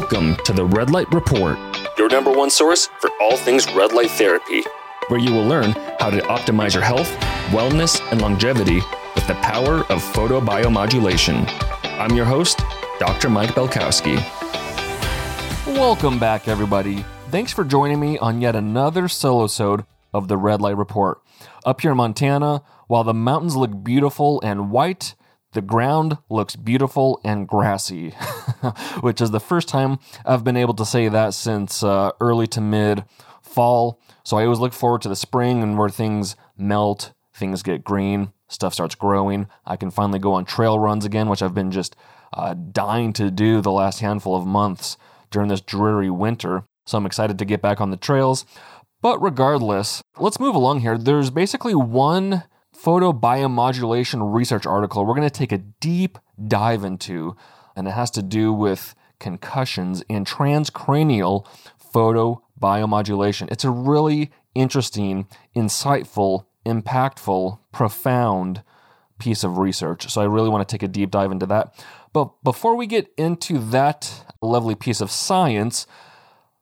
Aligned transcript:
Welcome 0.00 0.36
to 0.44 0.52
the 0.52 0.64
Red 0.64 0.90
Light 0.90 1.12
Report, 1.12 1.58
your 1.98 2.08
number 2.08 2.30
one 2.30 2.50
source 2.50 2.88
for 3.00 3.10
all 3.20 3.36
things 3.36 3.66
red 3.72 3.92
light 3.92 4.12
therapy, 4.12 4.62
where 5.08 5.18
you 5.18 5.32
will 5.32 5.44
learn 5.44 5.72
how 5.98 6.08
to 6.08 6.20
optimize 6.20 6.72
your 6.72 6.84
health, 6.84 7.10
wellness, 7.50 8.00
and 8.12 8.22
longevity 8.22 8.80
with 9.16 9.26
the 9.26 9.34
power 9.42 9.78
of 9.90 10.00
photobiomodulation. 10.00 11.44
I'm 11.98 12.14
your 12.14 12.26
host, 12.26 12.60
Dr. 13.00 13.28
Mike 13.28 13.50
Belkowski. 13.50 14.14
Welcome 15.66 16.20
back, 16.20 16.46
everybody. 16.46 17.04
Thanks 17.32 17.52
for 17.52 17.64
joining 17.64 17.98
me 17.98 18.18
on 18.18 18.40
yet 18.40 18.54
another 18.54 19.08
solo-sode 19.08 19.84
of 20.14 20.28
the 20.28 20.36
Red 20.36 20.60
Light 20.60 20.76
Report. 20.76 21.20
Up 21.66 21.80
here 21.80 21.90
in 21.90 21.96
Montana, 21.96 22.62
while 22.86 23.02
the 23.02 23.12
mountains 23.12 23.56
look 23.56 23.82
beautiful 23.82 24.40
and 24.42 24.70
white, 24.70 25.16
the 25.58 25.62
ground 25.62 26.18
looks 26.30 26.54
beautiful 26.54 27.20
and 27.24 27.48
grassy, 27.48 28.10
which 29.00 29.20
is 29.20 29.32
the 29.32 29.40
first 29.40 29.66
time 29.66 29.98
I've 30.24 30.44
been 30.44 30.56
able 30.56 30.74
to 30.74 30.84
say 30.84 31.08
that 31.08 31.34
since 31.34 31.82
uh, 31.82 32.12
early 32.20 32.46
to 32.46 32.60
mid 32.60 33.02
fall. 33.42 34.00
So 34.22 34.36
I 34.36 34.44
always 34.44 34.60
look 34.60 34.72
forward 34.72 35.02
to 35.02 35.08
the 35.08 35.16
spring 35.16 35.60
and 35.60 35.76
where 35.76 35.88
things 35.88 36.36
melt, 36.56 37.12
things 37.34 37.64
get 37.64 37.82
green, 37.82 38.32
stuff 38.46 38.72
starts 38.72 38.94
growing. 38.94 39.48
I 39.66 39.74
can 39.74 39.90
finally 39.90 40.20
go 40.20 40.34
on 40.34 40.44
trail 40.44 40.78
runs 40.78 41.04
again, 41.04 41.28
which 41.28 41.42
I've 41.42 41.56
been 41.56 41.72
just 41.72 41.96
uh, 42.32 42.54
dying 42.54 43.12
to 43.14 43.28
do 43.32 43.60
the 43.60 43.72
last 43.72 43.98
handful 43.98 44.36
of 44.36 44.46
months 44.46 44.96
during 45.32 45.48
this 45.48 45.60
dreary 45.60 46.08
winter. 46.08 46.62
So 46.86 46.98
I'm 46.98 47.06
excited 47.06 47.36
to 47.36 47.44
get 47.44 47.60
back 47.60 47.80
on 47.80 47.90
the 47.90 47.96
trails. 47.96 48.46
But 49.02 49.20
regardless, 49.20 50.02
let's 50.18 50.38
move 50.38 50.54
along 50.54 50.82
here. 50.82 50.96
There's 50.96 51.30
basically 51.30 51.74
one 51.74 52.44
photobiomodulation 52.82 54.34
research 54.34 54.66
article 54.66 55.04
we're 55.04 55.14
going 55.14 55.28
to 55.28 55.30
take 55.30 55.52
a 55.52 55.58
deep 55.58 56.18
dive 56.46 56.84
into, 56.84 57.36
and 57.74 57.88
it 57.88 57.92
has 57.92 58.10
to 58.12 58.22
do 58.22 58.52
with 58.52 58.94
concussions 59.18 60.02
and 60.08 60.26
transcranial 60.26 61.46
photobiomodulation. 61.92 63.50
It's 63.50 63.64
a 63.64 63.70
really 63.70 64.30
interesting, 64.54 65.26
insightful, 65.56 66.46
impactful, 66.64 67.58
profound 67.72 68.62
piece 69.18 69.42
of 69.42 69.58
research. 69.58 70.08
So 70.08 70.20
I 70.20 70.26
really 70.26 70.48
want 70.48 70.66
to 70.66 70.72
take 70.72 70.82
a 70.82 70.88
deep 70.88 71.10
dive 71.10 71.32
into 71.32 71.46
that. 71.46 71.74
But 72.12 72.30
before 72.44 72.76
we 72.76 72.86
get 72.86 73.12
into 73.16 73.58
that 73.70 74.24
lovely 74.40 74.74
piece 74.74 75.00
of 75.00 75.10
science, 75.10 75.86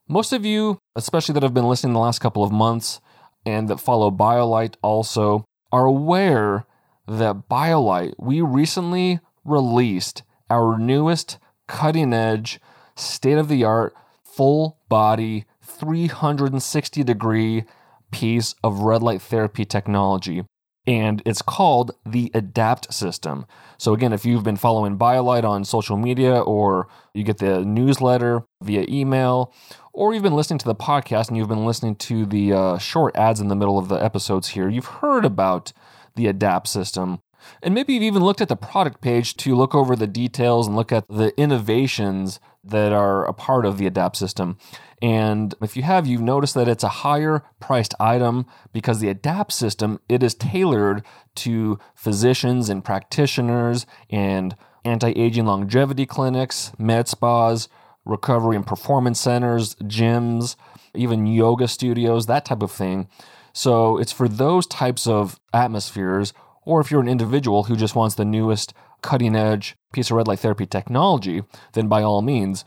most 0.09 0.33
of 0.33 0.45
you, 0.45 0.79
especially 0.95 1.35
that 1.35 1.43
have 1.43 1.55
been 1.55 1.69
listening 1.69 1.93
the 1.93 1.99
last 1.99 2.21
couple 2.21 2.43
of 2.43 2.53
months 2.53 3.01
and 3.45 3.69
that 3.69 3.79
follow 3.79 4.11
BioLight 4.11 4.77
also, 4.83 5.45
are 5.77 5.85
aware 5.85 6.65
that 7.07 7.51
BioLight, 7.51 8.15
we 8.19 8.41
recently 8.41 9.21
released 9.45 10.23
our 10.49 10.79
newest 10.79 11.37
cutting 11.67 12.15
edge, 12.15 12.59
state 12.95 13.37
of 13.37 13.49
the 13.49 13.63
art, 13.63 13.95
full 14.25 14.79
body, 14.89 15.45
360 15.63 17.05
degree 17.05 17.65
piece 18.11 18.55
of 18.65 18.81
red 18.81 19.03
light 19.03 19.21
therapy 19.21 19.67
technology. 19.67 20.47
And 20.87 21.21
it's 21.27 21.43
called 21.43 21.91
the 22.07 22.31
ADAPT 22.33 22.95
system. 22.95 23.45
So, 23.77 23.93
again, 23.93 24.15
if 24.15 24.25
you've 24.25 24.45
been 24.45 24.57
following 24.57 24.97
BioLight 24.97 25.45
on 25.45 25.65
social 25.67 25.99
media 25.99 26.41
or 26.41 26.89
you 27.13 27.23
get 27.23 27.37
the 27.37 27.67
newsletter 27.67 28.45
via 28.63 28.87
email, 28.89 29.53
or 29.97 30.13
you've 30.13 30.23
been 30.23 30.37
listening 30.37 30.59
to 30.59 30.67
the 30.67 30.75
podcast 30.75 31.29
and 31.29 31.39
you've 31.39 31.49
been 31.49 31.65
listening 31.65 31.97
to 31.97 32.27
the 32.27 32.53
uh, 32.53 32.79
short 32.79 33.17
ads 33.17 33.41
in 33.41 33.49
the 33.49 33.57
middle 33.57 33.79
of 33.79 33.89
the 33.89 33.97
episodes 33.97 34.49
here, 34.49 34.69
you've 34.69 34.85
heard 34.87 35.25
about 35.25 35.73
the 36.17 36.27
ADAPT 36.27 36.67
system. 36.67 37.21
And 37.63 37.75
maybe 37.75 37.95
you've 37.95 38.03
even 38.03 38.23
looked 38.23 38.43
at 38.43 38.49
the 38.49 38.57
product 38.57 39.01
page 39.01 39.37
to 39.39 39.55
look 39.55 39.75
over 39.75 39.97
the 39.97 40.07
details 40.07 40.67
and 40.67 40.77
look 40.77 40.93
at 40.93 41.09
the 41.09 41.33
innovations 41.41 42.41
that 42.63 42.93
are 42.93 43.25
a 43.25 43.33
part 43.33 43.65
of 43.65 43.79
the 43.79 43.89
ADAPT 43.89 44.17
system. 44.17 44.59
And 45.01 45.55
if 45.63 45.77
you 45.77 45.83
have, 45.85 46.07
you've 46.07 46.21
noticed 46.21 46.55
that 46.55 46.69
it's 46.69 46.85
a 46.85 46.89
higher 46.89 47.43
priced 47.59 47.95
item 47.99 48.45
because 48.75 49.01
the 49.01 49.09
ADAPT 49.09 49.51
system, 49.51 50.01
it 50.11 50.23
is 50.23 50.35
tailored 50.35 51.05
to 51.37 51.79
physicians 51.95 52.69
and 52.69 52.85
practitioners 52.85 53.87
and 54.11 54.57
anti-aging 54.85 55.47
longevity 55.47 56.05
clinics, 56.05 56.73
med 56.79 57.09
spas, 57.09 57.69
recovery 58.07 58.57
and 58.57 58.67
performance 58.67 59.21
centers, 59.21 59.75
gyms, 59.77 60.57
even 60.95 61.27
yoga 61.27 61.69
studios, 61.69 62.27
that 62.27 62.47
type 62.47 62.63
of 62.63 62.71
thing. 62.71 63.09
So 63.53 63.99
it's 63.99 64.13
for 64.13 64.29
those 64.29 64.67
types 64.67 65.07
of 65.07 65.39
atmospheres, 65.53 66.33
or 66.65 66.81
if 66.81 66.91
you're 66.91 67.01
an 67.01 67.09
individual 67.09 67.65
who 67.65 67.77
just 67.77 67.95
wants 67.95 68.15
the 68.15 68.25
newest 68.25 68.73
cutting 69.03 69.37
edge 69.37 69.77
piece 69.93 70.11
of 70.11 70.17
red 70.17 70.29
light 70.29 70.41
therapy 70.41 70.67
technology, 70.67 71.43
then 71.73 71.89
by 71.89 72.03
all 72.03 72.23
means. 72.23 72.65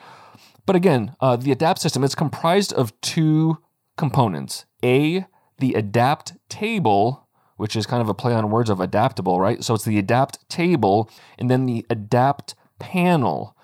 But 0.66 0.76
again, 0.76 1.16
uh, 1.20 1.36
the 1.36 1.52
ADAPT 1.52 1.80
system 1.80 2.04
is 2.04 2.16
comprised 2.16 2.74
of 2.74 3.00
two 3.02 3.58
components. 3.98 4.66
A, 4.84 5.26
the 5.58 5.74
ADAPT 5.74 6.38
table, 6.48 7.28
which 7.58 7.76
is 7.76 7.86
kind 7.86 8.02
of 8.02 8.10
a 8.10 8.14
play 8.14 8.34
on 8.34 8.52
words 8.52 8.70
of 8.70 8.80
adaptable, 8.80 9.40
right? 9.40 9.64
So 9.64 9.74
it's 9.74 9.84
the 9.84 10.02
ADAPT 10.02 10.48
table, 10.48 11.10
and 11.38 11.50
then 11.50 11.66
the 11.66 11.86
ADAPT 11.90 12.56
panel. 12.80 13.56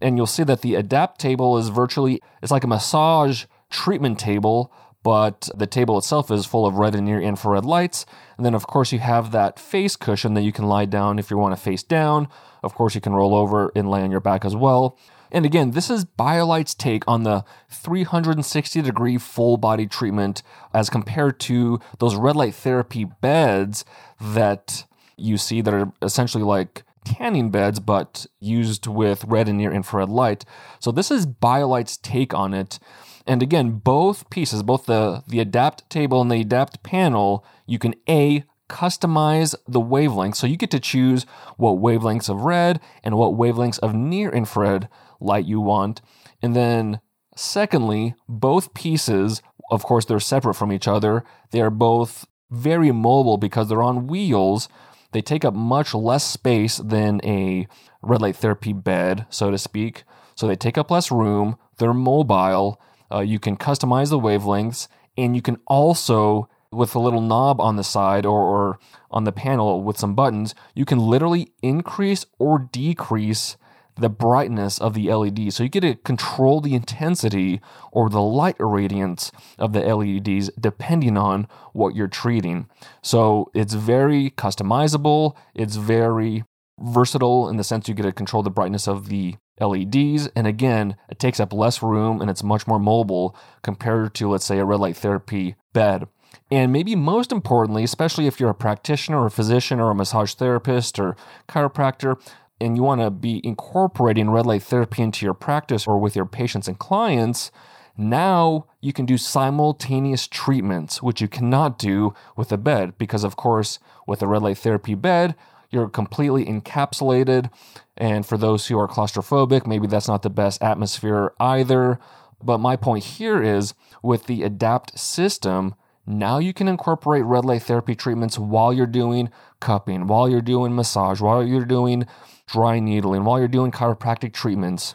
And 0.00 0.16
you'll 0.16 0.26
see 0.26 0.44
that 0.44 0.60
the 0.60 0.74
ADAPT 0.74 1.18
table 1.18 1.56
is 1.56 1.68
virtually, 1.68 2.20
it's 2.42 2.52
like 2.52 2.64
a 2.64 2.68
massage 2.68 3.44
treatment 3.70 4.18
table, 4.18 4.72
but 5.02 5.48
the 5.54 5.66
table 5.66 5.96
itself 5.98 6.30
is 6.30 6.46
full 6.46 6.66
of 6.66 6.74
red 6.74 6.94
and 6.94 7.06
near 7.06 7.20
infrared 7.20 7.64
lights. 7.64 8.04
And 8.36 8.44
then, 8.44 8.54
of 8.54 8.66
course, 8.66 8.92
you 8.92 8.98
have 8.98 9.30
that 9.32 9.58
face 9.58 9.96
cushion 9.96 10.34
that 10.34 10.42
you 10.42 10.52
can 10.52 10.66
lie 10.66 10.84
down 10.84 11.18
if 11.18 11.30
you 11.30 11.38
want 11.38 11.56
to 11.56 11.62
face 11.62 11.82
down. 11.82 12.28
Of 12.62 12.74
course, 12.74 12.94
you 12.94 13.00
can 13.00 13.14
roll 13.14 13.34
over 13.34 13.72
and 13.76 13.90
lay 13.90 14.02
on 14.02 14.10
your 14.10 14.20
back 14.20 14.44
as 14.44 14.56
well. 14.56 14.98
And 15.30 15.44
again, 15.44 15.72
this 15.72 15.90
is 15.90 16.04
BioLight's 16.04 16.74
take 16.74 17.04
on 17.06 17.22
the 17.22 17.44
360 17.70 18.82
degree 18.82 19.18
full 19.18 19.56
body 19.56 19.86
treatment 19.86 20.42
as 20.72 20.90
compared 20.90 21.40
to 21.40 21.80
those 21.98 22.16
red 22.16 22.36
light 22.36 22.54
therapy 22.54 23.04
beds 23.04 23.84
that 24.20 24.84
you 25.16 25.36
see 25.38 25.60
that 25.60 25.74
are 25.74 25.92
essentially 26.02 26.44
like 26.44 26.84
tanning 27.06 27.50
beds, 27.50 27.80
but 27.80 28.26
used 28.40 28.86
with 28.86 29.24
red 29.24 29.48
and 29.48 29.56
near 29.56 29.72
infrared 29.72 30.10
light. 30.10 30.44
So 30.80 30.92
this 30.92 31.10
is 31.10 31.26
BioLight's 31.26 31.96
take 31.96 32.34
on 32.34 32.52
it. 32.52 32.78
And 33.26 33.42
again, 33.42 33.80
both 33.82 34.28
pieces, 34.28 34.62
both 34.62 34.86
the, 34.86 35.22
the 35.26 35.40
adapt 35.40 35.88
table 35.88 36.20
and 36.20 36.30
the 36.30 36.40
adapt 36.40 36.82
panel, 36.82 37.44
you 37.66 37.78
can 37.78 37.94
A, 38.08 38.44
customize 38.68 39.54
the 39.66 39.80
wavelength. 39.80 40.36
So 40.36 40.46
you 40.46 40.56
get 40.56 40.70
to 40.72 40.80
choose 40.80 41.24
what 41.56 41.78
wavelengths 41.78 42.28
of 42.28 42.42
red 42.42 42.80
and 43.02 43.16
what 43.16 43.32
wavelengths 43.32 43.78
of 43.78 43.94
near 43.94 44.28
infrared 44.30 44.88
light 45.20 45.46
you 45.46 45.60
want. 45.60 46.00
And 46.42 46.54
then 46.54 47.00
secondly, 47.36 48.14
both 48.28 48.74
pieces, 48.74 49.42
of 49.70 49.84
course, 49.84 50.04
they're 50.04 50.20
separate 50.20 50.54
from 50.54 50.72
each 50.72 50.88
other. 50.88 51.24
They're 51.50 51.70
both 51.70 52.26
very 52.50 52.92
mobile 52.92 53.38
because 53.38 53.68
they're 53.68 53.82
on 53.82 54.06
wheels. 54.06 54.68
They 55.16 55.22
take 55.22 55.46
up 55.46 55.54
much 55.54 55.94
less 55.94 56.24
space 56.24 56.76
than 56.76 57.22
a 57.24 57.66
red 58.02 58.20
light 58.20 58.36
therapy 58.36 58.74
bed, 58.74 59.24
so 59.30 59.50
to 59.50 59.56
speak. 59.56 60.04
So 60.34 60.46
they 60.46 60.56
take 60.56 60.76
up 60.76 60.90
less 60.90 61.10
room. 61.10 61.56
They're 61.78 61.94
mobile. 61.94 62.78
Uh, 63.10 63.20
you 63.20 63.38
can 63.38 63.56
customize 63.56 64.10
the 64.10 64.18
wavelengths, 64.18 64.88
and 65.16 65.34
you 65.34 65.40
can 65.40 65.56
also, 65.66 66.50
with 66.70 66.94
a 66.94 66.98
little 66.98 67.22
knob 67.22 67.62
on 67.62 67.76
the 67.76 67.82
side 67.82 68.26
or, 68.26 68.42
or 68.42 68.78
on 69.10 69.24
the 69.24 69.32
panel 69.32 69.82
with 69.82 69.96
some 69.96 70.14
buttons, 70.14 70.54
you 70.74 70.84
can 70.84 70.98
literally 70.98 71.50
increase 71.62 72.26
or 72.38 72.58
decrease 72.58 73.56
the 73.96 74.08
brightness 74.08 74.78
of 74.78 74.94
the 74.94 75.12
LED. 75.12 75.52
So 75.52 75.62
you 75.62 75.68
get 75.68 75.80
to 75.80 75.94
control 75.94 76.60
the 76.60 76.74
intensity 76.74 77.60
or 77.90 78.08
the 78.08 78.20
light 78.20 78.58
irradiance 78.58 79.30
of 79.58 79.72
the 79.72 79.80
LEDs 79.80 80.50
depending 80.60 81.16
on 81.16 81.48
what 81.72 81.94
you're 81.94 82.08
treating. 82.08 82.68
So 83.02 83.50
it's 83.54 83.74
very 83.74 84.30
customizable, 84.30 85.34
it's 85.54 85.76
very 85.76 86.44
versatile 86.78 87.48
in 87.48 87.56
the 87.56 87.64
sense 87.64 87.88
you 87.88 87.94
get 87.94 88.02
to 88.02 88.12
control 88.12 88.42
the 88.42 88.50
brightness 88.50 88.86
of 88.86 89.08
the 89.08 89.36
LEDs. 89.58 90.28
And 90.36 90.46
again, 90.46 90.96
it 91.08 91.18
takes 91.18 91.40
up 91.40 91.52
less 91.52 91.82
room 91.82 92.20
and 92.20 92.30
it's 92.30 92.42
much 92.42 92.66
more 92.66 92.78
mobile 92.78 93.34
compared 93.62 94.14
to, 94.16 94.28
let's 94.28 94.44
say, 94.44 94.58
a 94.58 94.64
red 94.64 94.80
light 94.80 94.96
therapy 94.96 95.56
bed. 95.72 96.06
And 96.50 96.72
maybe 96.72 96.94
most 96.94 97.32
importantly, 97.32 97.82
especially 97.82 98.26
if 98.26 98.38
you're 98.38 98.50
a 98.50 98.54
practitioner 98.54 99.20
or 99.20 99.26
a 99.26 99.30
physician 99.30 99.80
or 99.80 99.90
a 99.90 99.94
massage 99.94 100.34
therapist 100.34 100.98
or 100.98 101.16
chiropractor, 101.48 102.20
and 102.60 102.76
you 102.76 102.82
want 102.82 103.00
to 103.00 103.10
be 103.10 103.40
incorporating 103.44 104.30
red 104.30 104.46
light 104.46 104.62
therapy 104.62 105.02
into 105.02 105.24
your 105.24 105.34
practice 105.34 105.86
or 105.86 105.98
with 105.98 106.16
your 106.16 106.26
patients 106.26 106.68
and 106.68 106.78
clients, 106.78 107.50
now 107.96 108.66
you 108.80 108.92
can 108.92 109.06
do 109.06 109.16
simultaneous 109.16 110.26
treatments, 110.26 111.02
which 111.02 111.20
you 111.20 111.28
cannot 111.28 111.78
do 111.78 112.14
with 112.36 112.52
a 112.52 112.58
bed 112.58 112.98
because, 112.98 113.24
of 113.24 113.36
course, 113.36 113.78
with 114.06 114.22
a 114.22 114.26
red 114.26 114.42
light 114.42 114.58
therapy 114.58 114.94
bed, 114.94 115.34
you're 115.70 115.88
completely 115.88 116.44
encapsulated. 116.44 117.50
And 117.96 118.26
for 118.26 118.36
those 118.36 118.66
who 118.66 118.78
are 118.78 118.88
claustrophobic, 118.88 119.66
maybe 119.66 119.86
that's 119.86 120.08
not 120.08 120.22
the 120.22 120.30
best 120.30 120.62
atmosphere 120.62 121.32
either. 121.40 121.98
But 122.42 122.58
my 122.58 122.76
point 122.76 123.04
here 123.04 123.42
is 123.42 123.74
with 124.02 124.26
the 124.26 124.42
ADAPT 124.42 124.98
system, 124.98 125.74
now 126.06 126.38
you 126.38 126.52
can 126.52 126.68
incorporate 126.68 127.24
red 127.24 127.44
light 127.44 127.62
therapy 127.62 127.94
treatments 127.94 128.38
while 128.38 128.72
you're 128.72 128.86
doing 128.86 129.30
cupping, 129.60 130.06
while 130.06 130.28
you're 130.28 130.40
doing 130.40 130.74
massage, 130.74 131.20
while 131.20 131.44
you're 131.44 131.64
doing 131.64 132.06
dry 132.46 132.78
needling, 132.78 133.24
while 133.24 133.38
you're 133.38 133.48
doing 133.48 133.70
chiropractic 133.70 134.32
treatments. 134.32 134.94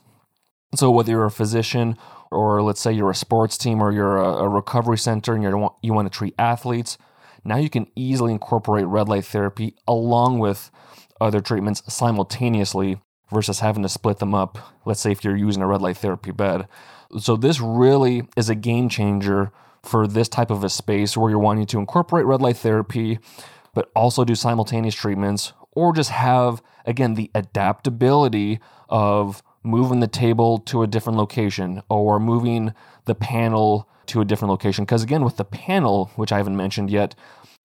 So, 0.76 0.90
whether 0.90 1.12
you're 1.12 1.26
a 1.26 1.32
physician 1.32 1.98
or 2.32 2.62
let's 2.62 2.80
say 2.80 2.94
you're 2.94 3.12
a 3.12 3.16
sports 3.16 3.58
team 3.58 3.82
or 3.82 3.92
you're 3.92 4.18
a, 4.18 4.44
a 4.44 4.50
recovery 4.50 4.98
center 4.98 5.34
and 5.34 5.44
you 5.44 5.70
you 5.82 5.94
want 5.94 6.12
to 6.12 6.18
treat 6.18 6.34
athletes, 6.40 6.98
now 7.44 7.58
you 7.58 7.70
can 7.70 7.88
easily 7.96 8.32
incorporate 8.32 8.86
red 8.86 9.10
light 9.10 9.26
therapy 9.26 9.76
along 9.88 10.40
with 10.40 10.72
other 11.20 11.42
treatments 11.42 11.84
simultaneously 11.94 13.02
versus 13.32 13.60
having 13.60 13.84
to 13.84 13.90
split 13.90 14.20
them 14.20 14.34
up. 14.34 14.58
Let's 14.86 15.02
say 15.02 15.12
if 15.12 15.24
you're 15.24 15.36
using 15.36 15.62
a 15.62 15.68
red 15.68 15.82
light 15.82 15.98
therapy 15.98 16.32
bed. 16.32 16.68
So, 17.20 17.36
this 17.36 17.60
really 17.60 18.24
is 18.38 18.50
a 18.50 18.56
game 18.56 18.88
changer 18.88 19.52
for 19.84 20.08
this 20.08 20.30
type 20.30 20.52
of 20.52 20.64
a 20.64 20.70
space 20.70 21.18
where 21.18 21.30
you're 21.30 21.40
wanting 21.40 21.66
to 21.66 21.80
incorporate 21.80 22.26
red 22.26 22.42
light 22.42 22.58
therapy, 22.58 23.20
but 23.74 23.90
also 23.96 24.24
do 24.24 24.36
simultaneous 24.36 24.96
treatments, 24.96 25.54
or 25.72 25.94
just 25.94 26.10
have, 26.10 26.62
again, 26.86 27.14
the 27.14 27.32
adaptability 27.34 28.60
of 28.90 29.42
moving 29.64 30.00
the 30.00 30.08
table 30.08 30.58
to 30.58 30.82
a 30.82 30.88
different 30.88 31.18
location 31.18 31.82
or 31.90 32.20
moving 32.20 32.74
the 33.06 33.16
panel 33.16 33.88
to 34.08 34.20
a 34.20 34.26
different 34.26 34.50
location. 34.50 34.84
Because 34.84 35.04
again, 35.04 35.24
with 35.24 35.38
the 35.38 35.46
panel, 35.46 36.12
which 36.16 36.32
I 36.32 36.38
haven't 36.38 36.58
mentioned 36.58 36.90
yet, 36.90 37.16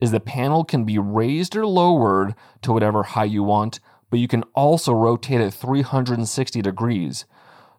is 0.01 0.11
the 0.11 0.21
panel 0.21 0.63
can 0.65 0.85
be 0.85 0.99
raised 0.99 1.57
or 1.57 1.67
lowered 1.67 2.35
to 2.63 2.73
whatever 2.73 3.03
height 3.03 3.31
you 3.31 3.43
want, 3.43 3.81
but 4.11 4.21
you 4.21 4.29
can 4.29 4.45
also 4.55 4.93
rotate 4.93 5.41
it 5.41 5.55
360 5.55 6.63
degrees. 6.63 7.25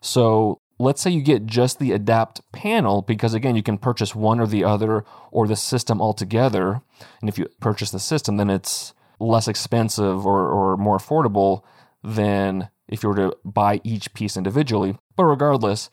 So 0.02 0.62
let's 0.80 1.02
say 1.02 1.10
you 1.10 1.22
get 1.22 1.46
just 1.46 1.80
the 1.80 1.92
adapt 1.92 2.42
panel 2.52 3.02
because 3.02 3.34
again 3.34 3.56
you 3.56 3.64
can 3.64 3.78
purchase 3.78 4.16
one 4.16 4.40
or 4.40 4.48
the 4.48 4.64
other 4.64 5.04
or 5.32 5.48
the 5.48 5.56
system 5.56 6.02
altogether 6.02 6.82
and 7.22 7.30
if 7.30 7.38
you 7.38 7.48
purchase 7.60 7.92
the 7.92 8.00
system 8.00 8.38
then 8.38 8.50
it's 8.50 8.94
less 9.20 9.48
expensive 9.48 10.26
or, 10.26 10.48
or 10.48 10.78
more 10.78 10.98
affordable 10.98 11.64
than 12.04 12.70
if 12.88 13.04
you 13.04 13.10
were 13.10 13.16
to 13.16 13.36
buy 13.44 13.82
each 13.84 14.14
piece 14.14 14.38
individually. 14.38 14.98
But 15.16 15.26
regardless, 15.26 15.90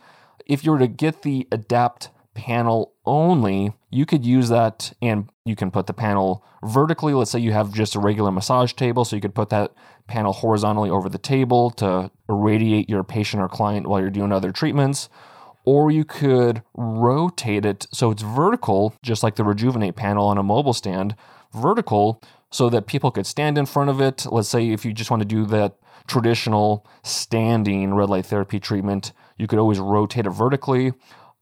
if 0.46 0.64
you 0.64 0.72
were 0.72 0.78
to 0.78 0.86
get 0.86 1.22
the 1.22 1.48
adapt 1.50 2.10
panel 2.34 2.92
only, 3.06 3.72
you 3.90 4.06
could 4.06 4.24
use 4.24 4.48
that 4.48 4.92
and 5.00 5.28
you 5.44 5.56
can 5.56 5.70
put 5.70 5.86
the 5.86 5.92
panel 5.92 6.44
vertically. 6.64 7.14
Let's 7.14 7.30
say 7.30 7.38
you 7.38 7.52
have 7.52 7.72
just 7.72 7.94
a 7.94 8.00
regular 8.00 8.30
massage 8.30 8.72
table, 8.72 9.04
so 9.04 9.16
you 9.16 9.22
could 9.22 9.34
put 9.34 9.50
that 9.50 9.72
panel 10.06 10.32
horizontally 10.32 10.90
over 10.90 11.08
the 11.08 11.18
table 11.18 11.70
to 11.70 12.10
irradiate 12.28 12.88
your 12.88 13.04
patient 13.04 13.42
or 13.42 13.48
client 13.48 13.86
while 13.86 14.00
you're 14.00 14.10
doing 14.10 14.32
other 14.32 14.52
treatments. 14.52 15.08
Or 15.66 15.90
you 15.90 16.04
could 16.04 16.62
rotate 16.74 17.64
it 17.64 17.86
so 17.90 18.10
it's 18.10 18.22
vertical, 18.22 18.94
just 19.02 19.22
like 19.22 19.36
the 19.36 19.44
Rejuvenate 19.44 19.96
panel 19.96 20.26
on 20.26 20.36
a 20.36 20.42
mobile 20.42 20.74
stand, 20.74 21.16
vertical 21.54 22.20
so 22.50 22.68
that 22.68 22.86
people 22.86 23.10
could 23.10 23.26
stand 23.26 23.56
in 23.56 23.66
front 23.66 23.90
of 23.90 24.00
it. 24.00 24.26
Let's 24.30 24.48
say 24.48 24.70
if 24.70 24.84
you 24.84 24.92
just 24.92 25.10
want 25.10 25.22
to 25.22 25.26
do 25.28 25.46
that 25.46 25.76
traditional 26.06 26.86
standing 27.02 27.94
red 27.94 28.10
light 28.10 28.26
therapy 28.26 28.60
treatment, 28.60 29.12
you 29.38 29.46
could 29.46 29.58
always 29.58 29.78
rotate 29.78 30.26
it 30.26 30.30
vertically. 30.30 30.92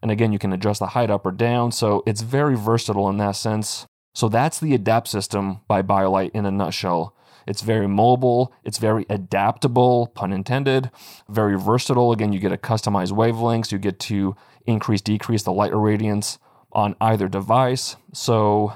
And 0.02 0.10
again, 0.10 0.32
you 0.32 0.38
can 0.38 0.52
adjust 0.52 0.81
the 0.81 0.88
height 0.88 1.10
up 1.10 1.25
or 1.25 1.31
down. 1.31 1.72
So 1.72 2.02
it's 2.06 2.22
very 2.22 2.56
versatile 2.56 3.08
in 3.08 3.19
that 3.19 3.37
sense. 3.37 3.87
So 4.14 4.28
that's 4.28 4.58
the 4.58 4.76
ADAPT 4.76 5.06
system 5.06 5.60
by 5.69 5.82
BioLight 5.82 6.32
in 6.34 6.44
a 6.44 6.50
nutshell. 6.50 7.16
It's 7.46 7.62
very 7.62 7.88
mobile, 7.88 8.52
it's 8.62 8.78
very 8.78 9.04
adaptable, 9.08 10.08
pun 10.08 10.32
intended, 10.32 10.90
very 11.28 11.58
versatile. 11.58 12.12
Again, 12.12 12.32
you 12.32 12.38
get 12.38 12.52
a 12.52 12.56
customized 12.56 13.12
wavelengths, 13.12 13.72
you 13.72 13.78
get 13.78 13.99
to 14.00 14.37
increase, 14.64 15.00
decrease 15.00 15.43
the 15.43 15.52
light 15.52 15.72
irradiance 15.72 16.38
on 16.72 16.94
either 17.00 17.28
device. 17.28 17.96
So, 18.12 18.75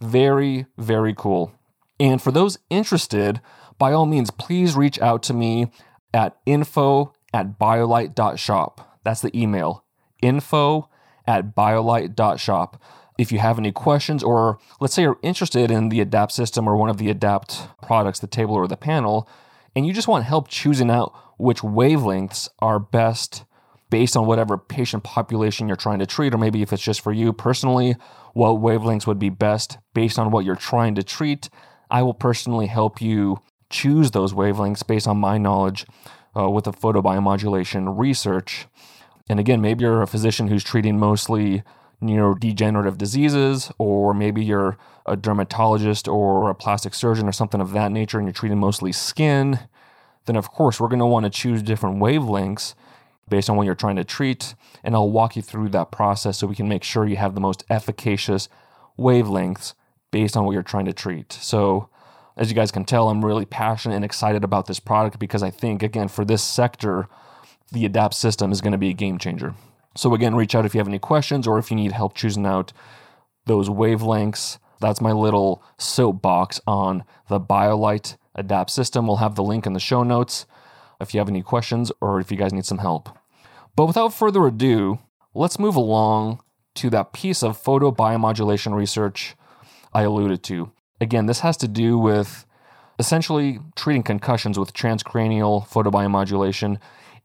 very, 0.00 0.66
very 0.76 1.14
cool. 1.16 1.52
And 2.00 2.20
for 2.20 2.32
those 2.32 2.58
interested, 2.70 3.40
by 3.78 3.92
all 3.92 4.06
means, 4.06 4.30
please 4.30 4.74
reach 4.74 5.00
out 5.00 5.22
to 5.24 5.34
me 5.34 5.70
at 6.12 6.36
info 6.44 7.12
at 7.32 7.58
biolight.shop. 7.58 8.98
That's 9.04 9.22
the 9.22 9.36
email 9.38 9.84
info 10.22 10.88
at 11.26 11.54
biolight.shop. 11.54 12.82
If 13.18 13.30
you 13.30 13.38
have 13.38 13.58
any 13.58 13.72
questions, 13.72 14.22
or 14.22 14.58
let's 14.80 14.94
say 14.94 15.02
you're 15.02 15.18
interested 15.22 15.70
in 15.70 15.90
the 15.90 16.00
ADAPT 16.00 16.32
system 16.32 16.66
or 16.66 16.76
one 16.76 16.88
of 16.88 16.96
the 16.96 17.12
ADAPT 17.12 17.68
products, 17.82 18.18
the 18.18 18.26
table 18.26 18.54
or 18.54 18.66
the 18.66 18.76
panel, 18.76 19.28
and 19.76 19.86
you 19.86 19.92
just 19.92 20.08
want 20.08 20.24
help 20.24 20.48
choosing 20.48 20.90
out 20.90 21.14
which 21.36 21.60
wavelengths 21.60 22.48
are 22.60 22.78
best 22.78 23.44
based 23.90 24.16
on 24.16 24.26
whatever 24.26 24.56
patient 24.56 25.02
population 25.02 25.68
you're 25.68 25.76
trying 25.76 25.98
to 25.98 26.06
treat, 26.06 26.32
or 26.32 26.38
maybe 26.38 26.62
if 26.62 26.72
it's 26.72 26.82
just 26.82 27.02
for 27.02 27.12
you 27.12 27.32
personally, 27.32 27.94
what 28.32 28.52
wavelengths 28.52 29.06
would 29.06 29.18
be 29.18 29.28
best 29.28 29.76
based 29.92 30.18
on 30.18 30.30
what 30.30 30.46
you're 30.46 30.56
trying 30.56 30.94
to 30.94 31.02
treat, 31.02 31.50
I 31.90 32.02
will 32.02 32.14
personally 32.14 32.68
help 32.68 33.02
you 33.02 33.40
choose 33.68 34.12
those 34.12 34.32
wavelengths 34.32 34.86
based 34.86 35.06
on 35.06 35.18
my 35.18 35.36
knowledge 35.36 35.84
uh, 36.34 36.48
with 36.48 36.64
the 36.64 36.72
photobiomodulation 36.72 37.98
research. 37.98 38.66
And 39.28 39.40
again, 39.40 39.60
maybe 39.60 39.82
you're 39.82 40.02
a 40.02 40.06
physician 40.06 40.48
who's 40.48 40.64
treating 40.64 40.98
mostly 40.98 41.62
neurodegenerative 42.02 42.98
diseases, 42.98 43.70
or 43.78 44.12
maybe 44.12 44.44
you're 44.44 44.76
a 45.06 45.16
dermatologist 45.16 46.08
or 46.08 46.50
a 46.50 46.54
plastic 46.54 46.94
surgeon 46.94 47.28
or 47.28 47.32
something 47.32 47.60
of 47.60 47.72
that 47.72 47.92
nature, 47.92 48.18
and 48.18 48.26
you're 48.26 48.32
treating 48.32 48.58
mostly 48.58 48.92
skin. 48.92 49.60
Then, 50.26 50.36
of 50.36 50.50
course, 50.50 50.80
we're 50.80 50.88
going 50.88 51.00
to 51.00 51.06
want 51.06 51.24
to 51.24 51.30
choose 51.30 51.62
different 51.62 52.00
wavelengths 52.00 52.74
based 53.28 53.48
on 53.48 53.56
what 53.56 53.64
you're 53.64 53.74
trying 53.74 53.96
to 53.96 54.04
treat. 54.04 54.54
And 54.84 54.94
I'll 54.94 55.10
walk 55.10 55.36
you 55.36 55.42
through 55.42 55.70
that 55.70 55.90
process 55.90 56.38
so 56.38 56.46
we 56.46 56.54
can 56.54 56.68
make 56.68 56.84
sure 56.84 57.06
you 57.06 57.16
have 57.16 57.34
the 57.34 57.40
most 57.40 57.64
efficacious 57.70 58.48
wavelengths 58.98 59.74
based 60.10 60.36
on 60.36 60.44
what 60.44 60.52
you're 60.52 60.62
trying 60.62 60.84
to 60.86 60.92
treat. 60.92 61.32
So, 61.32 61.88
as 62.36 62.48
you 62.48 62.54
guys 62.54 62.70
can 62.70 62.84
tell, 62.84 63.10
I'm 63.10 63.24
really 63.24 63.44
passionate 63.44 63.96
and 63.96 64.04
excited 64.04 64.42
about 64.42 64.66
this 64.66 64.80
product 64.80 65.18
because 65.18 65.42
I 65.42 65.50
think, 65.50 65.82
again, 65.82 66.08
for 66.08 66.24
this 66.24 66.42
sector, 66.42 67.08
the 67.72 67.88
ADAPT 67.88 68.14
system 68.14 68.52
is 68.52 68.60
going 68.60 68.72
to 68.72 68.78
be 68.78 68.90
a 68.90 68.94
game 68.94 69.18
changer. 69.18 69.54
So, 69.96 70.14
again, 70.14 70.34
reach 70.34 70.54
out 70.54 70.64
if 70.64 70.74
you 70.74 70.78
have 70.78 70.88
any 70.88 70.98
questions 70.98 71.46
or 71.46 71.58
if 71.58 71.70
you 71.70 71.76
need 71.76 71.92
help 71.92 72.14
choosing 72.14 72.46
out 72.46 72.72
those 73.46 73.68
wavelengths. 73.68 74.58
That's 74.80 75.00
my 75.00 75.12
little 75.12 75.62
soapbox 75.78 76.60
on 76.66 77.04
the 77.28 77.40
BioLight 77.40 78.16
ADAPT 78.36 78.70
system. 78.70 79.06
We'll 79.06 79.16
have 79.16 79.34
the 79.34 79.42
link 79.42 79.66
in 79.66 79.74
the 79.74 79.80
show 79.80 80.02
notes 80.02 80.46
if 81.00 81.12
you 81.12 81.20
have 81.20 81.28
any 81.28 81.42
questions 81.42 81.92
or 82.00 82.20
if 82.20 82.30
you 82.30 82.36
guys 82.36 82.52
need 82.52 82.64
some 82.64 82.78
help. 82.78 83.08
But 83.76 83.86
without 83.86 84.14
further 84.14 84.46
ado, 84.46 84.98
let's 85.34 85.58
move 85.58 85.76
along 85.76 86.40
to 86.76 86.90
that 86.90 87.12
piece 87.12 87.42
of 87.42 87.62
photobiomodulation 87.62 88.74
research 88.74 89.36
I 89.92 90.02
alluded 90.02 90.42
to. 90.44 90.72
Again, 91.00 91.26
this 91.26 91.40
has 91.40 91.56
to 91.58 91.68
do 91.68 91.98
with 91.98 92.46
essentially 92.98 93.58
treating 93.76 94.02
concussions 94.02 94.58
with 94.58 94.72
transcranial 94.72 95.66
photobiomodulation. 95.66 96.78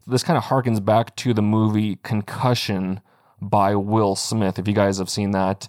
This 0.09 0.23
kind 0.23 0.37
of 0.37 0.45
harkens 0.45 0.83
back 0.83 1.17
to 1.17 1.33
the 1.33 1.41
movie 1.41 1.97
Concussion 1.97 3.01
by 3.41 3.75
Will 3.75 4.15
Smith. 4.15 4.57
If 4.57 4.65
you 4.65 4.73
guys 4.73 4.99
have 4.99 5.09
seen 5.09 5.31
that, 5.31 5.67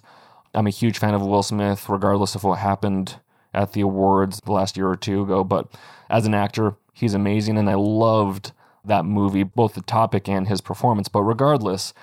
I'm 0.53 0.65
a 0.65 0.69
huge 0.69 0.97
fan 0.97 1.13
of 1.13 1.21
Will 1.21 1.43
Smith, 1.43 1.89
regardless 1.89 2.35
of 2.35 2.45
what 2.45 2.59
happened 2.59 3.19
at 3.53 3.73
the 3.73 3.81
awards 3.81 4.39
the 4.45 4.53
last 4.53 4.77
year 4.77 4.87
or 4.87 4.95
two 4.95 5.23
ago. 5.23 5.43
But 5.43 5.67
as 6.09 6.25
an 6.25 6.33
actor, 6.33 6.77
he's 6.93 7.13
amazing, 7.13 7.57
and 7.57 7.69
I 7.69 7.73
loved 7.73 8.53
that 8.85 9.03
movie, 9.03 9.43
both 9.43 9.73
the 9.73 9.81
topic 9.81 10.29
and 10.29 10.47
his 10.47 10.61
performance. 10.61 11.09
But 11.09 11.23
regardless, 11.23 11.93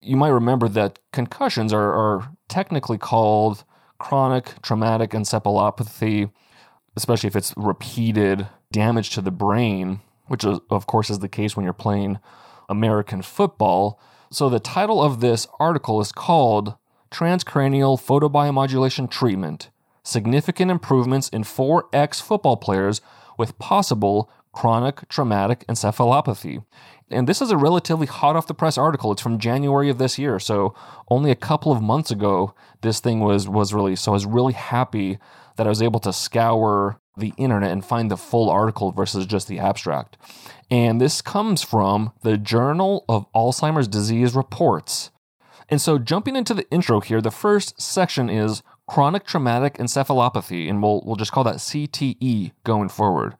you 0.00 0.16
might 0.16 0.28
remember 0.28 0.68
that 0.68 1.00
concussions 1.12 1.70
are, 1.70 1.92
are 1.92 2.30
technically 2.48 2.96
called 2.96 3.62
chronic 3.98 4.62
traumatic 4.62 5.10
encephalopathy, 5.10 6.30
especially 6.96 7.26
if 7.26 7.36
it's 7.36 7.52
repeated 7.58 8.48
damage 8.72 9.10
to 9.10 9.20
the 9.20 9.30
brain, 9.30 10.00
which 10.26 10.44
is, 10.44 10.58
of 10.70 10.86
course 10.86 11.10
is 11.10 11.18
the 11.18 11.28
case 11.28 11.56
when 11.56 11.64
you're 11.64 11.72
playing 11.72 12.18
American 12.68 13.22
football. 13.22 14.00
So 14.30 14.48
the 14.48 14.60
title 14.60 15.02
of 15.02 15.20
this 15.20 15.46
article 15.60 16.00
is 16.00 16.12
called 16.12 16.74
Transcranial 17.10 18.00
Photobiomodulation 18.00 19.10
Treatment 19.10 19.70
Significant 20.02 20.70
Improvements 20.70 21.28
in 21.28 21.44
4X 21.44 22.20
Football 22.20 22.56
Players 22.56 23.00
with 23.38 23.58
Possible 23.58 24.30
Chronic 24.52 25.08
Traumatic 25.08 25.64
Encephalopathy. 25.68 26.64
And 27.10 27.28
this 27.28 27.42
is 27.42 27.50
a 27.50 27.56
relatively 27.56 28.06
hot 28.06 28.34
off 28.34 28.46
the 28.46 28.54
press 28.54 28.78
article. 28.78 29.12
It's 29.12 29.22
from 29.22 29.38
January 29.38 29.90
of 29.90 29.98
this 29.98 30.18
year. 30.18 30.38
So 30.38 30.74
only 31.08 31.30
a 31.30 31.36
couple 31.36 31.70
of 31.70 31.82
months 31.82 32.10
ago, 32.10 32.54
this 32.80 33.00
thing 33.00 33.20
was, 33.20 33.48
was 33.48 33.74
released. 33.74 34.04
So 34.04 34.12
I 34.12 34.14
was 34.14 34.26
really 34.26 34.54
happy 34.54 35.18
that 35.56 35.66
I 35.66 35.70
was 35.70 35.82
able 35.82 36.00
to 36.00 36.12
scour 36.12 37.00
the 37.16 37.32
internet 37.36 37.70
and 37.70 37.84
find 37.84 38.10
the 38.10 38.16
full 38.16 38.50
article 38.50 38.92
versus 38.92 39.26
just 39.26 39.48
the 39.48 39.58
abstract. 39.58 40.16
And 40.70 41.00
this 41.00 41.22
comes 41.22 41.62
from 41.62 42.12
the 42.22 42.36
Journal 42.36 43.04
of 43.08 43.30
Alzheimer's 43.32 43.88
Disease 43.88 44.34
Reports. 44.34 45.10
And 45.68 45.80
so, 45.80 45.98
jumping 45.98 46.36
into 46.36 46.54
the 46.54 46.68
intro 46.70 47.00
here, 47.00 47.20
the 47.20 47.30
first 47.30 47.80
section 47.80 48.28
is 48.28 48.62
chronic 48.86 49.24
traumatic 49.24 49.78
encephalopathy, 49.78 50.68
and 50.68 50.82
we'll, 50.82 51.02
we'll 51.06 51.16
just 51.16 51.32
call 51.32 51.44
that 51.44 51.56
CTE 51.56 52.52
going 52.64 52.88
forward. 52.88 53.36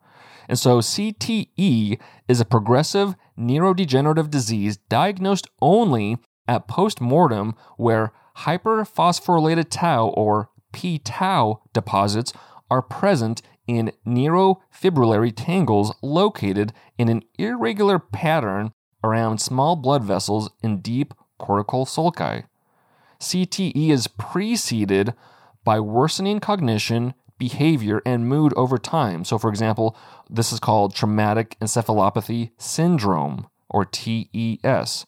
And 0.49 0.59
so, 0.59 0.79
CTE 0.79 2.01
is 2.29 2.41
a 2.41 2.45
progressive 2.45 3.15
neurodegenerative 3.39 4.31
disease 4.31 4.79
diagnosed 4.89 5.49
only 5.61 6.17
at 6.49 6.69
post 6.69 7.01
mortem 7.01 7.55
where 7.77 8.13
hyperphosphorylated 8.39 9.67
tau 9.71 10.09
or 10.09 10.51
p 10.75 10.99
tau 10.99 11.63
deposits 11.73 12.35
are 12.71 12.83
present 12.83 13.41
in 13.67 13.93
neurofibrillary 14.07 15.33
tangles 15.35 15.95
located 16.03 16.73
in 16.99 17.09
an 17.09 17.23
irregular 17.39 17.99
pattern 17.99 18.73
around 19.03 19.41
small 19.41 19.77
blood 19.77 20.03
vessels 20.03 20.51
in 20.63 20.81
deep 20.81 21.15
cortical 21.39 21.87
sulci. 21.87 22.45
CTE 23.21 23.91
is 23.91 24.07
preceded 24.09 25.15
by 25.63 25.81
worsening 25.81 26.41
cognition, 26.41 27.15
behavior, 27.39 28.03
and 28.05 28.29
mood 28.29 28.53
over 28.55 28.77
time. 28.77 29.25
So, 29.25 29.39
for 29.39 29.49
example, 29.49 29.97
this 30.29 30.53
is 30.53 30.61
called 30.61 30.95
traumatic 30.95 31.57
encephalopathy 31.61 32.51
syndrome, 32.59 33.47
or 33.71 33.85
TES. 33.85 35.07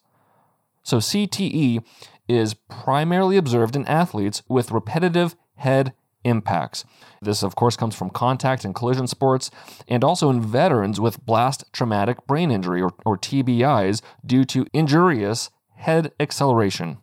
So, 0.83 0.97
CTE 0.97 1.83
is 2.27 2.53
primarily 2.53 3.37
observed 3.37 3.75
in 3.75 3.85
athletes 3.87 4.41
with 4.47 4.71
repetitive 4.71 5.35
head 5.57 5.93
impacts. 6.23 6.83
This, 7.21 7.43
of 7.43 7.55
course, 7.55 7.77
comes 7.77 7.95
from 7.95 8.09
contact 8.09 8.65
and 8.65 8.75
collision 8.75 9.07
sports, 9.07 9.49
and 9.87 10.03
also 10.03 10.29
in 10.29 10.41
veterans 10.41 10.99
with 10.99 11.25
blast 11.25 11.65
traumatic 11.71 12.25
brain 12.27 12.51
injury, 12.51 12.81
or, 12.81 12.91
or 13.05 13.17
TBIs, 13.17 14.01
due 14.25 14.43
to 14.45 14.65
injurious 14.73 15.49
head 15.75 16.11
acceleration. 16.19 16.97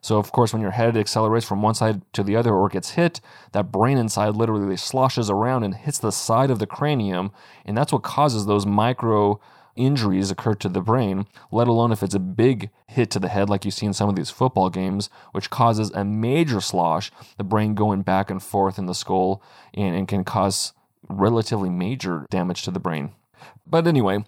So, 0.00 0.18
of 0.18 0.32
course, 0.32 0.52
when 0.52 0.62
your 0.62 0.72
head 0.72 0.96
accelerates 0.96 1.46
from 1.46 1.62
one 1.62 1.74
side 1.74 2.02
to 2.14 2.24
the 2.24 2.34
other 2.34 2.52
or 2.52 2.68
gets 2.68 2.90
hit, 2.90 3.20
that 3.52 3.70
brain 3.70 3.98
inside 3.98 4.34
literally 4.34 4.76
sloshes 4.76 5.30
around 5.30 5.62
and 5.62 5.76
hits 5.76 6.00
the 6.00 6.10
side 6.10 6.50
of 6.50 6.58
the 6.58 6.66
cranium. 6.66 7.30
And 7.64 7.78
that's 7.78 7.92
what 7.92 8.02
causes 8.02 8.46
those 8.46 8.66
micro 8.66 9.40
injuries 9.76 10.30
occur 10.30 10.54
to 10.54 10.68
the 10.68 10.80
brain, 10.80 11.26
let 11.50 11.68
alone 11.68 11.92
if 11.92 12.02
it's 12.02 12.14
a 12.14 12.20
big 12.20 12.70
hit 12.86 13.10
to 13.10 13.18
the 13.18 13.28
head, 13.28 13.48
like 13.48 13.64
you 13.64 13.70
see 13.70 13.86
in 13.86 13.92
some 13.92 14.08
of 14.08 14.16
these 14.16 14.30
football 14.30 14.70
games, 14.70 15.08
which 15.32 15.50
causes 15.50 15.90
a 15.92 16.04
major 16.04 16.60
slosh, 16.60 17.10
the 17.38 17.44
brain 17.44 17.74
going 17.74 18.02
back 18.02 18.30
and 18.30 18.42
forth 18.42 18.78
in 18.78 18.86
the 18.86 18.94
skull, 18.94 19.42
and, 19.74 19.94
and 19.94 20.08
can 20.08 20.24
cause 20.24 20.72
relatively 21.08 21.70
major 21.70 22.26
damage 22.30 22.62
to 22.62 22.70
the 22.70 22.80
brain. 22.80 23.12
But 23.66 23.86
anyway, 23.86 24.24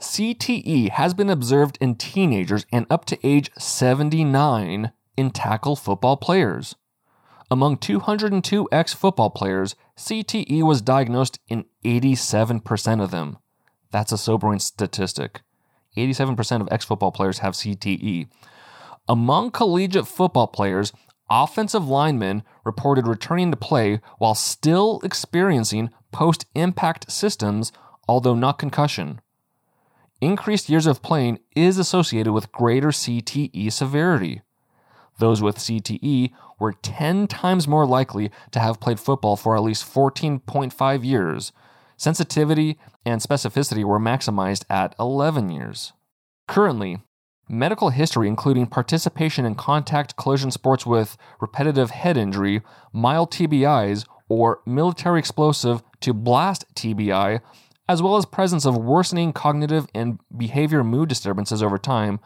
CTE 0.00 0.90
has 0.90 1.14
been 1.14 1.30
observed 1.30 1.78
in 1.80 1.96
teenagers 1.96 2.66
and 2.72 2.86
up 2.90 3.04
to 3.06 3.18
age 3.26 3.50
79 3.58 4.92
in 5.16 5.30
tackle 5.30 5.76
football 5.76 6.16
players. 6.16 6.76
Among 7.50 7.78
202 7.78 8.68
ex 8.70 8.92
football 8.92 9.30
players, 9.30 9.74
CTE 9.96 10.62
was 10.62 10.82
diagnosed 10.82 11.40
in 11.48 11.64
87% 11.84 13.02
of 13.02 13.10
them. 13.10 13.38
That's 13.90 14.12
a 14.12 14.18
sobering 14.18 14.58
statistic. 14.58 15.42
87% 15.96 16.60
of 16.60 16.68
ex 16.70 16.84
football 16.84 17.12
players 17.12 17.38
have 17.38 17.54
CTE. 17.54 18.28
Among 19.08 19.50
collegiate 19.50 20.06
football 20.06 20.46
players, 20.46 20.92
offensive 21.30 21.88
linemen 21.88 22.42
reported 22.64 23.06
returning 23.06 23.50
to 23.50 23.56
play 23.56 24.00
while 24.18 24.34
still 24.34 25.00
experiencing 25.02 25.90
post 26.12 26.46
impact 26.54 27.10
systems, 27.10 27.72
although 28.06 28.34
not 28.34 28.58
concussion. 28.58 29.20
Increased 30.20 30.68
years 30.68 30.86
of 30.86 31.02
playing 31.02 31.38
is 31.54 31.78
associated 31.78 32.32
with 32.32 32.52
greater 32.52 32.88
CTE 32.88 33.72
severity. 33.72 34.42
Those 35.18 35.42
with 35.42 35.58
CTE 35.58 36.32
were 36.58 36.72
10 36.72 37.26
times 37.28 37.68
more 37.68 37.86
likely 37.86 38.30
to 38.50 38.60
have 38.60 38.80
played 38.80 39.00
football 39.00 39.36
for 39.36 39.56
at 39.56 39.62
least 39.62 39.84
14.5 39.84 41.04
years. 41.04 41.52
Sensitivity 41.98 42.78
and 43.04 43.20
specificity 43.20 43.82
were 43.82 43.98
maximized 43.98 44.64
at 44.70 44.94
11 45.00 45.50
years. 45.50 45.92
Currently, 46.46 46.98
medical 47.48 47.90
history, 47.90 48.28
including 48.28 48.66
participation 48.66 49.44
in 49.44 49.56
contact 49.56 50.16
collision 50.16 50.52
sports 50.52 50.86
with 50.86 51.16
repetitive 51.40 51.90
head 51.90 52.16
injury, 52.16 52.62
mild 52.92 53.32
TBIs, 53.32 54.06
or 54.28 54.60
military 54.64 55.18
explosive 55.18 55.82
to 56.00 56.14
blast 56.14 56.64
TBI, 56.76 57.40
as 57.88 58.00
well 58.00 58.16
as 58.16 58.26
presence 58.26 58.64
of 58.64 58.76
worsening 58.76 59.32
cognitive 59.32 59.88
and 59.92 60.20
behavior 60.36 60.84
mood 60.84 61.08
disturbances 61.08 61.64
over 61.64 61.78
time, 61.78 62.20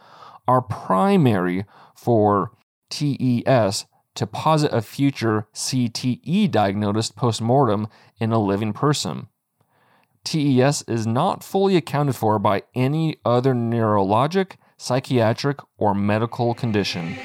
are 0.47 0.61
primary 0.61 1.65
for 1.95 2.51
TES 2.91 3.85
to 4.13 4.27
posit 4.27 4.71
a 4.71 4.83
future 4.83 5.47
CTE 5.55 6.51
diagnosed 6.51 7.15
postmortem 7.15 7.87
in 8.19 8.31
a 8.31 8.37
living 8.37 8.71
person. 8.71 9.29
TES 10.23 10.83
is 10.87 11.05
not 11.05 11.43
fully 11.43 11.75
accounted 11.75 12.15
for 12.15 12.39
by 12.39 12.63
any 12.73 13.17
other 13.25 13.53
neurologic, 13.53 14.53
psychiatric, 14.77 15.59
or 15.77 15.93
medical 15.93 16.53
condition. 16.53 17.17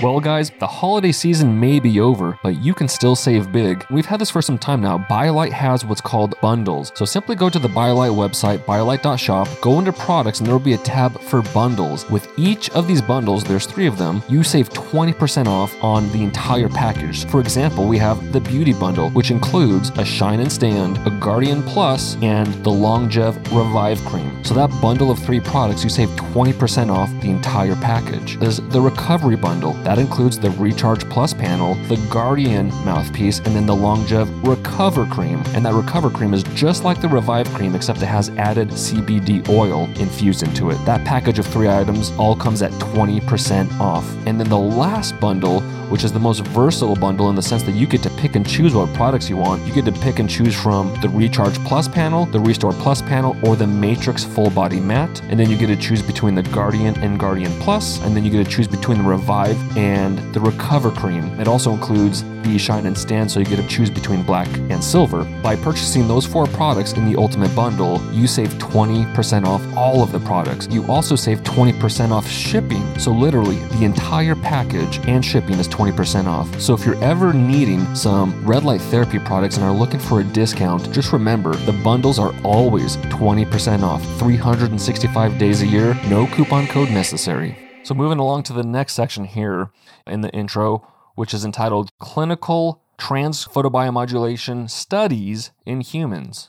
Well, 0.00 0.18
guys, 0.18 0.50
the 0.58 0.66
holiday 0.66 1.12
season 1.12 1.60
may 1.60 1.78
be 1.78 2.00
over, 2.00 2.36
but 2.42 2.60
you 2.60 2.74
can 2.74 2.88
still 2.88 3.14
save 3.14 3.52
big. 3.52 3.86
We've 3.88 4.06
had 4.06 4.20
this 4.20 4.30
for 4.30 4.42
some 4.42 4.58
time 4.58 4.80
now. 4.80 4.98
BioLight 4.98 5.52
has 5.52 5.84
what's 5.84 6.00
called 6.00 6.34
bundles. 6.40 6.90
So 6.96 7.04
simply 7.04 7.36
go 7.36 7.48
to 7.48 7.58
the 7.58 7.68
BioLight 7.68 8.10
website, 8.10 8.58
biolight.shop, 8.64 9.46
go 9.60 9.78
into 9.78 9.92
products, 9.92 10.40
and 10.40 10.46
there 10.46 10.54
will 10.54 10.64
be 10.64 10.72
a 10.72 10.78
tab 10.78 11.20
for 11.20 11.42
bundles. 11.54 12.08
With 12.10 12.26
each 12.36 12.68
of 12.70 12.88
these 12.88 13.00
bundles, 13.00 13.44
there's 13.44 13.64
three 13.66 13.86
of 13.86 13.96
them, 13.96 14.22
you 14.28 14.42
save 14.42 14.70
20% 14.70 15.46
off 15.46 15.72
on 15.84 16.10
the 16.10 16.24
entire 16.24 16.68
package. 16.68 17.24
For 17.26 17.38
example, 17.38 17.86
we 17.86 17.98
have 17.98 18.32
the 18.32 18.40
Beauty 18.40 18.72
Bundle, 18.72 19.10
which 19.10 19.30
includes 19.30 19.90
a 19.90 20.04
Shine 20.04 20.40
and 20.40 20.50
Stand, 20.50 20.98
a 21.06 21.10
Guardian 21.10 21.62
Plus, 21.62 22.16
and 22.22 22.48
the 22.64 22.70
Longev 22.70 23.36
Revive 23.56 24.00
Cream. 24.06 24.42
So 24.42 24.54
that 24.54 24.70
bundle 24.80 25.12
of 25.12 25.20
three 25.20 25.40
products, 25.40 25.84
you 25.84 25.90
save 25.90 26.08
20% 26.10 26.90
off 26.90 27.08
the 27.20 27.30
entire 27.30 27.76
package. 27.76 28.36
There's 28.38 28.56
the 28.56 28.80
Recovery 28.80 29.36
Bundle. 29.36 29.74
That 29.84 29.91
includes 29.98 30.38
the 30.38 30.50
Recharge 30.50 31.08
Plus 31.10 31.34
panel, 31.34 31.74
the 31.88 31.96
Guardian 32.10 32.68
mouthpiece, 32.84 33.38
and 33.40 33.54
then 33.54 33.66
the 33.66 33.74
Longev 33.74 34.28
Recover 34.46 35.06
Cream. 35.06 35.42
And 35.54 35.64
that 35.66 35.74
Recover 35.74 36.10
Cream 36.10 36.34
is 36.34 36.42
just 36.54 36.84
like 36.84 37.00
the 37.00 37.08
Revive 37.08 37.48
Cream, 37.54 37.74
except 37.74 38.00
it 38.00 38.06
has 38.06 38.30
added 38.30 38.68
CBD 38.68 39.48
oil 39.48 39.88
infused 39.96 40.42
into 40.42 40.70
it. 40.70 40.76
That 40.84 41.04
package 41.04 41.38
of 41.38 41.46
three 41.46 41.68
items 41.68 42.10
all 42.12 42.36
comes 42.36 42.62
at 42.62 42.70
20% 42.72 43.80
off. 43.80 44.08
And 44.26 44.38
then 44.38 44.48
the 44.48 44.58
last 44.58 45.18
bundle, 45.20 45.62
which 45.92 46.04
is 46.04 46.12
the 46.12 46.18
most 46.18 46.40
versatile 46.48 46.96
bundle 46.96 47.28
in 47.28 47.36
the 47.36 47.42
sense 47.42 47.62
that 47.64 47.72
you 47.72 47.86
get 47.86 48.02
to 48.02 48.08
pick 48.16 48.34
and 48.34 48.48
choose 48.48 48.74
what 48.74 48.90
products 48.94 49.28
you 49.28 49.36
want. 49.36 49.62
You 49.66 49.74
get 49.74 49.84
to 49.84 49.92
pick 49.92 50.20
and 50.20 50.28
choose 50.28 50.58
from 50.58 50.98
the 51.02 51.08
Recharge 51.10 51.54
Plus 51.66 51.86
panel, 51.86 52.24
the 52.24 52.40
Restore 52.40 52.72
Plus 52.72 53.02
panel, 53.02 53.36
or 53.42 53.56
the 53.56 53.66
Matrix 53.66 54.24
Full 54.24 54.48
Body 54.48 54.80
Mat. 54.80 55.20
And 55.28 55.38
then 55.38 55.50
you 55.50 55.58
get 55.58 55.66
to 55.66 55.76
choose 55.76 56.00
between 56.00 56.34
the 56.34 56.44
Guardian 56.44 56.96
and 57.00 57.20
Guardian 57.20 57.52
Plus, 57.60 58.00
and 58.00 58.16
then 58.16 58.24
you 58.24 58.30
get 58.30 58.42
to 58.42 58.50
choose 58.50 58.66
between 58.66 59.02
the 59.02 59.04
Revive 59.04 59.76
and 59.76 60.18
the 60.32 60.40
Recover 60.40 60.90
Cream. 60.90 61.24
It 61.38 61.46
also 61.46 61.72
includes 61.72 62.24
the 62.42 62.58
Shine 62.58 62.86
and 62.86 62.96
Stand, 62.96 63.30
so 63.30 63.40
you 63.40 63.46
get 63.46 63.56
to 63.56 63.66
choose 63.66 63.90
between 63.90 64.22
black 64.22 64.48
and 64.70 64.82
silver. 64.82 65.24
By 65.42 65.56
purchasing 65.56 66.08
those 66.08 66.26
four 66.26 66.46
products 66.46 66.92
in 66.92 67.10
the 67.10 67.18
Ultimate 67.18 67.54
Bundle, 67.54 68.02
you 68.12 68.26
save 68.26 68.50
20% 68.54 69.44
off 69.44 69.62
all 69.76 70.02
of 70.02 70.12
the 70.12 70.20
products. 70.20 70.68
You 70.70 70.84
also 70.90 71.16
save 71.16 71.42
20% 71.42 72.10
off 72.10 72.28
shipping. 72.28 72.82
So, 72.98 73.12
literally, 73.12 73.56
the 73.76 73.84
entire 73.84 74.34
package 74.34 74.98
and 75.06 75.24
shipping 75.24 75.58
is 75.58 75.68
20% 75.68 76.26
off. 76.26 76.60
So, 76.60 76.74
if 76.74 76.84
you're 76.84 77.02
ever 77.02 77.32
needing 77.32 77.94
some 77.94 78.44
red 78.44 78.64
light 78.64 78.80
therapy 78.82 79.18
products 79.18 79.56
and 79.56 79.64
are 79.64 79.72
looking 79.72 80.00
for 80.00 80.20
a 80.20 80.24
discount, 80.24 80.92
just 80.92 81.12
remember 81.12 81.54
the 81.54 81.72
bundles 81.72 82.18
are 82.18 82.34
always 82.44 82.96
20% 82.96 83.82
off, 83.82 84.02
365 84.18 85.38
days 85.38 85.62
a 85.62 85.66
year, 85.66 85.94
no 86.08 86.26
coupon 86.26 86.66
code 86.66 86.90
necessary. 86.90 87.56
So, 87.84 87.94
moving 87.94 88.18
along 88.18 88.44
to 88.44 88.52
the 88.52 88.62
next 88.62 88.94
section 88.94 89.24
here 89.24 89.70
in 90.06 90.20
the 90.20 90.30
intro, 90.30 90.86
which 91.14 91.34
is 91.34 91.44
entitled 91.44 91.90
Clinical 91.98 92.82
Transphotobiomodulation 92.98 94.70
Studies 94.70 95.50
in 95.66 95.80
Humans. 95.80 96.48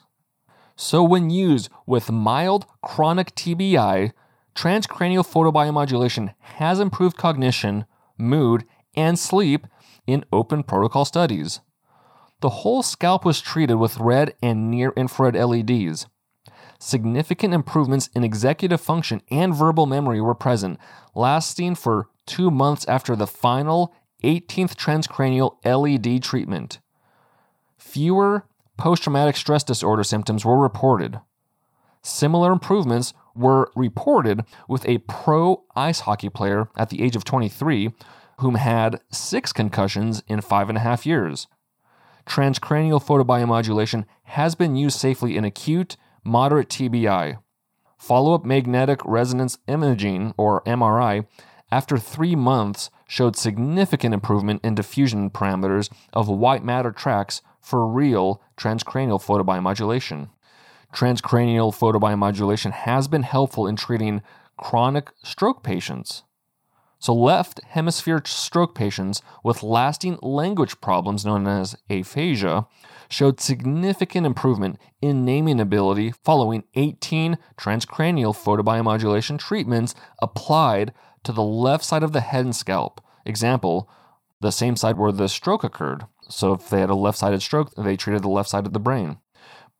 So, 0.75 1.03
when 1.03 1.29
used 1.29 1.69
with 1.85 2.11
mild 2.11 2.65
chronic 2.81 3.35
TBI, 3.35 4.11
transcranial 4.55 5.25
photobiomodulation 5.25 6.33
has 6.39 6.79
improved 6.79 7.17
cognition, 7.17 7.85
mood, 8.17 8.65
and 8.95 9.17
sleep 9.17 9.67
in 10.07 10.25
open 10.31 10.63
protocol 10.63 11.05
studies. 11.05 11.59
The 12.41 12.49
whole 12.49 12.83
scalp 12.83 13.23
was 13.23 13.41
treated 13.41 13.75
with 13.75 13.99
red 13.99 14.35
and 14.41 14.69
near 14.69 14.93
infrared 14.95 15.35
LEDs 15.35 16.07
significant 16.83 17.53
improvements 17.53 18.09
in 18.13 18.23
executive 18.23 18.81
function 18.81 19.21
and 19.31 19.55
verbal 19.55 19.85
memory 19.85 20.19
were 20.19 20.35
present, 20.35 20.77
lasting 21.15 21.75
for 21.75 22.09
two 22.25 22.51
months 22.51 22.85
after 22.87 23.15
the 23.15 23.27
final 23.27 23.93
18th 24.23 24.75
transcranial 24.75 25.57
LED 25.63 26.23
treatment. 26.23 26.79
Fewer 27.77 28.45
post 28.77 29.03
traumatic 29.03 29.35
stress 29.37 29.63
disorder 29.63 30.03
symptoms 30.03 30.45
were 30.45 30.57
reported. 30.57 31.19
Similar 32.01 32.51
improvements 32.51 33.13
were 33.35 33.71
reported 33.75 34.43
with 34.67 34.87
a 34.87 34.99
pro 34.99 35.63
ice 35.75 36.01
hockey 36.01 36.29
player 36.29 36.69
at 36.77 36.89
the 36.89 37.01
age 37.01 37.15
of 37.15 37.23
23 37.23 37.91
whom 38.39 38.55
had 38.55 38.99
six 39.11 39.53
concussions 39.53 40.23
in 40.27 40.41
five 40.41 40.69
and 40.69 40.77
a 40.77 40.81
half 40.81 41.05
years. 41.05 41.47
Transcranial 42.25 43.03
photobiomodulation 43.03 44.05
has 44.23 44.55
been 44.55 44.75
used 44.75 44.99
safely 44.99 45.37
in 45.37 45.45
acute 45.45 45.97
moderate 46.23 46.69
TBI. 46.69 47.37
Follow 47.97 48.33
up 48.33 48.45
magnetic 48.45 48.99
resonance 49.05 49.57
imaging, 49.67 50.33
or 50.37 50.61
MRI, 50.63 51.25
after 51.73 51.97
three 51.97 52.35
months 52.35 52.91
showed 53.07 53.35
significant 53.35 54.13
improvement 54.13 54.61
in 54.63 54.75
diffusion 54.75 55.31
parameters 55.31 55.89
of 56.13 56.29
white 56.29 56.63
matter 56.63 56.91
tracks 56.91 57.41
for 57.59 57.87
real 57.87 58.39
transcranial 58.55 59.19
photobiomodulation. 59.19 60.29
Transcranial 60.93 61.73
photobiomodulation 61.73 62.71
has 62.71 63.07
been 63.07 63.23
helpful 63.23 63.65
in 63.65 63.75
treating 63.75 64.21
chronic 64.55 65.09
stroke 65.23 65.63
patients. 65.63 66.21
So, 66.99 67.11
left 67.11 67.59
hemisphere 67.63 68.21
stroke 68.23 68.75
patients 68.75 69.23
with 69.43 69.63
lasting 69.63 70.19
language 70.21 70.79
problems 70.79 71.25
known 71.25 71.47
as 71.47 71.75
aphasia 71.89 72.67
showed 73.09 73.41
significant 73.41 74.27
improvement 74.27 74.77
in 75.01 75.25
naming 75.25 75.59
ability 75.59 76.13
following 76.23 76.65
18 76.75 77.39
transcranial 77.57 78.35
photobiomodulation 78.35 79.39
treatments 79.39 79.95
applied 80.21 80.93
to 81.23 81.31
the 81.31 81.43
left 81.43 81.83
side 81.83 82.03
of 82.03 82.11
the 82.11 82.21
head 82.21 82.45
and 82.45 82.55
scalp. 82.55 83.01
Example, 83.25 83.89
the 84.41 84.51
same 84.51 84.75
side 84.75 84.97
where 84.97 85.11
the 85.11 85.29
stroke 85.29 85.63
occurred. 85.63 86.05
So, 86.29 86.53
if 86.53 86.69
they 86.69 86.79
had 86.79 86.89
a 86.89 86.95
left 86.95 87.17
sided 87.17 87.41
stroke, 87.41 87.73
they 87.75 87.97
treated 87.97 88.23
the 88.23 88.29
left 88.29 88.49
side 88.49 88.65
of 88.65 88.73
the 88.73 88.79
brain. 88.79 89.17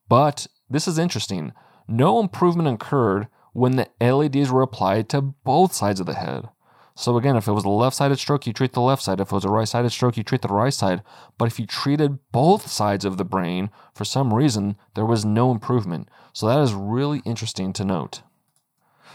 But 0.10 0.48
this 0.70 0.88
is 0.88 0.98
interesting. 0.98 1.54
No 1.88 2.20
improvement 2.20 2.68
occurred 2.68 3.28
when 3.54 3.76
the 3.76 3.88
LEDs 4.02 4.52
were 4.52 4.62
applied 4.62 5.10
to 5.10 5.22
both 5.22 5.74
sides 5.74 6.00
of 6.00 6.06
the 6.06 6.16
head. 6.16 6.50
So 6.96 7.18
again, 7.18 7.36
if 7.36 7.48
it 7.48 7.54
was 7.54 7.66
a 7.66 7.70
left-sided 7.70 8.18
stroke, 8.20 8.46
you 8.46 8.54
treat 8.54 8.74
the 8.74 8.82
left 8.82 9.02
side. 9.02 9.20
If 9.20 9.32
it 9.32 9.36
was 9.36 9.46
a 9.46 9.50
right-sided 9.50 9.90
stroke, 9.90 10.16
you 10.16 10.24
treat 10.24 10.44
the 10.44 10.48
right 10.48 10.74
side. 10.74 11.02
But 11.38 11.48
if 11.48 11.60
you 11.60 11.66
treated 11.66 12.20
both 12.32 12.68
sides 12.68 13.04
of 13.04 13.18
the 13.18 13.26
brain, 13.26 13.72
for 13.96 14.06
some 14.06 14.34
reason, 14.34 14.76
there 14.94 15.06
was 15.06 15.26
no 15.26 15.52
improvement. 15.52 16.08
So 16.34 16.48
that 16.48 16.60
is 16.60 16.74
really 16.74 17.22
interesting 17.26 17.74
to 17.74 17.84
note. 17.84 18.22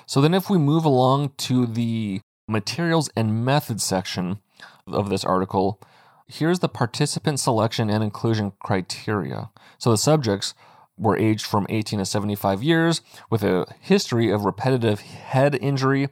So 0.09 0.23
then 0.23 0.33
if 0.33 0.49
we 0.49 0.57
move 0.57 0.87
along 0.87 1.33
to 1.37 1.67
the 1.67 2.23
materials 2.49 3.11
and 3.15 3.45
methods 3.45 3.85
section 3.85 4.39
of 4.87 5.11
this 5.11 5.23
article, 5.23 5.83
here's 6.27 6.61
the 6.61 6.69
participant 6.69 7.41
selection 7.41 7.91
and 7.91 8.03
inclusion 8.03 8.53
criteria. 8.59 9.51
So 9.77 9.91
the 9.91 9.99
subjects 9.99 10.55
were 10.97 11.19
aged 11.19 11.45
from 11.45 11.67
18 11.69 11.99
to 11.99 12.07
75 12.07 12.63
years 12.63 13.03
with 13.29 13.43
a 13.43 13.67
history 13.81 14.31
of 14.31 14.47
repetitive 14.47 15.01
head 15.01 15.55
injury 15.61 16.09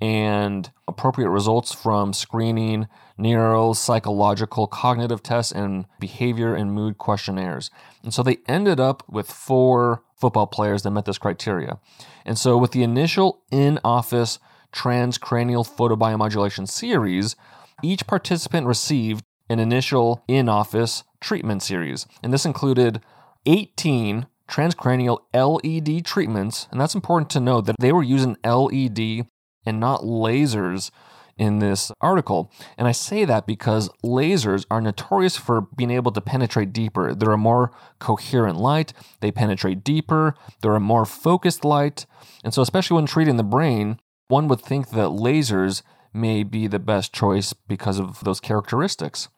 and 0.00 0.70
appropriate 0.88 1.28
results 1.28 1.74
from 1.74 2.14
screening, 2.14 2.88
neuro, 3.18 3.74
psychological, 3.74 4.66
cognitive 4.66 5.22
tests, 5.22 5.52
and 5.52 5.84
behavior 6.00 6.54
and 6.54 6.72
mood 6.72 6.96
questionnaires. 6.96 7.70
And 8.02 8.14
so 8.14 8.22
they 8.22 8.38
ended 8.48 8.80
up 8.80 9.02
with 9.10 9.30
four 9.30 10.04
football 10.16 10.46
players 10.46 10.82
that 10.82 10.90
met 10.90 11.04
this 11.04 11.18
criteria. 11.18 11.78
And 12.24 12.38
so 12.38 12.56
with 12.56 12.72
the 12.72 12.82
initial 12.82 13.42
in 13.50 13.78
office 13.84 14.38
transcranial 14.72 15.68
photobiomodulation 15.68 16.68
series, 16.68 17.36
each 17.82 18.06
participant 18.06 18.66
received 18.66 19.24
an 19.48 19.58
initial 19.58 20.24
in 20.26 20.48
office 20.48 21.04
treatment 21.20 21.62
series. 21.62 22.06
And 22.22 22.32
this 22.32 22.46
included 22.46 23.00
18 23.46 24.26
transcranial 24.48 25.20
LED 25.32 26.04
treatments. 26.04 26.68
And 26.70 26.80
that's 26.80 26.94
important 26.94 27.30
to 27.30 27.40
note 27.40 27.66
that 27.66 27.76
they 27.78 27.92
were 27.92 28.02
using 28.02 28.36
LED 28.44 29.26
and 29.64 29.80
not 29.80 30.02
lasers 30.02 30.90
in 31.38 31.58
this 31.58 31.92
article. 32.00 32.50
And 32.78 32.88
I 32.88 32.92
say 32.92 33.24
that 33.24 33.46
because 33.46 33.90
lasers 34.02 34.64
are 34.70 34.80
notorious 34.80 35.36
for 35.36 35.60
being 35.60 35.90
able 35.90 36.12
to 36.12 36.20
penetrate 36.20 36.72
deeper. 36.72 37.14
They're 37.14 37.32
a 37.32 37.38
more 37.38 37.72
coherent 37.98 38.58
light, 38.58 38.92
they 39.20 39.30
penetrate 39.30 39.84
deeper, 39.84 40.34
they're 40.62 40.74
a 40.74 40.80
more 40.80 41.04
focused 41.04 41.64
light. 41.64 42.06
And 42.42 42.54
so, 42.54 42.62
especially 42.62 42.96
when 42.96 43.06
treating 43.06 43.36
the 43.36 43.42
brain, 43.42 43.98
one 44.28 44.48
would 44.48 44.60
think 44.60 44.90
that 44.90 45.10
lasers 45.10 45.82
may 46.12 46.42
be 46.42 46.66
the 46.66 46.78
best 46.78 47.12
choice 47.12 47.52
because 47.52 47.98
of 47.98 48.24
those 48.24 48.40
characteristics. 48.40 49.28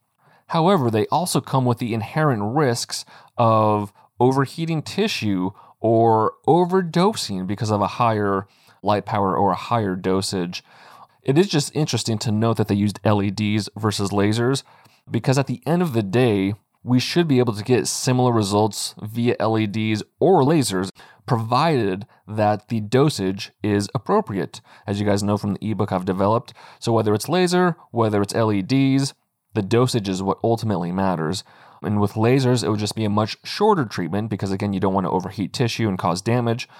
However, 0.49 0.91
they 0.91 1.07
also 1.07 1.41
come 1.41 1.65
with 1.65 1.79
the 1.79 1.93
inherent 1.93 2.43
risks 2.43 3.05
of 3.37 3.93
overheating 4.19 4.83
tissue 4.83 5.51
or 5.81 6.33
overdosing 6.47 7.47
because 7.47 7.71
of 7.71 7.81
a 7.81 7.87
higher 7.87 8.47
light 8.83 9.05
power 9.05 9.37
or 9.37 9.53
a 9.53 9.57
higher 9.57 9.95
dosage. 9.95 10.63
It 11.29 11.37
is 11.37 11.47
just 11.47 11.77
interesting 11.77 12.17
to 12.21 12.33
note 12.33 12.57
that 12.57 12.69
they 12.69 12.75
used 12.75 13.01
LEDs 13.05 13.69
versus 13.77 14.09
lasers 14.13 14.63
because 15.11 15.37
at 15.37 15.47
the 15.47 15.61
end 15.67 15.83
of 15.83 15.93
the 15.93 16.03
day, 16.03 16.55
we 16.83 16.99
should 16.99 17.29
be 17.29 17.39
able 17.39 17.53
to 17.53 17.63
get 17.63 17.87
similar 17.87 18.33
results 18.33 18.95
via 18.99 19.37
LEDs 19.39 20.03
or 20.21 20.43
lasers, 20.43 20.89
provided 21.27 22.07
that 22.27 22.69
the 22.69 22.81
dosage 22.81 23.53
is 23.63 23.91
appropriate, 23.95 24.63
as 24.87 24.99
you 24.99 25.05
guys 25.05 25.23
know 25.23 25.37
from 25.37 25.53
the 25.53 25.71
ebook 25.71 25.93
I've 25.93 26.07
developed. 26.07 26.55
So, 26.79 26.95
whether 26.95 27.13
it's 27.13 27.29
laser, 27.29 27.77
whether 27.91 28.23
it's 28.23 28.35
LEDs, 28.35 29.13
the 29.53 29.61
dosage 29.61 30.09
is 30.09 30.23
what 30.23 30.39
ultimately 30.43 30.93
matters. 30.93 31.45
And 31.83 32.01
with 32.01 32.15
lasers, 32.15 32.65
it 32.65 32.71
would 32.71 32.81
just 32.81 32.97
be 32.97 33.05
a 33.05 33.11
much 33.11 33.37
shorter 33.45 33.85
treatment 33.85 34.31
because, 34.31 34.51
again, 34.51 34.73
you 34.73 34.81
don't 34.81 34.95
want 34.95 35.05
to 35.05 35.11
overheat 35.11 35.53
tissue 35.53 35.89
and 35.89 35.99
cause 35.99 36.23
damage. 36.23 36.71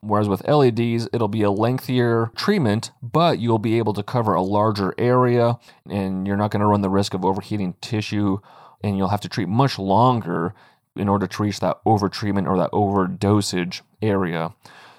Whereas 0.00 0.28
with 0.28 0.46
LEDs, 0.46 1.08
it'll 1.12 1.28
be 1.28 1.42
a 1.42 1.50
lengthier 1.50 2.30
treatment, 2.36 2.92
but 3.02 3.40
you'll 3.40 3.58
be 3.58 3.78
able 3.78 3.94
to 3.94 4.02
cover 4.02 4.34
a 4.34 4.42
larger 4.42 4.94
area 4.96 5.58
and 5.90 6.26
you're 6.26 6.36
not 6.36 6.52
going 6.52 6.60
to 6.60 6.66
run 6.66 6.82
the 6.82 6.88
risk 6.88 7.14
of 7.14 7.24
overheating 7.24 7.74
tissue 7.80 8.38
and 8.82 8.96
you'll 8.96 9.08
have 9.08 9.20
to 9.22 9.28
treat 9.28 9.48
much 9.48 9.78
longer 9.78 10.54
in 10.94 11.08
order 11.08 11.26
to 11.26 11.42
reach 11.42 11.58
that 11.60 11.82
overtreatment 11.84 12.48
or 12.48 12.56
that 12.56 12.70
overdosage 12.70 13.80
area. 14.00 14.54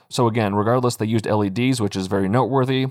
So 0.10 0.28
again, 0.28 0.56
regardless, 0.56 0.98
they 0.98 1.06
used 1.06 1.26
LEDs, 1.26 1.80
which 1.80 1.96
is 1.96 2.08
very 2.08 2.28
noteworthy. 2.28 2.88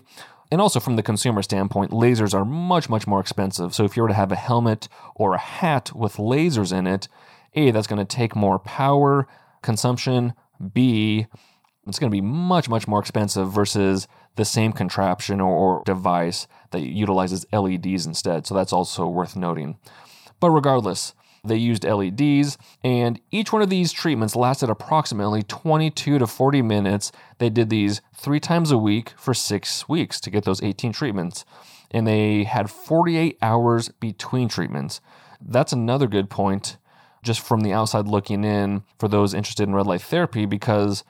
And 0.50 0.60
also 0.62 0.80
from 0.80 0.96
the 0.96 1.02
consumer 1.02 1.42
standpoint, 1.42 1.90
lasers 1.90 2.32
are 2.32 2.44
much, 2.44 2.88
much 2.88 3.06
more 3.06 3.20
expensive. 3.20 3.74
So 3.74 3.84
if 3.84 3.96
you 3.96 4.02
were 4.02 4.08
to 4.08 4.14
have 4.14 4.32
a 4.32 4.36
helmet 4.36 4.88
or 5.14 5.34
a 5.34 5.38
hat 5.38 5.92
with 5.94 6.16
lasers 6.16 6.76
in 6.76 6.86
it, 6.86 7.08
A, 7.54 7.70
that's 7.70 7.86
going 7.86 7.98
to 7.98 8.16
take 8.16 8.34
more 8.34 8.58
power 8.58 9.26
consumption. 9.60 10.32
B, 10.72 11.26
it's 11.88 11.98
going 11.98 12.10
to 12.10 12.14
be 12.14 12.20
much, 12.20 12.68
much 12.68 12.86
more 12.86 13.00
expensive 13.00 13.50
versus 13.50 14.06
the 14.36 14.44
same 14.44 14.72
contraption 14.72 15.40
or, 15.40 15.82
device 15.84 16.46
that 16.70 16.80
utilizes 16.80 17.46
LEDs 17.52 18.06
instead. 18.06 18.46
So 18.46 18.54
that's 18.54 18.72
also 18.72 19.06
worth 19.06 19.36
noting. 19.36 19.78
But 20.40 20.50
regardless, 20.50 21.14
they 21.44 21.56
used 21.56 21.84
LEDs, 21.84 22.58
and 22.82 23.20
each 23.30 23.52
one 23.52 23.62
of 23.62 23.70
these 23.70 23.92
treatments 23.92 24.36
lasted 24.36 24.70
approximately 24.70 25.42
22 25.42 26.18
to 26.18 26.26
40 26.26 26.62
minutes. 26.62 27.12
They 27.38 27.48
did 27.48 27.70
these 27.70 28.00
three 28.14 28.40
times 28.40 28.70
a 28.70 28.78
week 28.78 29.14
for 29.16 29.34
six 29.34 29.88
weeks 29.88 30.20
to 30.20 30.30
get 30.30 30.44
those 30.44 30.62
18 30.62 30.92
treatments, 30.92 31.44
and 31.90 32.06
they 32.06 32.44
had 32.44 32.70
48 32.70 33.38
hours 33.40 33.88
between 33.88 34.48
treatments. 34.48 35.00
That's 35.40 35.72
another 35.72 36.06
good 36.06 36.28
point, 36.28 36.76
just 37.22 37.40
from 37.40 37.60
the 37.60 37.72
outside 37.72 38.06
looking 38.08 38.44
in, 38.44 38.82
for 38.98 39.08
those 39.08 39.32
interested 39.32 39.68
in 39.68 39.74
red 39.74 39.86
light 39.86 40.02
therapy, 40.02 40.44
because 40.44 41.04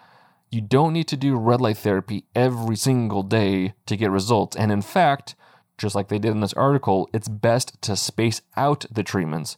you 0.50 0.60
don't 0.60 0.92
need 0.92 1.08
to 1.08 1.16
do 1.16 1.36
red 1.36 1.60
light 1.60 1.78
therapy 1.78 2.24
every 2.34 2.76
single 2.76 3.22
day 3.22 3.74
to 3.86 3.96
get 3.96 4.10
results. 4.10 4.56
And 4.56 4.72
in 4.72 4.82
fact, 4.82 5.34
just 5.76 5.94
like 5.94 6.08
they 6.08 6.18
did 6.18 6.32
in 6.32 6.40
this 6.40 6.54
article, 6.54 7.08
it's 7.12 7.28
best 7.28 7.80
to 7.82 7.96
space 7.96 8.40
out 8.56 8.84
the 8.90 9.02
treatments 9.02 9.56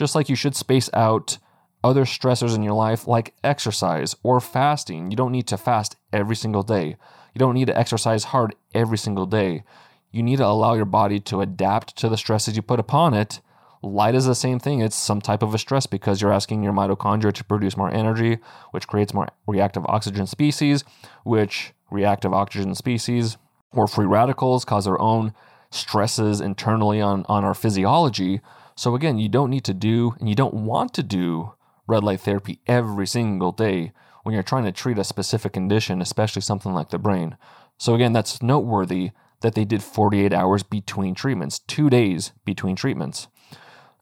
just 0.00 0.14
like 0.14 0.30
you 0.30 0.34
should 0.34 0.56
space 0.56 0.88
out 0.94 1.36
other 1.84 2.06
stressors 2.06 2.54
in 2.54 2.62
your 2.62 2.72
life 2.72 3.06
like 3.06 3.34
exercise 3.44 4.16
or 4.22 4.40
fasting. 4.40 5.10
You 5.10 5.16
don't 5.16 5.30
need 5.30 5.46
to 5.48 5.58
fast 5.58 5.96
every 6.10 6.36
single 6.36 6.62
day. 6.62 6.96
You 7.34 7.38
don't 7.38 7.54
need 7.54 7.66
to 7.66 7.78
exercise 7.78 8.24
hard 8.24 8.54
every 8.74 8.96
single 8.96 9.26
day. 9.26 9.62
You 10.10 10.22
need 10.22 10.38
to 10.38 10.46
allow 10.46 10.72
your 10.72 10.86
body 10.86 11.20
to 11.20 11.42
adapt 11.42 11.96
to 11.96 12.08
the 12.08 12.16
stresses 12.16 12.56
you 12.56 12.62
put 12.62 12.80
upon 12.80 13.12
it. 13.12 13.40
Light 13.82 14.14
is 14.14 14.26
the 14.26 14.34
same 14.34 14.58
thing. 14.58 14.80
It's 14.80 14.96
some 14.96 15.20
type 15.20 15.42
of 15.42 15.54
a 15.54 15.58
stress 15.58 15.86
because 15.86 16.20
you're 16.20 16.32
asking 16.32 16.62
your 16.62 16.72
mitochondria 16.72 17.32
to 17.32 17.44
produce 17.44 17.76
more 17.76 17.90
energy, 17.90 18.38
which 18.72 18.86
creates 18.86 19.14
more 19.14 19.28
reactive 19.46 19.86
oxygen 19.86 20.26
species, 20.26 20.84
which 21.24 21.72
reactive 21.90 22.34
oxygen 22.34 22.74
species 22.74 23.38
or 23.72 23.86
free 23.86 24.06
radicals 24.06 24.64
cause 24.64 24.84
their 24.84 25.00
own 25.00 25.32
stresses 25.70 26.40
internally 26.40 27.00
on, 27.00 27.24
on 27.28 27.44
our 27.44 27.54
physiology, 27.54 28.40
so 28.80 28.94
again, 28.94 29.18
you 29.18 29.28
don't 29.28 29.50
need 29.50 29.64
to 29.64 29.74
do 29.74 30.14
and 30.18 30.26
you 30.26 30.34
don't 30.34 30.54
want 30.54 30.94
to 30.94 31.02
do 31.02 31.52
red 31.86 32.02
light 32.02 32.20
therapy 32.20 32.60
every 32.66 33.06
single 33.06 33.52
day 33.52 33.92
when 34.22 34.32
you're 34.32 34.42
trying 34.42 34.64
to 34.64 34.72
treat 34.72 34.98
a 34.98 35.04
specific 35.04 35.52
condition, 35.52 36.00
especially 36.00 36.40
something 36.40 36.72
like 36.72 36.88
the 36.88 36.98
brain. 36.98 37.36
So 37.76 37.94
again, 37.94 38.14
that's 38.14 38.42
noteworthy 38.42 39.10
that 39.42 39.54
they 39.54 39.66
did 39.66 39.82
48 39.82 40.32
hours 40.32 40.62
between 40.62 41.14
treatments, 41.14 41.58
two 41.58 41.90
days 41.90 42.32
between 42.46 42.74
treatments. 42.74 43.28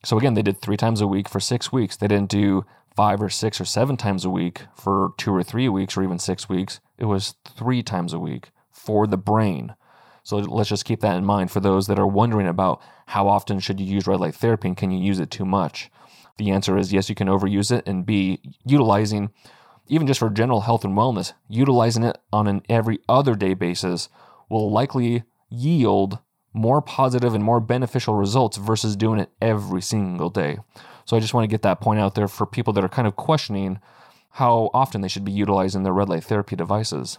So 0.03 0.17
again, 0.17 0.33
they 0.33 0.41
did 0.41 0.61
three 0.61 0.77
times 0.77 1.01
a 1.01 1.07
week 1.07 1.27
for 1.27 1.39
six 1.39 1.71
weeks. 1.71 1.97
They 1.97 2.07
didn't 2.07 2.29
do 2.29 2.65
five 2.95 3.21
or 3.21 3.29
six 3.29 3.59
or 3.59 3.65
seven 3.65 3.97
times 3.97 4.25
a 4.25 4.29
week 4.29 4.63
for 4.75 5.13
two 5.17 5.33
or 5.33 5.43
three 5.43 5.69
weeks 5.69 5.95
or 5.95 6.03
even 6.03 6.19
six 6.19 6.49
weeks. 6.49 6.79
It 6.97 7.05
was 7.05 7.35
three 7.45 7.83
times 7.83 8.13
a 8.13 8.19
week 8.19 8.51
for 8.71 9.07
the 9.07 9.17
brain. 9.17 9.75
So 10.23 10.37
let's 10.37 10.69
just 10.69 10.85
keep 10.85 11.01
that 11.01 11.15
in 11.15 11.25
mind 11.25 11.51
for 11.51 11.59
those 11.59 11.87
that 11.87 11.99
are 11.99 12.07
wondering 12.07 12.47
about 12.47 12.81
how 13.07 13.27
often 13.27 13.59
should 13.59 13.79
you 13.79 13.85
use 13.85 14.07
red 14.07 14.19
light 14.19 14.35
therapy 14.35 14.67
and 14.67 14.77
can 14.77 14.91
you 14.91 15.03
use 15.03 15.19
it 15.19 15.31
too 15.31 15.45
much? 15.45 15.89
The 16.37 16.51
answer 16.51 16.77
is 16.77 16.93
yes, 16.93 17.09
you 17.09 17.15
can 17.15 17.27
overuse 17.27 17.71
it, 17.71 17.87
and 17.87 18.05
B, 18.05 18.39
utilizing, 18.65 19.31
even 19.87 20.07
just 20.07 20.19
for 20.19 20.29
general 20.29 20.61
health 20.61 20.85
and 20.85 20.95
wellness, 20.95 21.33
utilizing 21.49 22.03
it 22.03 22.17
on 22.31 22.47
an 22.47 22.61
every 22.69 22.99
other 23.09 23.35
day 23.35 23.53
basis 23.53 24.07
will 24.49 24.71
likely 24.71 25.23
yield 25.49 26.19
more 26.53 26.81
positive 26.81 27.33
and 27.33 27.43
more 27.43 27.59
beneficial 27.59 28.15
results 28.15 28.57
versus 28.57 28.95
doing 28.95 29.19
it 29.19 29.29
every 29.41 29.81
single 29.81 30.29
day. 30.29 30.57
So 31.05 31.15
I 31.15 31.19
just 31.19 31.33
want 31.33 31.43
to 31.43 31.53
get 31.53 31.61
that 31.63 31.81
point 31.81 31.99
out 31.99 32.15
there 32.15 32.27
for 32.27 32.45
people 32.45 32.73
that 32.73 32.83
are 32.83 32.89
kind 32.89 33.07
of 33.07 33.15
questioning 33.15 33.79
how 34.31 34.69
often 34.73 35.01
they 35.01 35.07
should 35.07 35.25
be 35.25 35.31
utilizing 35.31 35.83
their 35.83 35.93
red 35.93 36.09
light 36.09 36.23
therapy 36.23 36.55
devices. 36.55 37.17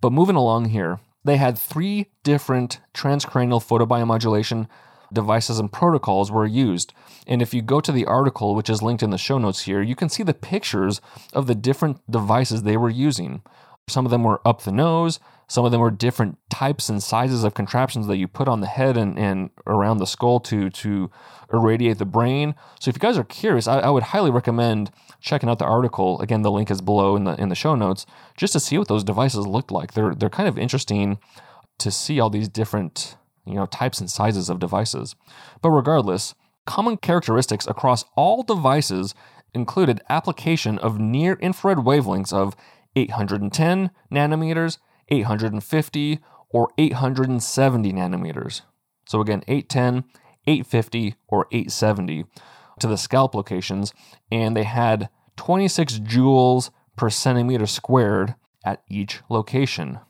But 0.00 0.12
moving 0.12 0.36
along 0.36 0.70
here, 0.70 1.00
they 1.24 1.36
had 1.36 1.58
three 1.58 2.06
different 2.24 2.80
transcranial 2.94 3.62
photobiomodulation 3.62 4.68
devices 5.12 5.58
and 5.58 5.70
protocols 5.70 6.32
were 6.32 6.46
used. 6.46 6.92
And 7.26 7.42
if 7.42 7.52
you 7.52 7.62
go 7.62 7.80
to 7.80 7.92
the 7.92 8.06
article, 8.06 8.54
which 8.54 8.70
is 8.70 8.82
linked 8.82 9.02
in 9.02 9.10
the 9.10 9.18
show 9.18 9.38
notes 9.38 9.62
here, 9.62 9.82
you 9.82 9.94
can 9.94 10.08
see 10.08 10.22
the 10.22 10.34
pictures 10.34 11.00
of 11.32 11.46
the 11.46 11.54
different 11.54 12.00
devices 12.10 12.62
they 12.62 12.76
were 12.76 12.90
using. 12.90 13.42
Some 13.88 14.04
of 14.04 14.10
them 14.10 14.22
were 14.22 14.40
up 14.46 14.62
the 14.62 14.72
nose, 14.72 15.18
some 15.48 15.64
of 15.64 15.72
them 15.72 15.80
were 15.80 15.90
different 15.90 16.38
types 16.48 16.88
and 16.88 17.02
sizes 17.02 17.44
of 17.44 17.54
contraptions 17.54 18.06
that 18.06 18.16
you 18.16 18.26
put 18.26 18.48
on 18.48 18.60
the 18.60 18.66
head 18.66 18.96
and, 18.96 19.18
and 19.18 19.50
around 19.66 19.98
the 19.98 20.06
skull 20.06 20.40
to, 20.40 20.70
to 20.70 21.10
irradiate 21.52 21.98
the 21.98 22.06
brain. 22.06 22.54
So 22.80 22.88
if 22.88 22.96
you 22.96 23.00
guys 23.00 23.18
are 23.18 23.24
curious, 23.24 23.66
I, 23.66 23.80
I 23.80 23.90
would 23.90 24.04
highly 24.04 24.30
recommend 24.30 24.90
checking 25.20 25.48
out 25.48 25.58
the 25.58 25.66
article. 25.66 26.20
Again, 26.20 26.42
the 26.42 26.50
link 26.50 26.70
is 26.70 26.80
below 26.80 27.16
in 27.16 27.24
the 27.24 27.34
in 27.40 27.48
the 27.48 27.54
show 27.54 27.74
notes, 27.74 28.06
just 28.36 28.52
to 28.54 28.60
see 28.60 28.78
what 28.78 28.88
those 28.88 29.04
devices 29.04 29.46
looked 29.46 29.70
like. 29.70 29.92
They're 29.92 30.14
they're 30.14 30.30
kind 30.30 30.48
of 30.48 30.58
interesting 30.58 31.18
to 31.78 31.90
see 31.90 32.20
all 32.20 32.30
these 32.30 32.48
different 32.48 33.16
you 33.44 33.54
know, 33.54 33.66
types 33.66 34.00
and 34.00 34.10
sizes 34.10 34.48
of 34.48 34.58
devices. 34.58 35.14
But 35.60 35.70
regardless, 35.70 36.34
common 36.66 36.96
characteristics 36.96 37.66
across 37.66 38.04
all 38.16 38.42
devices 38.42 39.14
included 39.54 40.00
application 40.08 40.78
of 40.78 40.98
near 40.98 41.34
infrared 41.34 41.78
wavelengths 41.78 42.32
of 42.32 42.56
810 42.96 43.90
nanometers, 44.10 44.78
850, 45.08 46.20
or 46.50 46.70
870 46.78 47.92
nanometers. 47.92 48.62
So 49.06 49.20
again, 49.20 49.42
810, 49.48 50.04
850, 50.46 51.14
or 51.28 51.46
870 51.50 52.24
to 52.80 52.86
the 52.86 52.96
scalp 52.96 53.34
locations, 53.34 53.92
and 54.30 54.56
they 54.56 54.64
had 54.64 55.08
26 55.36 56.00
joules 56.00 56.70
per 56.96 57.10
centimeter 57.10 57.66
squared 57.66 58.34
at 58.64 58.82
each 58.88 59.20
location. 59.28 60.00